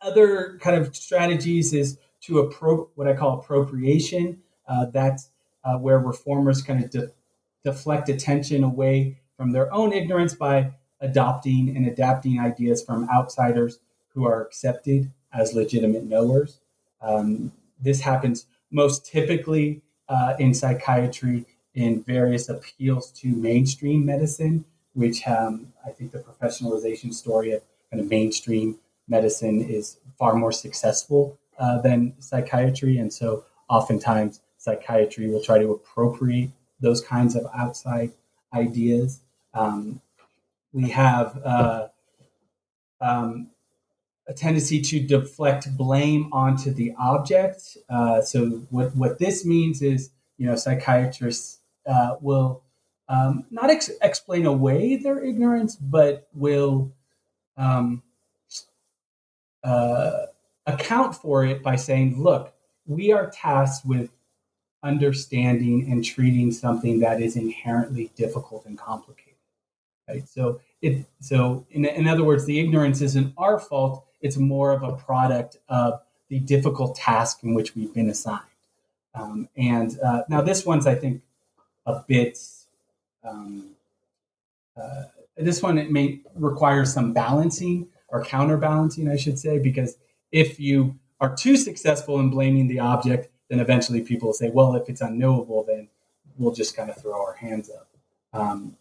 other 0.00 0.58
kind 0.62 0.76
of 0.76 0.96
strategies 0.96 1.74
is 1.74 1.98
to 2.22 2.34
appro- 2.44 2.88
what 2.94 3.06
I 3.06 3.14
call 3.14 3.38
appropriation. 3.40 4.40
Uh, 4.66 4.86
that's 4.86 5.30
uh, 5.64 5.76
where 5.76 5.98
reformers 5.98 6.62
kind 6.62 6.82
of 6.82 6.90
de- 6.90 7.10
deflect 7.64 8.08
attention 8.08 8.64
away 8.64 9.18
from 9.36 9.52
their 9.52 9.72
own 9.72 9.92
ignorance 9.92 10.34
by 10.34 10.72
adopting 11.00 11.76
and 11.76 11.86
adapting 11.86 12.38
ideas 12.38 12.82
from 12.82 13.08
outsiders 13.10 13.78
who 14.08 14.24
are 14.24 14.42
accepted 14.42 15.10
as 15.32 15.54
legitimate 15.54 16.04
knowers. 16.04 16.60
Um, 17.02 17.52
this 17.80 18.00
happens 18.00 18.46
most 18.70 19.06
typically 19.06 19.82
uh, 20.08 20.34
in 20.38 20.54
psychiatry 20.54 21.46
in 21.74 22.02
various 22.02 22.48
appeals 22.48 23.10
to 23.10 23.28
mainstream 23.28 24.06
medicine, 24.06 24.64
which 24.92 25.26
um, 25.26 25.72
I 25.84 25.90
think 25.90 26.12
the 26.12 26.20
professionalization 26.20 27.12
story 27.12 27.52
of 27.52 27.62
kind 27.90 28.00
of 28.00 28.08
mainstream 28.08 28.78
medicine 29.08 29.60
is 29.60 29.98
far 30.18 30.34
more 30.34 30.52
successful 30.52 31.38
uh, 31.58 31.80
than 31.80 32.14
psychiatry. 32.20 32.98
And 32.98 33.12
so 33.12 33.44
oftentimes 33.68 34.40
psychiatry 34.58 35.28
will 35.28 35.42
try 35.42 35.58
to 35.58 35.72
appropriate 35.72 36.50
those 36.80 37.00
kinds 37.00 37.34
of 37.34 37.46
outside 37.54 38.12
ideas. 38.52 39.20
Um, 39.54 40.00
we 40.72 40.90
have 40.90 41.40
uh, 41.44 41.88
um, 43.00 43.50
a 44.26 44.34
tendency 44.34 44.80
to 44.80 45.00
deflect 45.00 45.76
blame 45.76 46.28
onto 46.32 46.72
the 46.72 46.94
object. 46.98 47.76
Uh, 47.88 48.20
so 48.20 48.46
what, 48.70 48.94
what 48.96 49.18
this 49.18 49.46
means 49.46 49.82
is, 49.82 50.10
you 50.36 50.46
know, 50.46 50.56
psychiatrists 50.56 51.60
uh, 51.86 52.16
will 52.20 52.62
um, 53.08 53.44
not 53.50 53.70
ex- 53.70 53.90
explain 54.02 54.46
away 54.46 54.96
their 54.96 55.22
ignorance, 55.22 55.76
but 55.76 56.26
will 56.34 56.92
um, 57.56 58.02
uh, 59.62 60.26
account 60.66 61.14
for 61.14 61.44
it 61.44 61.62
by 61.62 61.76
saying, 61.76 62.20
look, 62.20 62.52
we 62.86 63.12
are 63.12 63.30
tasked 63.30 63.86
with 63.86 64.10
understanding 64.82 65.90
and 65.90 66.04
treating 66.04 66.52
something 66.52 67.00
that 67.00 67.20
is 67.20 67.36
inherently 67.36 68.10
difficult 68.16 68.66
and 68.66 68.78
complicated. 68.78 69.33
Right. 70.08 70.28
So 70.28 70.60
it 70.82 71.06
so 71.20 71.66
in, 71.70 71.84
in 71.84 72.06
other 72.06 72.24
words, 72.24 72.44
the 72.44 72.60
ignorance 72.60 73.00
isn't 73.00 73.32
our 73.38 73.58
fault. 73.58 74.04
It's 74.20 74.36
more 74.36 74.72
of 74.72 74.82
a 74.82 74.92
product 74.92 75.58
of 75.68 76.00
the 76.28 76.40
difficult 76.40 76.96
task 76.96 77.42
in 77.42 77.54
which 77.54 77.74
we've 77.74 77.92
been 77.92 78.08
assigned. 78.08 78.40
Um, 79.14 79.48
and 79.56 79.98
uh, 80.04 80.22
now 80.28 80.40
this 80.40 80.66
one's, 80.66 80.86
I 80.86 80.94
think, 80.94 81.22
a 81.86 82.02
bit. 82.06 82.38
Um, 83.22 83.70
uh, 84.76 85.04
this 85.36 85.62
one 85.62 85.78
it 85.78 85.90
may 85.90 86.20
require 86.34 86.84
some 86.84 87.12
balancing 87.12 87.88
or 88.08 88.24
counterbalancing, 88.24 89.08
I 89.08 89.16
should 89.16 89.38
say, 89.38 89.58
because 89.58 89.96
if 90.30 90.60
you 90.60 90.96
are 91.20 91.34
too 91.34 91.56
successful 91.56 92.20
in 92.20 92.30
blaming 92.30 92.68
the 92.68 92.80
object, 92.80 93.28
then 93.48 93.60
eventually 93.60 94.02
people 94.02 94.28
will 94.28 94.34
say, 94.34 94.50
well, 94.50 94.74
if 94.74 94.88
it's 94.88 95.00
unknowable, 95.00 95.64
then 95.64 95.88
we'll 96.36 96.52
just 96.52 96.76
kind 96.76 96.90
of 96.90 96.96
throw 96.96 97.20
our 97.24 97.34
hands 97.34 97.70
up. 97.70 97.88
Um, 98.32 98.76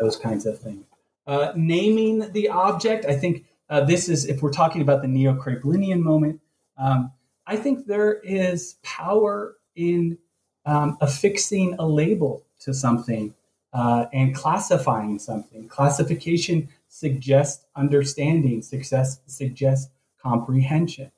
those 0.00 0.16
kinds 0.16 0.46
of 0.46 0.58
things. 0.58 0.84
Uh, 1.26 1.52
naming 1.56 2.32
the 2.32 2.48
object, 2.48 3.04
I 3.04 3.14
think 3.14 3.44
uh, 3.68 3.82
this 3.82 4.08
is, 4.08 4.24
if 4.26 4.42
we're 4.42 4.52
talking 4.52 4.80
about 4.80 5.02
the 5.02 5.08
neo 5.08 5.34
Kraepelinian 5.34 6.00
moment, 6.00 6.40
um, 6.78 7.12
I 7.46 7.56
think 7.56 7.86
there 7.86 8.14
is 8.20 8.76
power 8.82 9.56
in 9.74 10.18
um, 10.64 10.96
affixing 11.00 11.74
a 11.78 11.86
label 11.86 12.44
to 12.60 12.74
something 12.74 13.34
uh, 13.72 14.06
and 14.12 14.34
classifying 14.34 15.18
something. 15.18 15.68
Classification 15.68 16.68
suggests 16.88 17.64
understanding, 17.76 18.62
success 18.62 19.20
suggests 19.26 19.90
comprehension. 20.20 21.10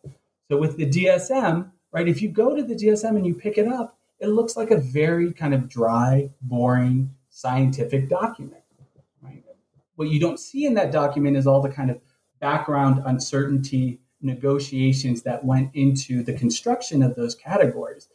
So 0.48 0.56
with 0.56 0.76
the 0.76 0.86
DSM, 0.86 1.70
right, 1.92 2.08
if 2.08 2.20
you 2.20 2.28
go 2.28 2.56
to 2.56 2.62
the 2.62 2.74
DSM 2.74 3.16
and 3.16 3.26
you 3.26 3.34
pick 3.34 3.58
it 3.58 3.68
up, 3.68 3.96
it 4.18 4.28
looks 4.28 4.56
like 4.56 4.70
a 4.70 4.76
very 4.76 5.32
kind 5.32 5.54
of 5.54 5.68
dry, 5.68 6.30
boring 6.42 7.14
scientific 7.30 8.08
document. 8.08 8.62
What 10.00 10.08
you 10.08 10.18
don't 10.18 10.40
see 10.40 10.64
in 10.64 10.72
that 10.74 10.92
document 10.92 11.36
is 11.36 11.46
all 11.46 11.60
the 11.60 11.68
kind 11.68 11.90
of 11.90 12.00
background 12.40 13.02
uncertainty 13.04 14.00
negotiations 14.22 15.22
that 15.24 15.44
went 15.44 15.70
into 15.74 16.22
the 16.22 16.32
construction 16.32 17.02
of 17.02 17.16
those 17.16 17.34
categories 17.34 18.08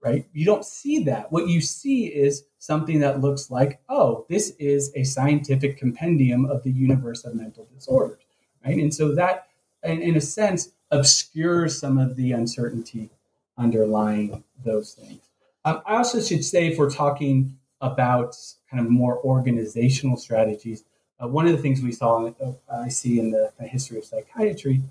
right? 0.00 0.26
You 0.32 0.44
don't 0.44 0.64
see 0.64 1.04
that. 1.04 1.32
What 1.32 1.48
you 1.48 1.60
see 1.60 2.06
is 2.06 2.44
something 2.58 3.00
that 3.00 3.20
looks 3.20 3.50
like, 3.50 3.80
oh, 3.88 4.26
this 4.28 4.50
is 4.58 4.92
a 4.94 5.04
scientific 5.04 5.76
compendium 5.78 6.44
of 6.44 6.62
the 6.62 6.70
universe 6.70 7.24
of 7.24 7.34
mental 7.34 7.68
disorders, 7.74 8.22
right? 8.64 8.78
And 8.78 8.94
so 8.94 9.14
that, 9.14 9.48
in, 9.82 10.02
in 10.02 10.16
a 10.16 10.20
sense, 10.20 10.70
obscures 10.90 11.78
some 11.78 11.98
of 11.98 12.16
the 12.16 12.32
uncertainty 12.32 13.10
underlying 13.56 14.44
those 14.64 14.94
things. 14.94 15.20
Um, 15.64 15.82
I 15.84 15.96
also 15.96 16.20
should 16.20 16.44
say, 16.44 16.68
if 16.68 16.78
we're 16.78 16.90
talking 16.90 17.58
about 17.80 18.36
kind 18.70 18.84
of 18.84 18.90
more 18.90 19.20
organizational 19.24 20.16
strategies, 20.16 20.84
uh, 21.22 21.28
one 21.28 21.46
of 21.46 21.52
the 21.52 21.58
things 21.58 21.82
we 21.82 21.92
saw, 21.92 22.26
uh, 22.26 22.52
I 22.72 22.88
see 22.88 23.18
in 23.18 23.30
the 23.30 23.50
history 23.60 23.98
of 23.98 24.04
psychiatry, 24.04 24.82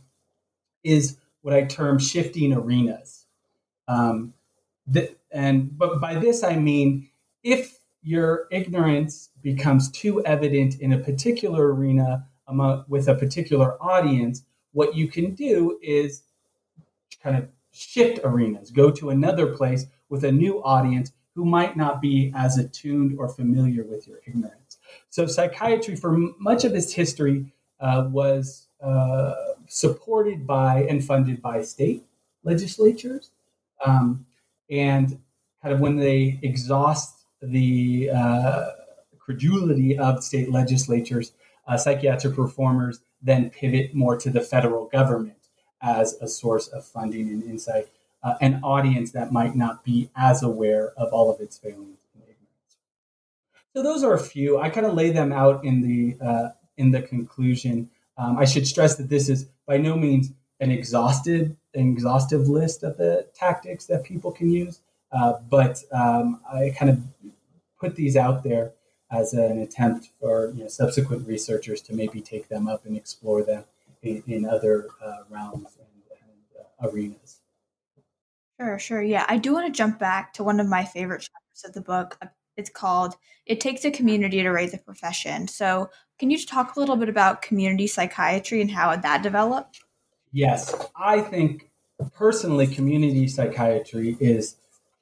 is 0.83 1.17
what 1.41 1.53
I 1.53 1.63
term 1.63 1.99
shifting 1.99 2.53
arenas. 2.53 3.25
Um, 3.87 4.33
the, 4.85 5.15
and 5.31 5.77
but 5.77 5.99
by 5.99 6.15
this 6.15 6.43
I 6.43 6.55
mean 6.55 7.09
if 7.43 7.79
your 8.03 8.47
ignorance 8.51 9.29
becomes 9.41 9.89
too 9.91 10.23
evident 10.25 10.79
in 10.79 10.93
a 10.93 10.97
particular 10.97 11.73
arena 11.73 12.25
among, 12.47 12.83
with 12.87 13.07
a 13.07 13.15
particular 13.15 13.81
audience, 13.81 14.43
what 14.71 14.95
you 14.95 15.07
can 15.07 15.33
do 15.33 15.77
is 15.81 16.23
kind 17.23 17.37
of 17.37 17.47
shift 17.71 18.19
arenas, 18.23 18.71
go 18.71 18.91
to 18.91 19.09
another 19.09 19.55
place 19.55 19.85
with 20.09 20.23
a 20.23 20.31
new 20.31 20.63
audience 20.63 21.11
who 21.35 21.45
might 21.45 21.77
not 21.77 22.01
be 22.01 22.31
as 22.35 22.57
attuned 22.57 23.17
or 23.17 23.29
familiar 23.29 23.83
with 23.83 24.07
your 24.07 24.19
ignorance. 24.25 24.66
So, 25.09 25.25
psychiatry, 25.25 25.95
for 25.95 26.17
much 26.39 26.65
of 26.65 26.75
its 26.75 26.93
history, 26.93 27.51
uh, 27.79 28.07
was 28.09 28.67
uh, 28.81 29.33
supported 29.67 30.47
by 30.47 30.83
and 30.83 31.03
funded 31.03 31.41
by 31.41 31.61
state 31.63 32.03
legislatures. 32.43 33.31
Um, 33.85 34.25
and 34.69 35.19
kind 35.61 35.73
of 35.73 35.79
when 35.79 35.97
they 35.97 36.39
exhaust 36.41 37.25
the 37.41 38.09
uh, 38.15 38.71
credulity 39.19 39.97
of 39.97 40.23
state 40.23 40.51
legislatures, 40.51 41.33
uh, 41.67 41.77
psychiatric 41.77 42.37
reformers 42.37 42.99
then 43.21 43.49
pivot 43.49 43.93
more 43.93 44.15
to 44.17 44.29
the 44.29 44.41
federal 44.41 44.85
government 44.85 45.37
as 45.81 46.13
a 46.21 46.27
source 46.27 46.67
of 46.67 46.85
funding 46.85 47.29
and 47.29 47.43
insight, 47.43 47.87
uh, 48.23 48.35
an 48.41 48.59
audience 48.63 49.11
that 49.11 49.31
might 49.31 49.55
not 49.55 49.83
be 49.83 50.09
as 50.15 50.43
aware 50.43 50.91
of 50.97 51.11
all 51.11 51.31
of 51.31 51.39
its 51.39 51.57
failings. 51.57 51.97
So 53.77 53.83
those 53.83 54.03
are 54.03 54.15
a 54.15 54.19
few. 54.19 54.57
I 54.57 54.71
kind 54.71 54.87
of 54.87 54.95
lay 54.95 55.11
them 55.11 55.31
out 55.31 55.63
in 55.63 55.83
the 55.83 56.17
uh, 56.19 56.49
in 56.77 56.89
the 56.89 57.03
conclusion. 57.03 57.91
Um, 58.17 58.35
I 58.35 58.43
should 58.43 58.65
stress 58.65 58.95
that 58.95 59.07
this 59.07 59.29
is 59.29 59.49
by 59.67 59.77
no 59.77 59.95
means 59.95 60.31
an 60.59 60.71
exhaustive 60.71 61.55
exhaustive 61.75 62.49
list 62.49 62.81
of 62.81 62.97
the 62.97 63.27
tactics 63.35 63.85
that 63.85 64.03
people 64.03 64.31
can 64.31 64.49
use, 64.49 64.81
uh, 65.11 65.33
but 65.47 65.83
um, 65.91 66.41
I 66.51 66.73
kind 66.75 66.89
of 66.89 67.03
put 67.79 67.95
these 67.95 68.17
out 68.17 68.41
there 68.43 68.71
as 69.11 69.33
an 69.33 69.59
attempt 69.59 70.09
for 70.19 70.49
you 70.55 70.63
know, 70.63 70.69
subsequent 70.69 71.27
researchers 71.27 71.79
to 71.81 71.93
maybe 71.93 72.19
take 72.19 72.49
them 72.49 72.67
up 72.67 72.83
and 72.87 72.97
explore 72.97 73.43
them 73.43 73.63
in, 74.01 74.23
in 74.25 74.43
other 74.47 74.87
uh, 75.05 75.17
realms 75.29 75.77
and, 75.77 76.17
and 76.23 76.63
uh, 76.81 76.87
arenas. 76.89 77.41
Sure, 78.59 78.79
sure. 78.79 79.03
Yeah, 79.03 79.27
I 79.29 79.37
do 79.37 79.53
want 79.53 79.71
to 79.71 79.77
jump 79.77 79.99
back 79.99 80.33
to 80.33 80.43
one 80.43 80.59
of 80.59 80.65
my 80.65 80.83
favorite 80.83 81.21
chapters 81.21 81.63
of 81.63 81.73
the 81.73 81.81
book. 81.81 82.17
It's 82.57 82.69
called 82.69 83.15
It 83.45 83.61
Takes 83.61 83.85
a 83.85 83.91
Community 83.91 84.41
to 84.41 84.49
Raise 84.49 84.73
a 84.73 84.79
Profession. 84.79 85.47
So, 85.47 85.89
can 86.19 86.31
you 86.31 86.43
talk 86.43 86.75
a 86.75 86.79
little 86.79 86.95
bit 86.95 87.09
about 87.09 87.43
community 87.43 87.85
psychiatry 87.85 88.59
and 88.59 88.71
how 88.71 88.95
that 88.95 89.21
developed? 89.21 89.81
Yes, 90.33 90.73
I 90.95 91.21
think 91.21 91.69
personally, 92.15 92.65
community 92.65 93.27
psychiatry 93.27 94.17
is, 94.19 94.55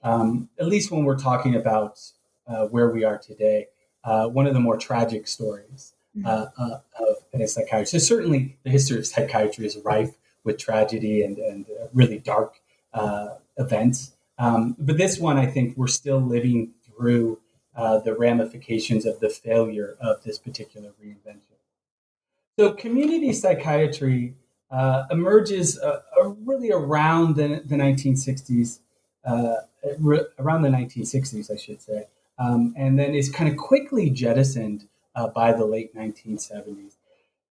um, 0.03 0.49
at 0.59 0.67
least 0.67 0.91
when 0.91 1.05
we're 1.05 1.17
talking 1.17 1.55
about 1.55 1.99
uh, 2.47 2.65
where 2.65 2.89
we 2.89 3.05
are 3.05 3.17
today, 3.17 3.67
uh, 4.03 4.27
one 4.27 4.45
of 4.45 4.53
the 4.53 4.59
more 4.59 4.77
tragic 4.77 5.27
stories 5.27 5.93
mm-hmm. 6.15 6.27
uh, 6.27 6.47
uh 6.61 6.79
of 7.41 7.49
psychiatry. 7.49 7.85
So 7.85 7.97
certainly, 7.97 8.57
the 8.63 8.69
history 8.69 8.99
of 8.99 9.07
psychiatry 9.07 9.65
is 9.65 9.77
rife 9.83 10.15
with 10.43 10.57
tragedy 10.57 11.23
and, 11.23 11.37
and 11.37 11.65
uh, 11.65 11.87
really 11.93 12.19
dark 12.19 12.59
uh, 12.93 13.29
events. 13.57 14.13
Um, 14.37 14.75
but 14.77 14.97
this 14.97 15.17
one, 15.17 15.37
I 15.37 15.45
think, 15.45 15.75
we're 15.77 15.87
still 15.87 16.19
living 16.19 16.73
through 16.85 17.39
the 17.75 18.15
ramifications 18.17 19.05
of 19.05 19.19
the 19.19 19.29
failure 19.29 19.95
of 19.99 20.23
this 20.23 20.37
particular 20.37 20.91
reinvention. 21.03 21.55
So, 22.57 22.71
community 22.71 23.33
psychiatry 23.33 24.35
uh, 24.71 25.03
emerges 25.11 25.77
uh, 25.79 26.01
uh 26.17 26.29
really 26.45 26.71
around 26.71 27.35
the, 27.35 27.61
the 27.65 27.75
1960s, 27.75 28.79
uh, 29.25 29.55
re- 29.99 30.25
around 30.39 30.61
the 30.61 30.69
1960s, 30.69 31.51
I 31.51 31.57
should 31.57 31.81
say, 31.81 32.07
um, 32.39 32.73
and 32.77 32.97
then 32.97 33.13
is 33.13 33.29
kind 33.29 33.49
of 33.49 33.57
quickly 33.57 34.09
jettisoned 34.09 34.87
uh, 35.15 35.27
by 35.27 35.51
the 35.51 35.65
late 35.65 35.95
1970s. 35.95 36.93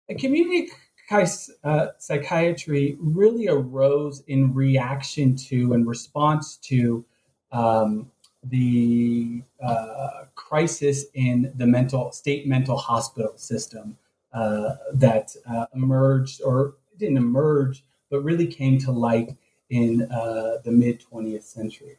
And 0.09 0.19
community 0.19 0.69
uh, 1.11 1.87
psychiatry 1.99 2.97
really 2.99 3.47
arose 3.47 4.23
in 4.27 4.53
reaction 4.53 5.35
to 5.35 5.73
and 5.73 5.85
response 5.85 6.57
to 6.57 7.05
um, 7.51 8.09
the 8.43 9.41
uh, 9.63 10.25
crisis 10.35 11.05
in 11.13 11.51
the 11.55 11.65
mental 11.65 12.11
state 12.11 12.47
mental 12.47 12.77
hospital 12.77 13.33
system 13.37 13.97
uh, 14.33 14.75
that 14.93 15.35
uh, 15.49 15.65
emerged 15.73 16.41
or 16.43 16.75
didn't 16.97 17.17
emerge, 17.17 17.83
but 18.09 18.21
really 18.21 18.47
came 18.47 18.77
to 18.79 18.91
light 18.91 19.35
in 19.69 20.03
uh, 20.11 20.57
the 20.63 20.71
mid 20.71 21.03
20th 21.11 21.43
century. 21.43 21.97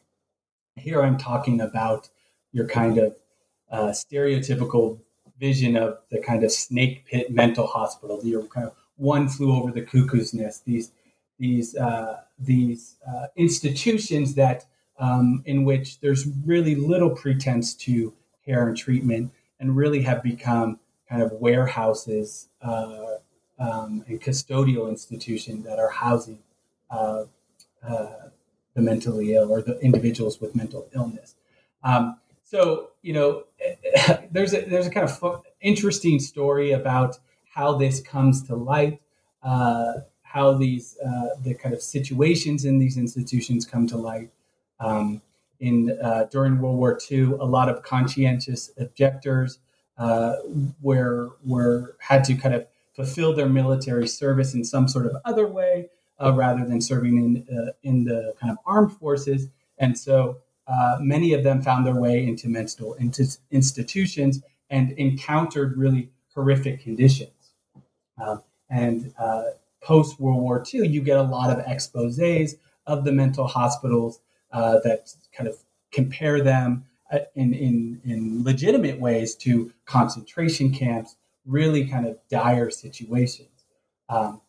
Here 0.75 1.01
I'm 1.01 1.17
talking 1.17 1.61
about 1.61 2.09
your 2.51 2.67
kind 2.67 2.97
of 2.97 3.15
uh, 3.71 3.87
stereotypical 3.87 4.99
vision 5.39 5.75
of 5.75 5.99
the 6.11 6.19
kind 6.19 6.43
of 6.43 6.51
snake 6.51 7.05
pit 7.05 7.31
mental 7.31 7.67
hospital, 7.67 8.19
your 8.23 8.43
kind 8.43 8.67
of 8.67 8.73
one 8.97 9.27
flew 9.27 9.53
over 9.53 9.71
the 9.71 9.81
cuckoo's 9.81 10.33
nest. 10.33 10.65
These 10.65 10.91
these 11.39 11.75
uh, 11.75 12.21
these 12.39 12.95
institutions 13.35 14.35
that 14.35 14.65
um, 14.99 15.43
in 15.45 15.63
which 15.65 15.99
there's 15.99 16.27
really 16.45 16.75
little 16.75 17.09
pretense 17.09 17.73
to 17.73 18.13
care 18.45 18.67
and 18.67 18.77
treatment, 18.77 19.31
and 19.59 19.75
really 19.75 20.01
have 20.03 20.21
become 20.21 20.79
kind 21.09 21.21
of 21.21 21.31
warehouses 21.33 22.49
uh, 22.61 23.15
um, 23.59 24.03
and 24.07 24.21
custodial 24.21 24.89
institutions 24.89 25.63
that 25.65 25.79
are 25.79 25.89
housing 25.89 26.39
uh, 26.89 27.23
uh, 27.87 28.07
the 28.73 28.81
mentally 28.81 29.33
ill 29.33 29.51
or 29.51 29.61
the 29.61 29.79
individuals 29.79 30.41
with 30.41 30.55
mental 30.55 30.87
illness. 30.93 31.35
Um, 31.83 32.19
so 32.43 32.91
you 33.01 33.13
know, 33.13 33.43
there's 34.31 34.53
a 34.53 34.61
there's 34.61 34.87
a 34.87 34.91
kind 34.91 35.09
of 35.09 35.43
interesting 35.61 36.19
story 36.19 36.71
about 36.71 37.19
how 37.53 37.77
this 37.77 38.01
comes 38.01 38.43
to 38.43 38.55
light, 38.55 39.01
uh, 39.43 39.93
how 40.21 40.53
these 40.53 40.97
uh, 41.05 41.29
the 41.43 41.53
kind 41.53 41.73
of 41.73 41.81
situations 41.81 42.65
in 42.65 42.79
these 42.79 42.97
institutions 42.97 43.65
come 43.65 43.87
to 43.87 43.97
light. 43.97 44.29
Um, 44.79 45.21
in 45.59 45.97
uh, 46.01 46.25
during 46.31 46.59
World 46.59 46.77
War 46.77 46.99
II, 47.09 47.33
a 47.39 47.45
lot 47.45 47.69
of 47.69 47.81
conscientious 47.83 48.71
objectors 48.77 49.59
uh, 49.97 50.35
were 50.81 51.31
were 51.45 51.95
had 51.99 52.23
to 52.25 52.35
kind 52.35 52.53
of 52.53 52.67
fulfill 52.95 53.33
their 53.33 53.49
military 53.49 54.07
service 54.07 54.53
in 54.53 54.63
some 54.63 54.87
sort 54.87 55.05
of 55.05 55.15
other 55.23 55.47
way 55.47 55.89
uh, 56.21 56.33
rather 56.33 56.65
than 56.65 56.81
serving 56.81 57.17
in 57.17 57.57
uh, 57.57 57.71
in 57.83 58.03
the 58.03 58.33
kind 58.39 58.51
of 58.51 58.57
armed 58.65 58.91
forces, 58.93 59.47
and 59.77 59.97
so. 59.97 60.37
many 60.99 61.33
of 61.33 61.43
them 61.43 61.61
found 61.61 61.85
their 61.85 61.99
way 62.05 62.25
into 62.25 62.47
mental 62.49 62.95
into 62.95 63.23
institutions 63.51 64.41
and 64.69 64.91
encountered 64.93 65.77
really 65.77 66.09
horrific 66.33 66.81
conditions. 66.81 67.51
Um, 68.17 68.43
and 68.69 69.13
uh, 69.19 69.43
post 69.81 70.19
World 70.19 70.41
War 70.41 70.63
II, 70.73 70.87
you 70.87 71.01
get 71.01 71.17
a 71.17 71.23
lot 71.23 71.49
of 71.49 71.63
exposes 71.65 72.55
of 72.87 73.03
the 73.05 73.11
mental 73.11 73.47
hospitals 73.47 74.19
uh, 74.55 74.79
that 74.85 75.13
kind 75.35 75.49
of 75.49 75.57
compare 75.91 76.41
them 76.41 76.85
uh, 77.11 77.19
in, 77.35 77.53
in, 77.53 78.01
in 78.05 78.41
legitimate 78.41 79.01
ways 79.01 79.35
to 79.35 79.73
concentration 79.85 80.71
camps, 80.73 81.17
really 81.45 81.85
kind 81.85 82.07
of 82.07 82.17
dire 82.29 82.69
situations. 82.69 83.65
Um, 84.07 84.39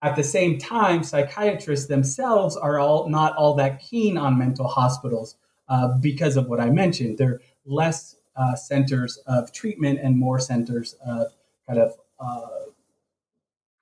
at 0.00 0.16
the 0.16 0.24
same 0.24 0.58
time, 0.58 1.02
psychiatrists 1.02 1.88
themselves 1.88 2.56
are 2.56 2.78
all 2.78 3.08
not 3.10 3.36
all 3.36 3.54
that 3.56 3.80
keen 3.80 4.16
on 4.16 4.38
mental 4.38 4.66
hospitals 4.66 5.36
uh, 5.68 5.88
because 5.98 6.38
of 6.38 6.48
what 6.48 6.58
I 6.58 6.70
mentioned. 6.70 7.18
They're 7.18 7.40
less 7.66 8.16
uh, 8.36 8.54
centers 8.54 9.18
of 9.26 9.52
treatment 9.52 10.00
and 10.02 10.18
more 10.18 10.40
centers 10.40 10.94
of 11.04 11.32
kind 11.66 11.78
of 11.78 11.94
uh, 12.18 12.70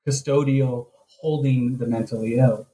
custodial 0.06 0.88
holding 1.20 1.78
the 1.78 1.86
mentally 1.86 2.34
ill. 2.38 2.66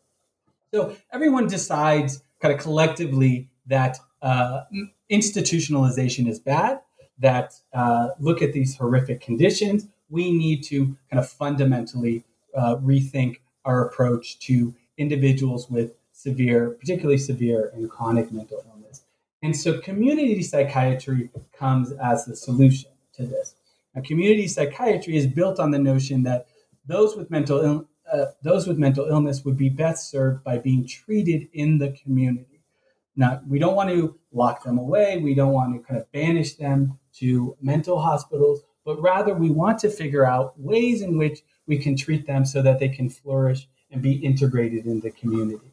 So 0.73 0.97
everyone 1.13 1.49
decides 1.49 2.23
kind 2.41 2.55
of 2.55 2.61
collectively 2.61 3.49
that 3.67 3.99
uh, 4.23 4.65
institutionalization 5.11 6.29
is 6.29 6.39
bad, 6.39 6.81
that 7.19 7.55
uh, 7.73 8.11
look 8.19 8.43
at 8.43 8.53
these 8.53 8.77
horrific 8.77 9.21
conditions, 9.21 9.87
we 10.09 10.33
need 10.33 10.63
to 10.65 10.97
kind 11.11 11.19
of 11.19 11.29
fundamentally 11.29 12.25
uh, 12.57 12.77
rethink 12.77 13.39
our 13.65 13.87
approach 13.87 14.39
to 14.41 14.75
individuals 14.97 15.71
with 15.71 15.93
severe, 16.13 16.71
particularly 16.71 17.19
severe 17.19 17.71
and 17.75 17.91
chronic 17.91 18.33
mental 18.33 18.65
illness. 18.69 19.03
And 19.43 19.55
so 19.57 19.81
community 19.81 20.43
psychiatry 20.43 21.31
comes 21.53 21.93
as 21.93 22.25
the 22.25 22.35
solution 22.35 22.91
to 23.15 23.27
this. 23.27 23.55
Now, 23.95 24.03
community 24.03 24.49
psychiatry 24.49 25.17
is 25.17 25.27
built 25.27 25.61
on 25.61 25.71
the 25.71 25.79
notion 25.79 26.23
that 26.25 26.47
those 26.87 27.17
with 27.17 27.31
mental 27.31 27.61
Ill- 27.61 27.89
uh, 28.13 28.27
those 28.43 28.67
with 28.67 28.79
mental 28.79 29.07
illness 29.07 29.45
would 29.45 29.57
be 29.57 29.69
best 29.69 30.11
served 30.11 30.45
by 30.45 30.59
being 30.59 30.87
treated 30.87 31.49
in 31.53 31.79
the 31.79 31.91
community. 31.91 32.61
Now, 33.17 33.41
we 33.49 33.59
don't 33.59 33.75
want 33.75 33.91
to 33.91 34.17
lock 34.33 34.63
them 34.63 34.79
away. 34.79 35.19
We 35.19 35.35
don't 35.35 35.53
want 35.53 35.75
to 35.75 35.87
kind 35.87 36.01
of 36.01 36.11
banish 36.13 36.55
them 36.55 36.99
to 37.17 37.57
mental 37.61 38.01
hospitals, 38.01 38.63
but 38.85 39.01
rather 39.03 39.35
we 39.35 39.51
want 39.51 39.81
to 39.81 39.91
figure 39.91 40.25
out 40.25 40.59
ways 40.59 41.03
in 41.03 41.19
which 41.19 41.41
we 41.67 41.79
can 41.79 41.97
treat 41.97 42.27
them 42.27 42.45
so 42.45 42.63
that 42.63 42.79
they 42.79 42.89
can 42.89 43.11
flourish 43.11 43.69
and 43.91 44.01
be 44.03 44.13
integrated 44.13 44.87
in 44.87 45.01
the 45.01 45.11
community. 45.11 45.73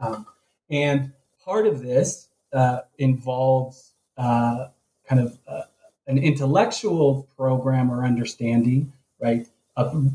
Um, 0.00 0.26
and 0.70 1.12
part 1.44 1.66
of 1.66 1.82
this 1.82 2.28
uh, 2.52 2.80
involves 2.98 3.94
uh, 4.18 4.68
kind 5.08 5.22
of 5.22 5.38
uh, 5.48 5.62
an 6.06 6.18
intellectual 6.18 7.26
program 7.36 7.90
or 7.90 8.04
understanding, 8.04 8.92
right? 9.20 9.46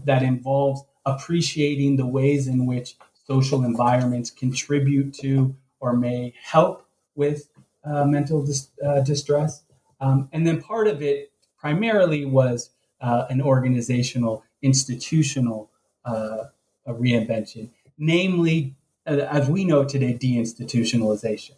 that 0.06 0.22
involves 0.22 0.84
appreciating 1.06 1.96
the 1.96 2.06
ways 2.06 2.48
in 2.48 2.66
which 2.66 2.98
social 3.26 3.64
environments 3.64 4.30
contribute 4.30 5.14
to 5.14 5.56
or 5.80 5.94
may 5.94 6.34
help 6.42 6.86
with 7.16 7.50
uh, 7.84 8.06
mental 8.06 8.44
dis- 8.44 8.70
uh, 8.86 9.02
distress. 9.02 9.64
Um, 10.00 10.30
and 10.32 10.46
then 10.46 10.62
part 10.62 10.88
of 10.88 11.02
it 11.02 11.32
primarily 11.58 12.26
was 12.26 12.72
uh, 13.02 13.26
an 13.30 13.42
organizational, 13.42 14.44
institutional 14.62 15.70
uh, 16.04 16.46
reinvention, 16.88 17.70
namely, 17.98 18.76
uh, 19.08 19.18
as 19.30 19.50
we 19.50 19.66
know 19.66 19.84
today, 19.84 20.14
deinstitutionalization. 20.14 21.52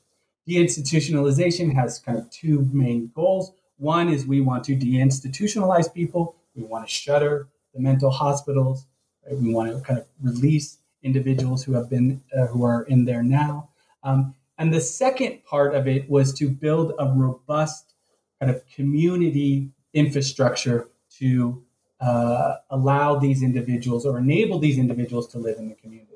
Deinstitutionalization 0.47 1.73
has 1.73 1.99
kind 1.99 2.17
of 2.17 2.29
two 2.29 2.67
main 2.71 3.11
goals. 3.13 3.51
One 3.77 4.09
is 4.09 4.25
we 4.25 4.41
want 4.41 4.63
to 4.65 4.75
deinstitutionalize 4.75 5.93
people, 5.93 6.35
we 6.55 6.63
want 6.63 6.87
to 6.87 6.91
shutter 6.93 7.47
the 7.73 7.81
mental 7.81 8.09
hospitals. 8.09 8.85
We 9.31 9.53
want 9.53 9.71
to 9.71 9.81
kind 9.81 9.99
of 9.99 10.05
release 10.21 10.77
individuals 11.03 11.63
who 11.63 11.73
have 11.73 11.89
been 11.89 12.21
uh, 12.37 12.47
who 12.47 12.63
are 12.63 12.83
in 12.83 13.05
there 13.05 13.23
now. 13.23 13.69
Um, 14.03 14.35
and 14.57 14.73
the 14.73 14.81
second 14.81 15.43
part 15.45 15.75
of 15.75 15.87
it 15.87 16.09
was 16.09 16.33
to 16.35 16.49
build 16.49 16.93
a 16.97 17.05
robust 17.13 17.93
kind 18.39 18.51
of 18.53 18.63
community 18.67 19.69
infrastructure 19.93 20.89
to 21.19 21.63
uh, 21.99 22.55
allow 22.69 23.15
these 23.15 23.41
individuals 23.41 24.05
or 24.05 24.17
enable 24.17 24.59
these 24.59 24.77
individuals 24.77 25.27
to 25.29 25.39
live 25.39 25.57
in 25.57 25.69
the 25.69 25.75
community. 25.75 26.13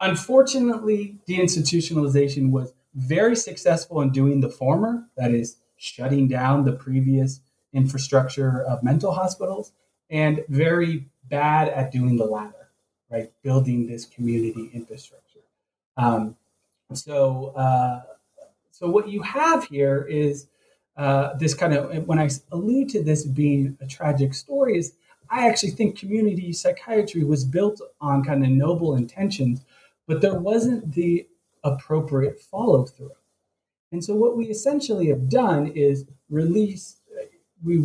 Unfortunately, 0.00 1.18
deinstitutionalization 1.28 2.50
was 2.50 2.74
very 2.94 3.36
successful 3.36 4.00
in 4.00 4.10
doing 4.10 4.40
the 4.40 4.48
former, 4.48 5.08
that 5.16 5.30
is, 5.32 5.56
shutting 5.76 6.28
down 6.28 6.64
the 6.64 6.72
previous 6.72 7.40
infrastructure 7.72 8.62
of 8.62 8.82
mental 8.82 9.12
hospitals, 9.12 9.72
and 10.10 10.44
very 10.48 11.06
bad 11.32 11.70
at 11.70 11.90
doing 11.90 12.16
the 12.16 12.26
latter, 12.26 12.68
right? 13.10 13.32
Building 13.42 13.86
this 13.86 14.04
community 14.04 14.70
infrastructure. 14.74 15.40
Um, 15.96 16.36
so, 16.92 17.54
uh, 17.56 18.02
so 18.70 18.90
what 18.90 19.08
you 19.08 19.22
have 19.22 19.64
here 19.64 20.06
is 20.08 20.46
uh, 20.98 21.32
this 21.38 21.54
kind 21.54 21.72
of 21.72 22.06
when 22.06 22.18
I 22.18 22.28
allude 22.52 22.90
to 22.90 23.02
this 23.02 23.24
being 23.24 23.78
a 23.80 23.86
tragic 23.86 24.34
story, 24.34 24.76
is 24.76 24.92
I 25.30 25.48
actually 25.48 25.70
think 25.70 25.98
community 25.98 26.52
psychiatry 26.52 27.24
was 27.24 27.46
built 27.46 27.80
on 27.98 28.22
kind 28.22 28.44
of 28.44 28.50
noble 28.50 28.94
intentions, 28.94 29.62
but 30.06 30.20
there 30.20 30.38
wasn't 30.38 30.92
the 30.92 31.26
appropriate 31.64 32.40
follow 32.40 32.84
through. 32.84 33.16
And 33.90 34.04
so, 34.04 34.14
what 34.14 34.36
we 34.36 34.46
essentially 34.46 35.08
have 35.08 35.30
done 35.30 35.68
is 35.68 36.04
release, 36.28 36.96
we 37.64 37.78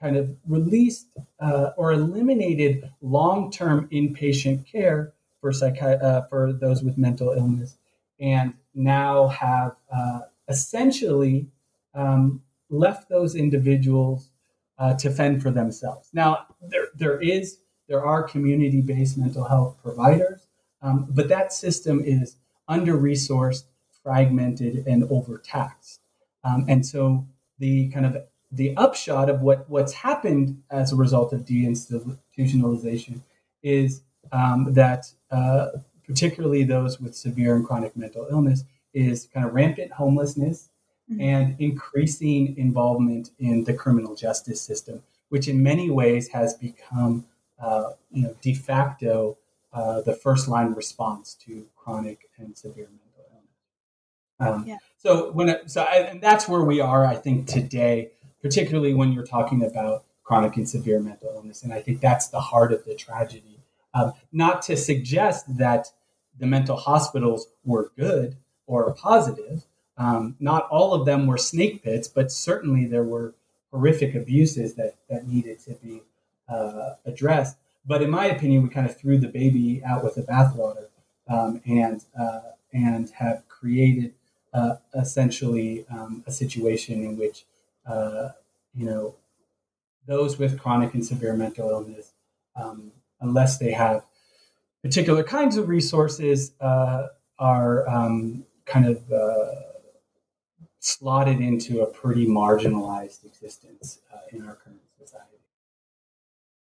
kind 0.00 0.16
of 0.16 0.30
released 0.46 1.08
uh, 1.40 1.70
or 1.76 1.92
eliminated 1.92 2.90
long-term 3.02 3.88
inpatient 3.90 4.64
care 4.70 5.12
for 5.40 5.50
psychi- 5.50 6.02
uh, 6.02 6.22
for 6.28 6.52
those 6.52 6.82
with 6.82 6.96
mental 6.98 7.30
illness, 7.32 7.76
and 8.20 8.54
now 8.74 9.28
have 9.28 9.76
uh, 9.92 10.20
essentially 10.48 11.46
um, 11.94 12.42
left 12.70 13.08
those 13.08 13.34
individuals 13.34 14.30
uh, 14.78 14.94
to 14.94 15.10
fend 15.10 15.42
for 15.42 15.50
themselves. 15.50 16.10
Now, 16.12 16.46
there, 16.60 16.88
there 16.94 17.20
is 17.20 17.58
there 17.88 18.04
are 18.04 18.22
community-based 18.22 19.16
mental 19.16 19.44
health 19.44 19.78
providers, 19.82 20.46
um, 20.82 21.06
but 21.10 21.28
that 21.28 21.52
system 21.52 22.02
is 22.04 22.36
under-resourced, 22.68 23.64
fragmented, 24.02 24.86
and 24.86 25.04
overtaxed. 25.04 26.00
Um, 26.44 26.66
and 26.68 26.84
so 26.84 27.26
the 27.58 27.88
kind 27.88 28.04
of 28.04 28.16
the 28.50 28.76
upshot 28.76 29.28
of 29.28 29.40
what, 29.42 29.68
what's 29.68 29.92
happened 29.92 30.62
as 30.70 30.92
a 30.92 30.96
result 30.96 31.32
of 31.32 31.44
deinstitutionalization 31.44 33.20
is 33.62 34.02
um, 34.32 34.72
that 34.72 35.12
uh, 35.30 35.68
particularly 36.06 36.64
those 36.64 37.00
with 37.00 37.14
severe 37.14 37.54
and 37.54 37.66
chronic 37.66 37.96
mental 37.96 38.26
illness 38.30 38.64
is 38.94 39.28
kind 39.32 39.44
of 39.46 39.54
rampant 39.54 39.92
homelessness 39.92 40.70
mm-hmm. 41.10 41.20
and 41.20 41.56
increasing 41.58 42.56
involvement 42.56 43.30
in 43.38 43.64
the 43.64 43.74
criminal 43.74 44.14
justice 44.14 44.60
system, 44.60 45.02
which 45.28 45.48
in 45.48 45.62
many 45.62 45.90
ways 45.90 46.28
has 46.28 46.54
become 46.54 47.26
uh, 47.60 47.90
you 48.10 48.22
know, 48.22 48.34
de 48.40 48.54
facto 48.54 49.36
uh, 49.72 50.00
the 50.00 50.14
first 50.14 50.48
line 50.48 50.72
response 50.72 51.34
to 51.34 51.66
chronic 51.76 52.30
and 52.38 52.56
severe 52.56 52.88
mental 52.88 53.26
illness. 53.34 54.56
Um, 54.56 54.66
yeah. 54.66 54.76
So 54.96 55.30
when 55.32 55.50
it, 55.50 55.70
so 55.70 55.82
I, 55.82 55.96
and 55.96 56.20
that's 56.22 56.48
where 56.48 56.62
we 56.62 56.80
are, 56.80 57.04
I 57.04 57.16
think 57.16 57.46
today, 57.46 58.12
particularly 58.42 58.94
when 58.94 59.12
you're 59.12 59.26
talking 59.26 59.64
about 59.64 60.04
chronic 60.24 60.56
and 60.56 60.68
severe 60.68 61.00
mental 61.00 61.30
illness, 61.34 61.62
and 61.62 61.72
I 61.72 61.80
think 61.80 62.00
that's 62.00 62.28
the 62.28 62.40
heart 62.40 62.72
of 62.72 62.84
the 62.84 62.94
tragedy. 62.94 63.60
Um, 63.94 64.12
not 64.32 64.62
to 64.62 64.76
suggest 64.76 65.58
that 65.58 65.88
the 66.38 66.46
mental 66.46 66.76
hospitals 66.76 67.48
were 67.64 67.92
good 67.96 68.36
or 68.66 68.92
positive. 68.92 69.64
Um, 69.96 70.36
not 70.38 70.68
all 70.68 70.94
of 70.94 71.06
them 71.06 71.26
were 71.26 71.38
snake 71.38 71.82
pits, 71.82 72.06
but 72.06 72.30
certainly 72.30 72.86
there 72.86 73.02
were 73.02 73.34
horrific 73.72 74.14
abuses 74.14 74.74
that, 74.74 74.96
that 75.08 75.26
needed 75.26 75.58
to 75.60 75.72
be 75.74 76.02
uh, 76.48 76.90
addressed. 77.04 77.56
But 77.84 78.02
in 78.02 78.10
my 78.10 78.26
opinion, 78.26 78.62
we 78.62 78.68
kind 78.68 78.88
of 78.88 78.96
threw 78.96 79.18
the 79.18 79.28
baby 79.28 79.82
out 79.84 80.04
with 80.04 80.14
the 80.14 80.22
bathwater 80.22 80.86
um, 81.28 81.60
and 81.66 82.04
uh, 82.18 82.40
and 82.72 83.10
have 83.10 83.48
created 83.48 84.14
uh, 84.52 84.76
essentially 84.94 85.86
um, 85.90 86.22
a 86.26 86.32
situation 86.32 87.02
in 87.02 87.16
which 87.16 87.44
uh, 87.88 88.30
you 88.74 88.86
know 88.86 89.16
those 90.06 90.38
with 90.38 90.58
chronic 90.58 90.94
and 90.94 91.04
severe 91.04 91.34
mental 91.34 91.70
illness, 91.70 92.12
um, 92.56 92.92
unless 93.20 93.58
they 93.58 93.72
have 93.72 94.04
particular 94.82 95.22
kinds 95.22 95.56
of 95.56 95.68
resources, 95.68 96.52
uh, 96.60 97.08
are 97.38 97.88
um, 97.88 98.44
kind 98.64 98.86
of 98.86 99.12
uh, 99.12 99.54
slotted 100.80 101.40
into 101.40 101.82
a 101.82 101.86
pretty 101.86 102.26
marginalized 102.26 103.24
existence 103.24 104.00
in 104.32 104.42
our 104.42 104.56
current 104.56 104.80
society. 104.98 105.38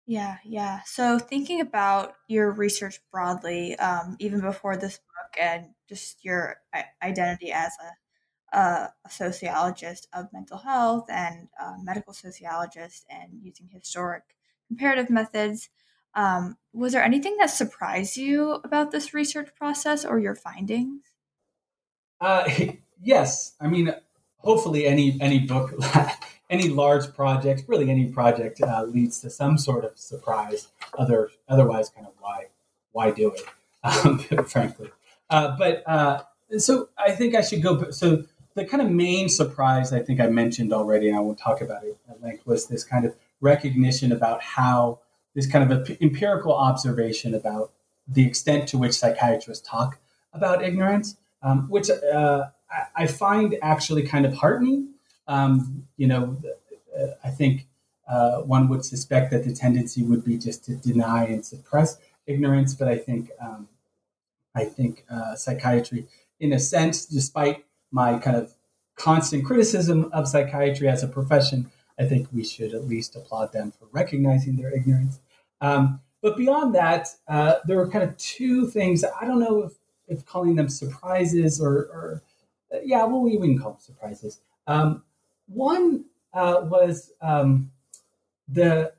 Yeah, 0.06 0.38
yeah. 0.44 0.80
So 0.84 1.18
thinking 1.18 1.60
about 1.60 2.16
your 2.28 2.50
research 2.50 3.00
broadly, 3.12 3.76
um, 3.76 4.16
even 4.18 4.40
before 4.40 4.76
this 4.76 4.98
book, 4.98 5.40
and 5.40 5.66
just 5.88 6.24
your 6.24 6.56
identity 7.02 7.52
as 7.52 7.72
a, 7.80 8.01
a, 8.52 8.90
a 9.04 9.10
sociologist 9.10 10.08
of 10.12 10.32
mental 10.32 10.58
health 10.58 11.06
and 11.08 11.48
a 11.60 11.82
medical 11.82 12.12
sociologist, 12.12 13.04
and 13.10 13.32
using 13.42 13.68
historic 13.72 14.22
comparative 14.68 15.10
methods, 15.10 15.68
um, 16.14 16.56
was 16.72 16.92
there 16.92 17.02
anything 17.02 17.36
that 17.38 17.50
surprised 17.50 18.16
you 18.16 18.60
about 18.64 18.90
this 18.90 19.14
research 19.14 19.50
process 19.54 20.04
or 20.04 20.18
your 20.18 20.34
findings? 20.34 21.02
Uh, 22.20 22.48
yes, 23.02 23.54
I 23.60 23.68
mean, 23.68 23.94
hopefully, 24.38 24.86
any 24.86 25.18
any 25.20 25.40
book 25.40 25.74
any 26.50 26.68
large 26.68 27.12
project, 27.14 27.64
really 27.66 27.90
any 27.90 28.06
project, 28.06 28.60
uh, 28.60 28.84
leads 28.84 29.20
to 29.20 29.30
some 29.30 29.56
sort 29.56 29.84
of 29.84 29.98
surprise. 29.98 30.68
Other, 30.98 31.30
otherwise, 31.48 31.88
kind 31.88 32.06
of 32.06 32.12
why, 32.20 32.46
why 32.92 33.10
do 33.10 33.32
it? 33.32 33.42
Um, 33.84 34.20
frankly, 34.46 34.92
uh, 35.28 35.56
but 35.58 35.82
uh, 35.88 36.22
so 36.56 36.90
I 36.96 37.10
think 37.10 37.34
I 37.34 37.40
should 37.40 37.64
go. 37.64 37.90
So 37.90 38.22
the 38.54 38.64
kind 38.64 38.82
of 38.82 38.90
main 38.90 39.28
surprise 39.28 39.92
I 39.92 40.00
think 40.00 40.20
I 40.20 40.26
mentioned 40.28 40.72
already, 40.72 41.08
and 41.08 41.16
I 41.16 41.20
won't 41.20 41.38
talk 41.38 41.60
about 41.60 41.84
it 41.84 41.96
at 42.08 42.22
length, 42.22 42.46
was 42.46 42.66
this 42.66 42.84
kind 42.84 43.04
of 43.04 43.14
recognition 43.40 44.12
about 44.12 44.42
how 44.42 45.00
this 45.34 45.46
kind 45.46 45.70
of 45.70 45.90
empirical 46.00 46.54
observation 46.54 47.34
about 47.34 47.72
the 48.06 48.26
extent 48.26 48.68
to 48.68 48.78
which 48.78 48.92
psychiatrists 48.92 49.66
talk 49.66 49.98
about 50.32 50.62
ignorance, 50.62 51.16
um, 51.42 51.68
which 51.68 51.90
uh, 51.90 52.46
I, 52.70 53.04
I, 53.04 53.06
find 53.06 53.56
actually 53.62 54.02
kind 54.02 54.26
of 54.26 54.34
heartening. 54.34 54.88
Um, 55.28 55.86
you 55.96 56.06
know, 56.06 56.36
I 57.24 57.30
think 57.30 57.66
uh, 58.08 58.38
one 58.40 58.68
would 58.68 58.84
suspect 58.84 59.30
that 59.30 59.44
the 59.44 59.54
tendency 59.54 60.02
would 60.02 60.24
be 60.24 60.36
just 60.36 60.64
to 60.66 60.74
deny 60.74 61.24
and 61.24 61.44
suppress 61.44 61.98
ignorance, 62.26 62.74
but 62.74 62.88
I 62.88 62.98
think 62.98 63.30
um, 63.40 63.68
I 64.54 64.64
think 64.64 65.04
uh, 65.10 65.34
psychiatry, 65.34 66.06
in 66.38 66.52
a 66.52 66.58
sense, 66.58 67.06
despite 67.06 67.64
my 67.92 68.18
kind 68.18 68.36
of 68.36 68.54
constant 68.96 69.44
criticism 69.44 70.10
of 70.12 70.26
psychiatry 70.26 70.88
as 70.88 71.02
a 71.02 71.08
profession, 71.08 71.70
I 71.98 72.04
think 72.04 72.28
we 72.32 72.44
should 72.44 72.74
at 72.74 72.88
least 72.88 73.14
applaud 73.14 73.52
them 73.52 73.72
for 73.78 73.86
recognizing 73.92 74.56
their 74.56 74.74
ignorance. 74.74 75.20
Um, 75.60 76.00
but 76.20 76.36
beyond 76.36 76.74
that, 76.74 77.08
uh, 77.28 77.56
there 77.66 77.76
were 77.76 77.88
kind 77.88 78.04
of 78.04 78.16
two 78.16 78.66
things. 78.68 79.04
I 79.04 79.24
don't 79.26 79.40
know 79.40 79.62
if, 79.62 79.72
if 80.08 80.26
calling 80.26 80.56
them 80.56 80.68
surprises 80.68 81.60
or, 81.60 81.72
or 81.72 82.22
yeah, 82.84 83.04
well, 83.04 83.20
we 83.20 83.36
wouldn't 83.36 83.60
call 83.60 83.72
them 83.72 83.80
surprises. 83.80 84.40
Um, 84.66 85.02
one 85.46 86.06
uh, 86.32 86.60
was 86.62 87.12
um, 87.20 87.70
the 88.48 88.92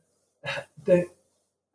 the 0.86 1.08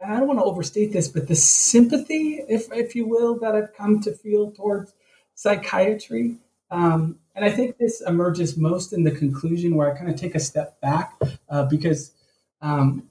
I 0.06 0.18
don't 0.18 0.28
want 0.28 0.38
to 0.38 0.44
overstate 0.44 0.92
this, 0.92 1.08
but 1.08 1.26
the 1.26 1.34
sympathy, 1.34 2.40
if 2.48 2.70
if 2.72 2.94
you 2.94 3.06
will, 3.06 3.38
that 3.40 3.54
I've 3.54 3.74
come 3.74 4.00
to 4.02 4.12
feel 4.12 4.50
towards 4.50 4.94
psychiatry. 5.34 6.36
Um, 6.70 7.18
and 7.34 7.44
I 7.44 7.50
think 7.50 7.78
this 7.78 8.00
emerges 8.00 8.56
most 8.56 8.92
in 8.92 9.04
the 9.04 9.10
conclusion 9.10 9.74
where 9.74 9.92
I 9.92 9.96
kind 9.96 10.10
of 10.10 10.16
take 10.16 10.34
a 10.34 10.40
step 10.40 10.80
back 10.80 11.14
uh, 11.48 11.64
because, 11.64 12.12
um, 12.60 13.04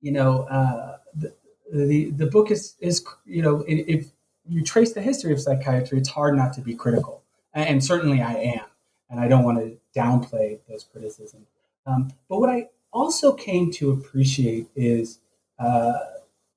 you 0.00 0.12
know, 0.12 0.42
uh, 0.44 0.96
the, 1.14 1.34
the, 1.72 2.10
the 2.10 2.26
book 2.26 2.50
is 2.50 2.74
is 2.80 3.04
you 3.24 3.42
know 3.42 3.64
if 3.68 4.06
you 4.48 4.64
trace 4.64 4.92
the 4.92 5.02
history 5.02 5.32
of 5.32 5.40
psychiatry, 5.40 5.98
it's 5.98 6.08
hard 6.08 6.36
not 6.36 6.52
to 6.54 6.60
be 6.60 6.74
critical, 6.74 7.22
and 7.54 7.84
certainly 7.84 8.20
I 8.20 8.32
am, 8.32 8.64
and 9.08 9.20
I 9.20 9.28
don't 9.28 9.44
want 9.44 9.58
to 9.58 9.78
downplay 9.98 10.58
those 10.68 10.84
criticisms. 10.84 11.46
Um, 11.86 12.12
but 12.28 12.40
what 12.40 12.50
I 12.50 12.68
also 12.92 13.32
came 13.32 13.70
to 13.72 13.92
appreciate 13.92 14.68
is 14.74 15.20
uh, 15.58 15.98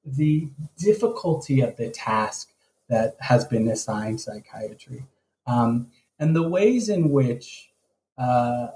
the 0.06 0.50
difficulty 0.78 1.62
of 1.62 1.78
the 1.78 1.90
task 1.90 2.52
that 2.90 3.16
has 3.20 3.46
been 3.46 3.68
assigned 3.68 4.22
psychiatry 4.22 5.04
um, 5.48 5.88
and 6.24 6.34
the 6.34 6.48
ways 6.48 6.88
in 6.88 7.10
which 7.10 7.70
uh, 8.18 8.68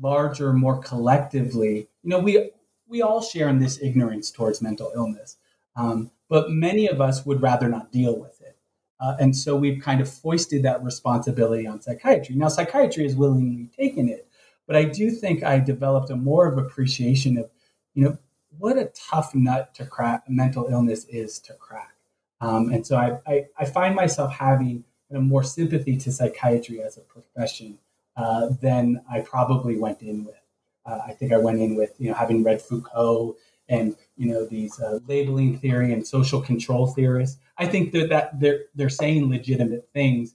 larger, 0.00 0.52
more 0.52 0.82
collectively, 0.82 1.88
you 2.02 2.10
know, 2.10 2.18
we 2.18 2.50
we 2.86 3.00
all 3.00 3.22
share 3.22 3.48
in 3.48 3.58
this 3.58 3.80
ignorance 3.80 4.30
towards 4.30 4.60
mental 4.60 4.92
illness, 4.94 5.38
um, 5.76 6.10
but 6.28 6.50
many 6.50 6.86
of 6.88 7.00
us 7.00 7.24
would 7.24 7.40
rather 7.40 7.70
not 7.70 7.90
deal 7.90 8.20
with 8.20 8.38
it. 8.42 8.58
Uh, 9.00 9.16
and 9.18 9.34
so 9.34 9.56
we've 9.56 9.82
kind 9.82 10.02
of 10.02 10.08
foisted 10.12 10.62
that 10.62 10.84
responsibility 10.84 11.66
on 11.66 11.80
psychiatry. 11.80 12.34
Now, 12.36 12.48
psychiatry 12.48 13.04
has 13.04 13.16
willingly 13.16 13.70
taken 13.74 14.10
it, 14.10 14.28
but 14.66 14.76
I 14.76 14.84
do 14.84 15.10
think 15.10 15.42
I 15.42 15.58
developed 15.58 16.10
a 16.10 16.16
more 16.16 16.46
of 16.46 16.58
appreciation 16.58 17.38
of, 17.38 17.48
you 17.94 18.04
know, 18.04 18.18
what 18.58 18.76
a 18.76 18.92
tough 18.94 19.34
nut 19.34 19.72
to 19.76 19.86
crack 19.86 20.28
mental 20.28 20.66
illness 20.70 21.06
is 21.06 21.38
to 21.40 21.54
crack. 21.54 21.94
Um, 22.42 22.68
and 22.70 22.86
so 22.86 22.96
I, 22.96 23.18
I, 23.26 23.46
I, 23.56 23.64
find 23.64 23.94
myself 23.94 24.32
having 24.32 24.84
a 25.12 25.20
more 25.20 25.42
sympathy 25.42 25.96
to 25.98 26.12
psychiatry 26.12 26.82
as 26.82 26.96
a 26.96 27.00
profession 27.00 27.78
uh, 28.16 28.48
than 28.60 29.02
I 29.10 29.20
probably 29.20 29.76
went 29.76 30.02
in 30.02 30.24
with. 30.24 30.40
Uh, 30.84 30.98
I 31.06 31.12
think 31.12 31.32
I 31.32 31.38
went 31.38 31.60
in 31.60 31.76
with, 31.76 31.94
you 31.98 32.08
know, 32.08 32.14
having 32.14 32.42
read 32.42 32.60
Foucault 32.60 33.36
and 33.68 33.96
you 34.16 34.28
know 34.28 34.44
these 34.44 34.78
uh, 34.80 34.98
labeling 35.06 35.58
theory 35.58 35.92
and 35.92 36.06
social 36.06 36.40
control 36.40 36.86
theorists. 36.86 37.38
I 37.58 37.66
think 37.66 37.92
that, 37.92 38.08
that 38.10 38.40
they're 38.40 38.64
they're 38.74 38.88
saying 38.88 39.30
legitimate 39.30 39.88
things, 39.92 40.34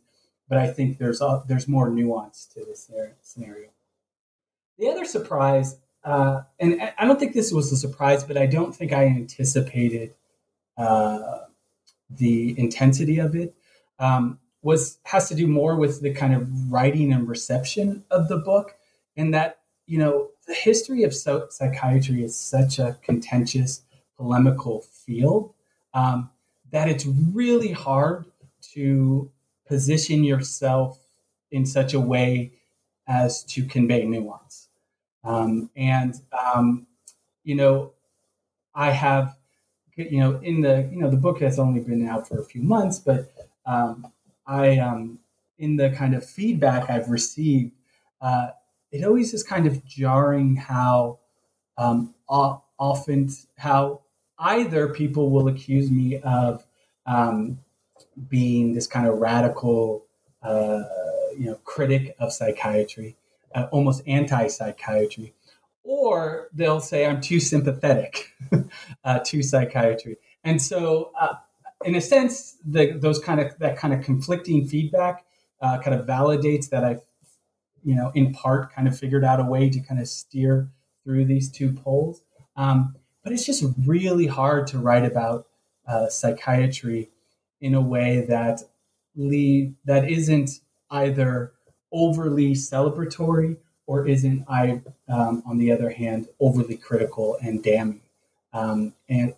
but 0.49 0.57
I 0.57 0.67
think 0.71 0.97
there's 0.97 1.21
a, 1.21 1.43
there's 1.47 1.67
more 1.67 1.89
nuance 1.89 2.45
to 2.53 2.65
this 2.65 2.89
scenario. 3.21 3.69
The 4.80 4.89
other 4.89 5.05
surprise, 5.05 5.78
uh, 6.03 6.41
and 6.59 6.82
I 6.97 7.05
don't 7.05 7.19
think 7.19 7.34
this 7.34 7.51
was 7.51 7.71
a 7.71 7.78
surprise, 7.78 8.23
but 8.23 8.38
I 8.38 8.45
don't 8.45 8.75
think 8.75 8.93
I 8.93 9.05
anticipated 9.05 10.13
uh, 10.78 11.39
the 12.09 12.57
intensity 12.57 13.19
of 13.19 13.36
it. 13.36 13.55
Um, 13.99 14.39
was 14.68 14.99
has 15.03 15.30
to 15.30 15.36
do 15.36 15.47
more 15.47 15.78
with 15.78 16.01
the 16.01 16.13
kind 16.13 16.34
of 16.34 16.43
writing 16.70 17.13
and 17.13 17.26
reception 17.26 18.03
of 18.11 18.28
the 18.28 18.38
book, 18.38 18.76
and 19.15 19.34
that 19.34 19.59
you 19.86 19.97
know 19.97 20.30
the 20.45 20.53
history 20.53 21.03
of 21.03 21.15
so- 21.15 21.47
psychiatry 21.49 22.22
is 22.22 22.38
such 22.38 22.78
a 22.78 22.97
contentious, 23.01 23.84
polemical 24.18 24.82
field 24.82 25.53
um, 25.93 26.30
that 26.72 26.89
it's 26.89 27.05
really 27.05 27.72
hard 27.72 28.26
to 28.74 29.32
position 29.65 30.26
yourself 30.26 30.99
in 31.49 31.65
such 31.65 31.93
a 31.93 31.99
way 31.99 32.51
as 33.07 33.43
to 33.45 33.63
convey 33.63 34.03
nuance. 34.03 34.68
Um, 35.24 35.70
and 35.78 36.13
um, 36.38 36.88
you 37.45 37.55
know, 37.55 37.93
I 38.76 38.91
have 38.91 39.38
you 39.95 40.20
know 40.20 40.41
in 40.41 40.59
the 40.59 40.89
you 40.91 40.99
know 40.99 41.09
the 41.09 41.24
book 41.26 41.39
has 41.39 41.57
only 41.57 41.80
been 41.80 42.05
out 42.05 42.28
for 42.28 42.38
a 42.41 42.43
few 42.43 42.61
months, 42.61 42.99
but 42.99 43.32
um, 43.65 44.11
I 44.48 44.78
um, 44.78 45.20
in 45.58 45.76
the 45.76 45.89
kind 45.91 46.16
of 46.16 46.26
feedback 46.26 46.89
I've 46.89 47.10
received, 47.10 47.74
uh, 48.22 48.50
it 48.91 49.04
always 49.04 49.34
is 49.34 49.43
kind 49.43 49.68
of 49.68 49.86
jarring 49.86 50.56
how 50.56 51.20
um, 51.78 52.14
often 52.28 53.30
how 53.58 54.02
either 54.39 54.89
people 54.89 55.30
will 55.30 55.48
accuse 55.48 55.91
me 55.91 56.20
of 56.22 56.66
um, 57.06 57.60
being 58.30 58.74
this 58.74 58.88
kind 58.88 59.08
of 59.08 59.18
radical, 59.18 60.06
uh, 60.41 60.84
you 61.38 61.45
know, 61.45 61.56
critic 61.64 62.16
of 62.20 62.32
psychiatry, 62.32 63.16
uh, 63.56 63.68
almost 63.72 64.04
anti-psychiatry, 64.08 65.34
or 65.84 66.50
they'll 66.54 66.80
say 66.80 67.06
I'm 67.06 67.22
too 67.22 67.39
sympathetic 67.39 68.32
uh, 69.04 69.20
to 69.20 69.43
psychiatry. 69.43 70.18
And 70.43 70.62
so, 70.62 71.12
uh, 71.20 71.36
in 71.86 71.95
a 71.95 72.01
sense, 72.01 72.57
the, 72.65 72.91
those 72.91 73.19
kind 73.19 73.39
of 73.39 73.57
that 73.59 73.78
kind 73.78 73.93
of 73.93 74.03
conflicting 74.03 74.67
feedback 74.67 75.25
uh, 75.61 75.80
kind 75.80 75.99
of 75.99 76.05
validates 76.05 76.69
that 76.69 76.84
I've, 76.84 77.01
you 77.84 77.95
know, 77.95 78.11
in 78.15 78.34
part, 78.34 78.73
kind 78.73 78.88
of 78.88 78.97
figured 78.97 79.23
out 79.23 79.39
a 79.39 79.43
way 79.43 79.69
to 79.69 79.80
kind 79.80 79.99
of 79.99 80.07
steer 80.07 80.69
through 81.03 81.25
these 81.25 81.51
two 81.51 81.71
poles. 81.73 82.21
Um, 82.55 82.95
but 83.23 83.34
it's 83.34 83.45
just 83.45 83.63
really 83.86 84.28
hard 84.28 84.67
to 84.67 84.80
write 84.80 85.05
about 85.05 85.47
uh, 85.88 86.09
psychiatry 86.09 87.09
in 87.61 87.73
a 87.73 87.82
way 87.82 88.25
that 88.28 88.61
leave 89.15 89.73
that 89.86 90.09
isn't 90.09 90.51
either 90.91 91.53
overly 91.91 92.53
celebratory 92.53 93.57
or 93.86 94.07
isn't 94.07 94.45
I 94.47 94.82
um, 95.07 95.43
on 95.45 95.57
the 95.57 95.71
other 95.71 95.89
hand 95.89 96.28
overly 96.39 96.78
critical 96.78 97.38
and 97.41 97.63
damning 97.63 98.01
um, 98.53 98.93
and 99.09 99.34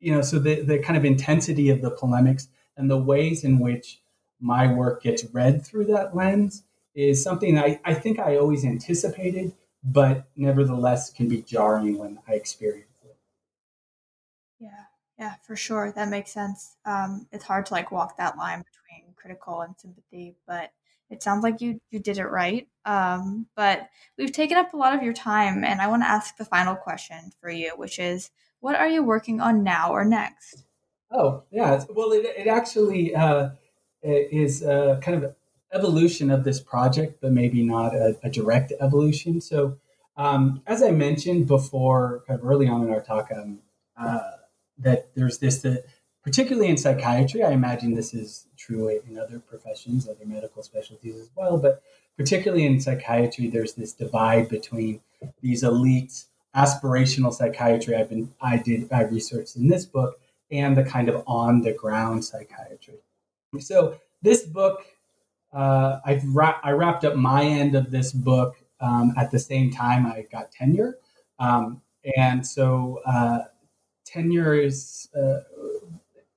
you 0.00 0.12
know 0.12 0.22
so 0.22 0.38
the, 0.38 0.62
the 0.62 0.78
kind 0.78 0.96
of 0.96 1.04
intensity 1.04 1.70
of 1.70 1.80
the 1.80 1.90
polemics 1.90 2.48
and 2.76 2.90
the 2.90 2.96
ways 2.96 3.44
in 3.44 3.58
which 3.58 4.00
my 4.40 4.72
work 4.72 5.02
gets 5.02 5.24
read 5.32 5.64
through 5.64 5.84
that 5.84 6.16
lens 6.16 6.64
is 6.94 7.22
something 7.22 7.58
I, 7.58 7.80
I 7.84 7.94
think 7.94 8.18
I 8.18 8.36
always 8.36 8.64
anticipated 8.64 9.52
but 9.82 10.28
nevertheless 10.36 11.10
can 11.10 11.28
be 11.28 11.42
jarring 11.42 11.98
when 11.98 12.18
I 12.28 12.34
experience 12.34 12.98
it. 13.04 13.16
Yeah, 14.58 14.84
yeah, 15.18 15.34
for 15.42 15.56
sure. 15.56 15.92
That 15.92 16.08
makes 16.08 16.32
sense. 16.32 16.76
Um, 16.84 17.26
it's 17.32 17.44
hard 17.44 17.66
to 17.66 17.74
like 17.74 17.90
walk 17.90 18.16
that 18.18 18.36
line 18.36 18.58
between 18.58 19.14
critical 19.14 19.62
and 19.62 19.74
sympathy, 19.78 20.36
but 20.46 20.72
it 21.08 21.22
sounds 21.22 21.42
like 21.42 21.60
you 21.60 21.80
you 21.90 21.98
did 21.98 22.18
it 22.18 22.26
right. 22.26 22.68
Um, 22.84 23.46
but 23.56 23.88
we've 24.18 24.32
taken 24.32 24.58
up 24.58 24.74
a 24.74 24.76
lot 24.76 24.94
of 24.94 25.02
your 25.02 25.12
time, 25.12 25.64
and 25.64 25.80
I 25.80 25.88
want 25.88 26.02
to 26.02 26.08
ask 26.08 26.36
the 26.36 26.44
final 26.44 26.74
question 26.76 27.32
for 27.40 27.50
you, 27.50 27.72
which 27.76 27.98
is, 27.98 28.30
what 28.60 28.76
are 28.76 28.88
you 28.88 29.02
working 29.02 29.40
on 29.40 29.62
now 29.62 29.92
or 29.92 30.04
next? 30.04 30.64
Oh 31.10 31.42
yeah, 31.50 31.82
well, 31.90 32.12
it, 32.12 32.24
it 32.24 32.46
actually 32.46 33.14
uh, 33.14 33.50
is 34.02 34.62
uh, 34.62 35.00
kind 35.02 35.22
of 35.22 35.34
evolution 35.72 36.30
of 36.30 36.44
this 36.44 36.60
project, 36.60 37.18
but 37.20 37.32
maybe 37.32 37.62
not 37.62 37.94
a, 37.94 38.16
a 38.22 38.30
direct 38.30 38.72
evolution. 38.80 39.40
So, 39.40 39.78
um, 40.16 40.62
as 40.66 40.82
I 40.82 40.90
mentioned 40.90 41.46
before, 41.46 42.22
kind 42.26 42.38
of 42.38 42.46
early 42.46 42.68
on 42.68 42.82
in 42.82 42.90
our 42.90 43.00
talk, 43.00 43.30
um, 43.34 43.60
uh, 43.96 44.32
that 44.78 45.10
there's 45.14 45.38
this 45.38 45.58
that 45.62 45.84
particularly 46.22 46.68
in 46.68 46.76
psychiatry, 46.76 47.42
I 47.42 47.50
imagine 47.50 47.94
this 47.94 48.14
is 48.14 48.46
true 48.56 48.88
in 48.88 49.18
other 49.18 49.38
professions, 49.38 50.08
other 50.08 50.26
medical 50.26 50.62
specialties 50.62 51.16
as 51.16 51.30
well, 51.34 51.58
but 51.58 51.82
particularly 52.16 52.66
in 52.66 52.80
psychiatry, 52.80 53.48
there's 53.48 53.74
this 53.74 53.92
divide 53.92 54.48
between 54.48 55.00
these 55.40 55.62
elite 55.62 56.24
aspirational 56.54 57.32
psychiatry 57.32 57.94
I've 57.94 58.08
been 58.08 58.32
I 58.40 58.56
did 58.56 58.92
I 58.92 59.02
researched 59.02 59.56
in 59.56 59.68
this 59.68 59.86
book 59.86 60.20
and 60.50 60.76
the 60.76 60.84
kind 60.84 61.08
of 61.08 61.22
on 61.26 61.62
the 61.62 61.72
ground 61.72 62.24
psychiatry. 62.24 62.98
So 63.60 63.96
this 64.22 64.44
book 64.44 64.84
uh, 65.52 66.00
I 66.04 66.20
ra- 66.26 66.60
I 66.62 66.72
wrapped 66.72 67.04
up 67.04 67.16
my 67.16 67.44
end 67.44 67.74
of 67.74 67.90
this 67.90 68.12
book 68.12 68.56
um, 68.80 69.12
at 69.16 69.30
the 69.30 69.38
same 69.38 69.70
time 69.70 70.06
I 70.06 70.26
got 70.30 70.52
tenure, 70.52 70.98
um, 71.38 71.82
and 72.16 72.46
so 72.46 73.00
uh, 73.04 73.40
tenure 74.04 74.54
is 74.54 75.08
uh, 75.16 75.40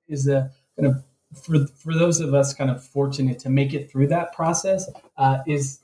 is 0.07 0.28
a 0.28 0.51
kind 0.78 0.88
of 0.88 1.03
for 1.39 1.68
for 1.68 1.93
those 1.93 2.20
of 2.22 2.34
us 2.34 2.53
kind 2.53 2.72
of 2.72 2.84
fortunate 2.84 3.39
to 3.39 3.49
make 3.49 3.74
it 3.74 3.91
through 3.91 4.07
that 4.07 4.34
process 4.34 4.89
uh, 5.18 5.39
is 5.47 5.80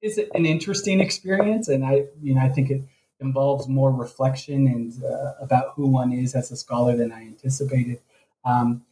is 0.00 0.18
an 0.34 0.46
interesting 0.46 1.00
experience, 1.00 1.68
and 1.68 1.84
I 1.84 2.04
you 2.22 2.34
know 2.34 2.42
I 2.42 2.48
think 2.48 2.70
it 2.70 2.82
involves 3.20 3.68
more 3.68 3.92
reflection 3.92 4.66
and 4.66 5.04
uh, 5.04 5.34
about 5.40 5.74
who 5.74 5.86
one 5.86 6.12
is 6.12 6.34
as 6.34 6.50
a 6.50 6.56
scholar 6.56 6.96
than 6.96 7.12
I 7.12 7.22
anticipated. 7.22 8.00
Um, 8.44 8.84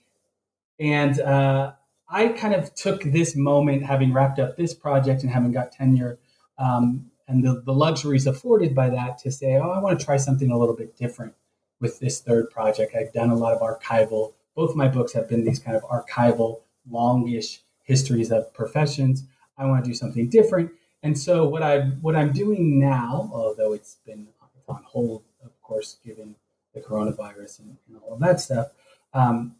and 0.78 1.20
uh, 1.20 1.72
I 2.08 2.28
kind 2.28 2.54
of 2.54 2.74
took 2.74 3.02
this 3.02 3.34
moment, 3.36 3.84
having 3.84 4.12
wrapped 4.12 4.38
up 4.38 4.56
this 4.56 4.74
project 4.74 5.22
and 5.22 5.30
having 5.30 5.52
got 5.52 5.72
tenure, 5.72 6.18
um, 6.58 7.10
and 7.26 7.44
the, 7.44 7.62
the 7.64 7.72
luxuries 7.72 8.26
afforded 8.26 8.74
by 8.74 8.88
that, 8.90 9.18
to 9.18 9.30
say, 9.30 9.56
oh, 9.56 9.70
I 9.70 9.80
want 9.80 9.98
to 9.98 10.04
try 10.04 10.16
something 10.16 10.50
a 10.50 10.56
little 10.56 10.74
bit 10.74 10.96
different 10.96 11.34
with 11.80 12.00
this 12.00 12.20
third 12.20 12.50
project. 12.50 12.94
I've 12.96 13.12
done 13.12 13.30
a 13.30 13.36
lot 13.36 13.52
of 13.52 13.60
archival. 13.60 14.32
Both 14.54 14.74
my 14.74 14.88
books 14.88 15.12
have 15.12 15.28
been 15.28 15.44
these 15.44 15.58
kind 15.58 15.76
of 15.76 15.82
archival, 15.84 16.60
longish 16.90 17.60
histories 17.82 18.32
of 18.32 18.52
professions. 18.54 19.24
I 19.58 19.66
want 19.66 19.84
to 19.84 19.90
do 19.90 19.94
something 19.94 20.28
different. 20.28 20.70
And 21.02 21.18
so 21.18 21.48
what 21.48 21.62
I 21.62 21.80
what 22.00 22.16
I'm 22.16 22.32
doing 22.32 22.80
now, 22.80 23.30
although 23.32 23.72
it's 23.72 23.96
been 24.06 24.28
on 24.68 24.82
hold, 24.84 25.22
of 25.44 25.60
course, 25.62 25.98
given 26.04 26.34
the 26.74 26.80
coronavirus 26.80 27.60
and, 27.60 27.76
and 27.88 27.98
all 28.02 28.14
of 28.14 28.20
that 28.20 28.40
stuff, 28.40 28.68
um, 29.14 29.54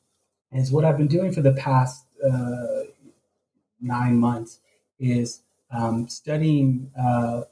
is 0.52 0.72
what 0.72 0.84
I've 0.84 0.98
been 0.98 1.08
doing 1.08 1.32
for 1.32 1.40
the 1.40 1.52
past 1.52 2.04
uh, 2.24 2.82
nine 3.80 4.16
months 4.16 4.60
is 4.98 5.42
um, 5.70 6.08
studying 6.08 6.90
uh, 6.98 7.42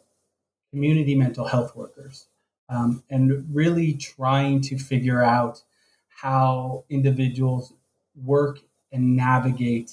community 0.70 1.14
mental 1.14 1.46
health 1.46 1.76
workers 1.76 2.26
um, 2.68 3.02
and 3.10 3.46
really 3.54 3.94
trying 3.94 4.60
to 4.62 4.78
figure 4.78 5.22
out 5.22 5.62
how 6.08 6.84
individuals 6.88 7.72
work 8.24 8.60
and 8.90 9.16
navigate 9.16 9.92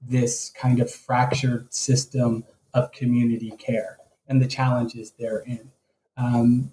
this 0.00 0.50
kind 0.50 0.80
of 0.80 0.90
fractured 0.90 1.72
system 1.74 2.44
of 2.74 2.92
community 2.92 3.52
care 3.52 3.98
and 4.28 4.42
the 4.42 4.46
challenges 4.46 5.12
therein. 5.18 5.70
Um, 6.16 6.72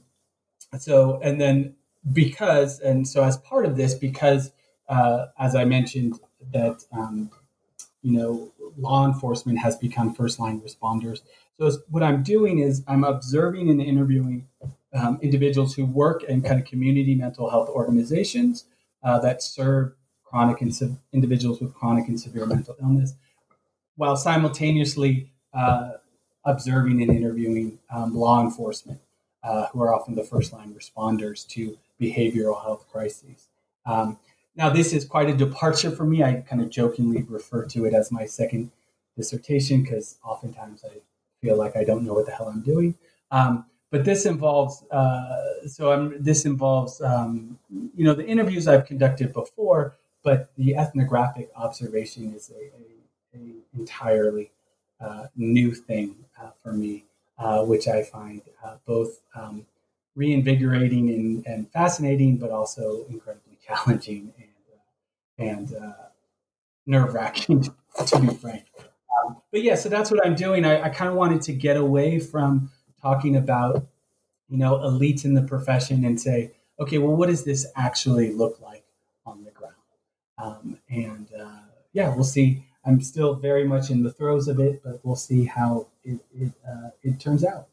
so, 0.78 1.20
and 1.22 1.40
then 1.40 1.76
because, 2.12 2.80
and 2.80 3.08
so 3.08 3.24
as 3.24 3.38
part 3.38 3.66
of 3.66 3.78
this, 3.78 3.94
because 3.94 4.52
uh, 4.90 5.28
as 5.40 5.56
I 5.56 5.66
mentioned, 5.66 6.20
that 6.54 6.84
um, 6.92 7.30
you 8.02 8.18
know, 8.18 8.52
law 8.78 9.06
enforcement 9.06 9.60
has 9.60 9.78
become 9.78 10.14
first 10.14 10.40
line 10.40 10.60
responders. 10.62 11.22
So 11.60 11.72
what 11.90 12.04
I'm 12.04 12.24
doing 12.24 12.60
is 12.60 12.84
I'm 12.88 13.04
observing 13.04 13.70
and 13.70 13.82
interviewing 13.82 14.48
um, 14.94 15.20
individuals 15.22 15.76
who 15.76 15.86
work 15.86 16.24
in 16.24 16.42
kind 16.42 16.60
of 16.60 16.66
community 16.66 17.16
mental 17.16 17.50
health 17.50 17.70
organizations 17.70 18.66
uh, 19.04 19.20
that 19.20 19.44
serve 19.44 19.94
chronic 20.24 20.62
and 20.62 20.98
individuals 21.14 21.62
with 21.62 21.74
chronic 21.74 22.08
and 22.08 22.20
severe 22.20 22.46
mental 22.46 22.76
illness, 22.82 23.14
while 23.96 24.16
simultaneously 24.16 25.32
uh, 25.54 25.92
observing 26.46 27.02
and 27.02 27.12
interviewing 27.12 27.80
um, 27.94 28.16
law 28.16 28.42
enforcement, 28.42 29.00
uh, 29.44 29.68
who 29.68 29.82
are 29.82 29.94
often 29.94 30.16
the 30.16 30.24
first 30.24 30.54
line 30.54 30.74
responders 30.74 31.48
to 31.48 31.78
behavioral 32.00 32.62
health 32.62 32.86
crises. 32.92 33.50
Um, 33.86 34.18
now, 34.56 34.70
this 34.70 34.92
is 34.94 35.06
quite 35.06 35.30
a 35.30 35.34
departure 35.34 35.92
for 35.92 36.06
me. 36.06 36.24
I 36.24 36.36
kind 36.48 36.62
of 36.62 36.70
jokingly 36.70 37.24
refer 37.24 37.66
to 37.68 37.86
it 37.86 37.94
as 37.94 38.12
my 38.12 38.26
second 38.26 38.72
dissertation 39.16 39.84
because 39.84 40.18
oftentimes 40.24 40.84
I 40.84 40.98
feel 41.42 41.58
like 41.58 41.76
I 41.76 41.84
don't 41.84 42.06
know 42.06 42.14
what 42.14 42.26
the 42.26 42.32
hell 42.34 42.50
I'm 42.50 42.62
doing. 42.62 42.96
Um, 43.32 43.66
but 43.92 44.06
this 44.06 44.26
involves, 44.26 44.84
uh, 44.92 45.68
so 45.68 45.92
I'm, 45.92 46.22
this 46.22 46.46
involves, 46.46 47.02
um, 47.02 47.60
you 47.96 48.06
know, 48.06 48.14
the 48.14 48.26
interviews 48.26 48.68
I've 48.68 48.86
conducted 48.86 49.34
before, 49.34 49.98
but 50.24 50.52
the 50.58 50.76
ethnographic 50.76 51.50
observation 51.56 52.34
is 52.34 52.52
a, 52.52 53.38
a, 53.38 53.42
a 53.42 53.54
entirely 53.78 54.52
new 55.36 55.74
thing 55.74 56.16
uh, 56.42 56.52
for 56.62 56.74
me, 56.74 57.06
uh, 57.38 57.64
which 57.64 57.88
I 57.88 58.04
find 58.04 58.42
uh, 58.64 58.76
both 58.86 59.22
um, 59.36 59.66
reinvigorating 60.16 61.10
and, 61.10 61.46
and 61.48 61.72
fascinating, 61.72 62.38
but 62.38 62.52
also 62.52 63.06
incredibly 63.10 63.58
challenging 63.68 64.34
and 65.38 65.74
uh, 65.76 65.94
nerve 66.86 67.14
wracking, 67.14 67.64
to 68.06 68.20
be 68.20 68.28
frank. 68.28 68.66
Um, 68.80 69.38
but 69.52 69.62
yeah, 69.62 69.76
so 69.76 69.90
that's 69.90 70.12
what 70.12 70.26
I'm 70.26 70.36
doing. 70.36 70.66
I, 70.66 70.84
I 70.84 70.90
kind 70.90 71.10
of 71.10 71.16
wanted 71.16 71.42
to 71.44 71.54
get 71.54 71.78
away 71.78 72.20
from 72.20 72.72
talking 73.02 73.36
about, 73.36 73.88
you 74.50 74.58
know, 74.58 74.76
elites 74.78 75.26
in 75.26 75.34
the 75.34 75.42
profession 75.42 76.06
and 76.06 76.20
say, 76.20 76.52
okay, 76.80 76.98
well, 76.98 77.16
what 77.16 77.28
does 77.28 77.44
this 77.44 77.66
actually 77.76 78.32
look 78.32 78.60
like 78.62 78.84
on 79.26 79.44
the 79.44 79.52
ground? 79.52 79.76
Um, 80.38 80.80
and 80.90 81.28
uh, 81.40 81.60
yeah, 81.94 82.14
we'll 82.14 82.24
see. 82.24 82.66
I'm 82.86 83.02
still 83.02 83.36
very 83.36 83.64
much 83.68 83.90
in 83.90 84.04
the 84.04 84.12
throes 84.12 84.48
of 84.48 84.60
it, 84.60 84.82
but 84.84 85.00
we'll 85.04 85.16
see 85.16 85.46
how 85.46 85.88
it 86.04 86.20
it, 86.34 86.52
uh, 86.68 86.90
it 87.04 87.20
turns 87.20 87.44
out. 87.44 87.68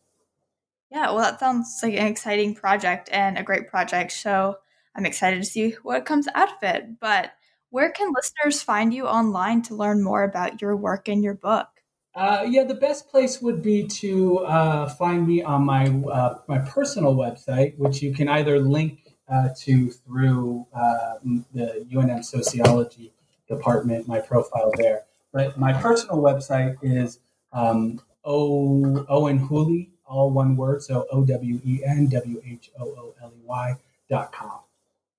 Yeah, 0.91 1.07
well, 1.07 1.19
that 1.19 1.41
sounds 1.41 1.79
like 1.83 1.95
an 1.95 2.07
exciting 2.07 2.55
project 2.55 3.09
and 3.13 3.39
a 3.39 3.43
great 3.43 3.69
project. 3.69 4.13
So 4.13 4.59
I'm 4.95 5.07
excited 5.07 5.39
to 5.39 5.49
see 5.49 5.77
what 5.83 6.07
comes 6.07 6.29
out 6.35 6.51
of 6.51 6.63
it. 6.63 6.99
But 7.01 7.33
where 7.71 7.91
can 7.91 8.13
listeners 8.15 8.63
find 8.63 8.93
you 8.93 9.07
online 9.07 9.63
to 9.63 9.75
learn 9.75 10.03
more 10.03 10.25
about 10.25 10.63
your 10.63 10.77
work 10.77 11.09
and 11.09 11.23
your 11.23 11.35
book? 11.35 11.69
Uh, 12.15 12.45
yeah, 12.49 12.65
the 12.65 12.75
best 12.75 13.09
place 13.09 13.41
would 13.41 13.63
be 13.63 13.87
to 13.87 14.39
uh, 14.39 14.89
find 14.89 15.27
me 15.27 15.43
on 15.43 15.65
my 15.65 15.87
uh, 15.87 16.39
my 16.49 16.59
personal 16.59 17.15
website, 17.15 17.77
which 17.79 18.03
you 18.03 18.13
can 18.13 18.29
either 18.29 18.59
link 18.59 19.15
uh, 19.29 19.51
to 19.57 19.91
through 19.91 20.67
uh, 20.75 21.15
the 21.53 21.87
UNM 21.93 22.25
Sociology 22.25 23.13
Department, 23.49 24.07
my 24.07 24.21
profile 24.21 24.71
there. 24.77 25.05
But 25.33 25.59
my 25.59 25.73
personal 25.73 26.19
website 26.19 26.77
is 26.83 27.19
um, 27.53 28.01
o- 28.25 29.05
Owen 29.09 29.39
Whooley, 29.39 29.91
all 30.07 30.31
one 30.31 30.57
word, 30.57 30.83
so 30.83 31.07
O 31.11 31.25
W 31.25 31.61
E 31.65 31.83
N 31.85 32.09
W 32.09 32.43
H 32.47 32.71
O 32.79 32.85
O 32.85 33.15
L 33.23 33.33
E 33.37 33.41
Y 33.45 33.75
dot 34.09 34.33
com. 34.33 34.61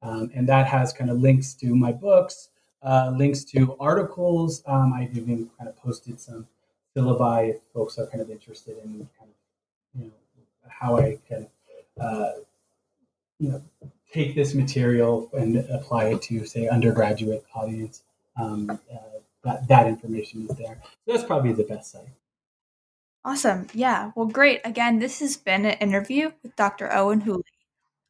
Um, 0.01 0.31
and 0.33 0.47
that 0.47 0.65
has 0.67 0.93
kind 0.93 1.09
of 1.09 1.19
links 1.19 1.53
to 1.55 1.75
my 1.75 1.91
books, 1.91 2.49
uh, 2.81 3.11
links 3.15 3.43
to 3.45 3.75
articles. 3.79 4.63
Um, 4.65 4.93
I've 4.93 5.15
even 5.15 5.49
kind 5.57 5.69
of 5.69 5.77
posted 5.77 6.19
some 6.19 6.47
syllabi 6.95 7.49
if 7.51 7.57
folks 7.73 7.99
are 7.99 8.07
kind 8.07 8.21
of 8.21 8.31
interested 8.31 8.77
in 8.83 9.09
kind 9.19 9.29
of, 9.29 10.01
you 10.01 10.05
know, 10.05 10.11
how 10.67 10.97
I 10.97 11.19
can, 11.27 11.47
uh, 11.99 12.31
you 13.39 13.49
know, 13.51 13.61
take 14.11 14.33
this 14.35 14.55
material 14.55 15.29
and 15.33 15.57
apply 15.69 16.05
it 16.05 16.21
to, 16.23 16.45
say, 16.45 16.67
undergraduate 16.67 17.43
audience. 17.53 18.01
Um, 18.39 18.69
uh, 18.69 18.97
that, 19.43 19.67
that 19.67 19.87
information 19.87 20.47
is 20.49 20.57
there. 20.57 20.81
So 20.83 21.13
that's 21.13 21.23
probably 21.23 21.53
the 21.53 21.63
best 21.63 21.91
site. 21.91 22.09
Awesome. 23.25 23.67
Yeah. 23.73 24.11
Well, 24.15 24.27
great. 24.27 24.61
Again, 24.63 24.99
this 24.99 25.19
has 25.19 25.37
been 25.37 25.65
an 25.65 25.77
interview 25.79 26.31
with 26.41 26.55
Dr. 26.55 26.91
Owen 26.93 27.21
Whooley, 27.21 27.43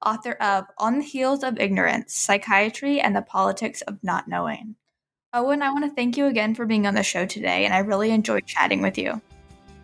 author 0.06 0.34
of 0.34 0.66
On 0.78 1.00
the 1.00 1.04
Heels 1.04 1.44
of 1.44 1.60
Ignorance 1.60 2.16
Psychiatry 2.16 3.00
and 3.00 3.16
the 3.16 3.22
Politics 3.22 3.82
of 3.82 4.04
Not 4.04 4.28
Knowing. 4.28 4.76
Owen, 5.34 5.62
I 5.62 5.72
want 5.72 5.86
to 5.86 5.92
thank 5.92 6.18
you 6.18 6.26
again 6.26 6.56
for 6.56 6.66
being 6.66 6.88
on 6.88 6.96
the 6.96 7.04
show 7.04 7.26
today, 7.26 7.66
and 7.66 7.74
I 7.74 7.80
really 7.80 8.10
enjoyed 8.12 8.48
chatting 8.48 8.82
with 8.82 8.98
you. 8.98 9.22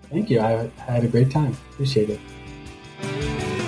Thank 0.09 0.29
you. 0.29 0.39
I 0.39 0.71
had 0.77 1.03
a 1.03 1.07
great 1.07 1.31
time. 1.31 1.55
Appreciate 1.71 2.09
it. 2.09 3.61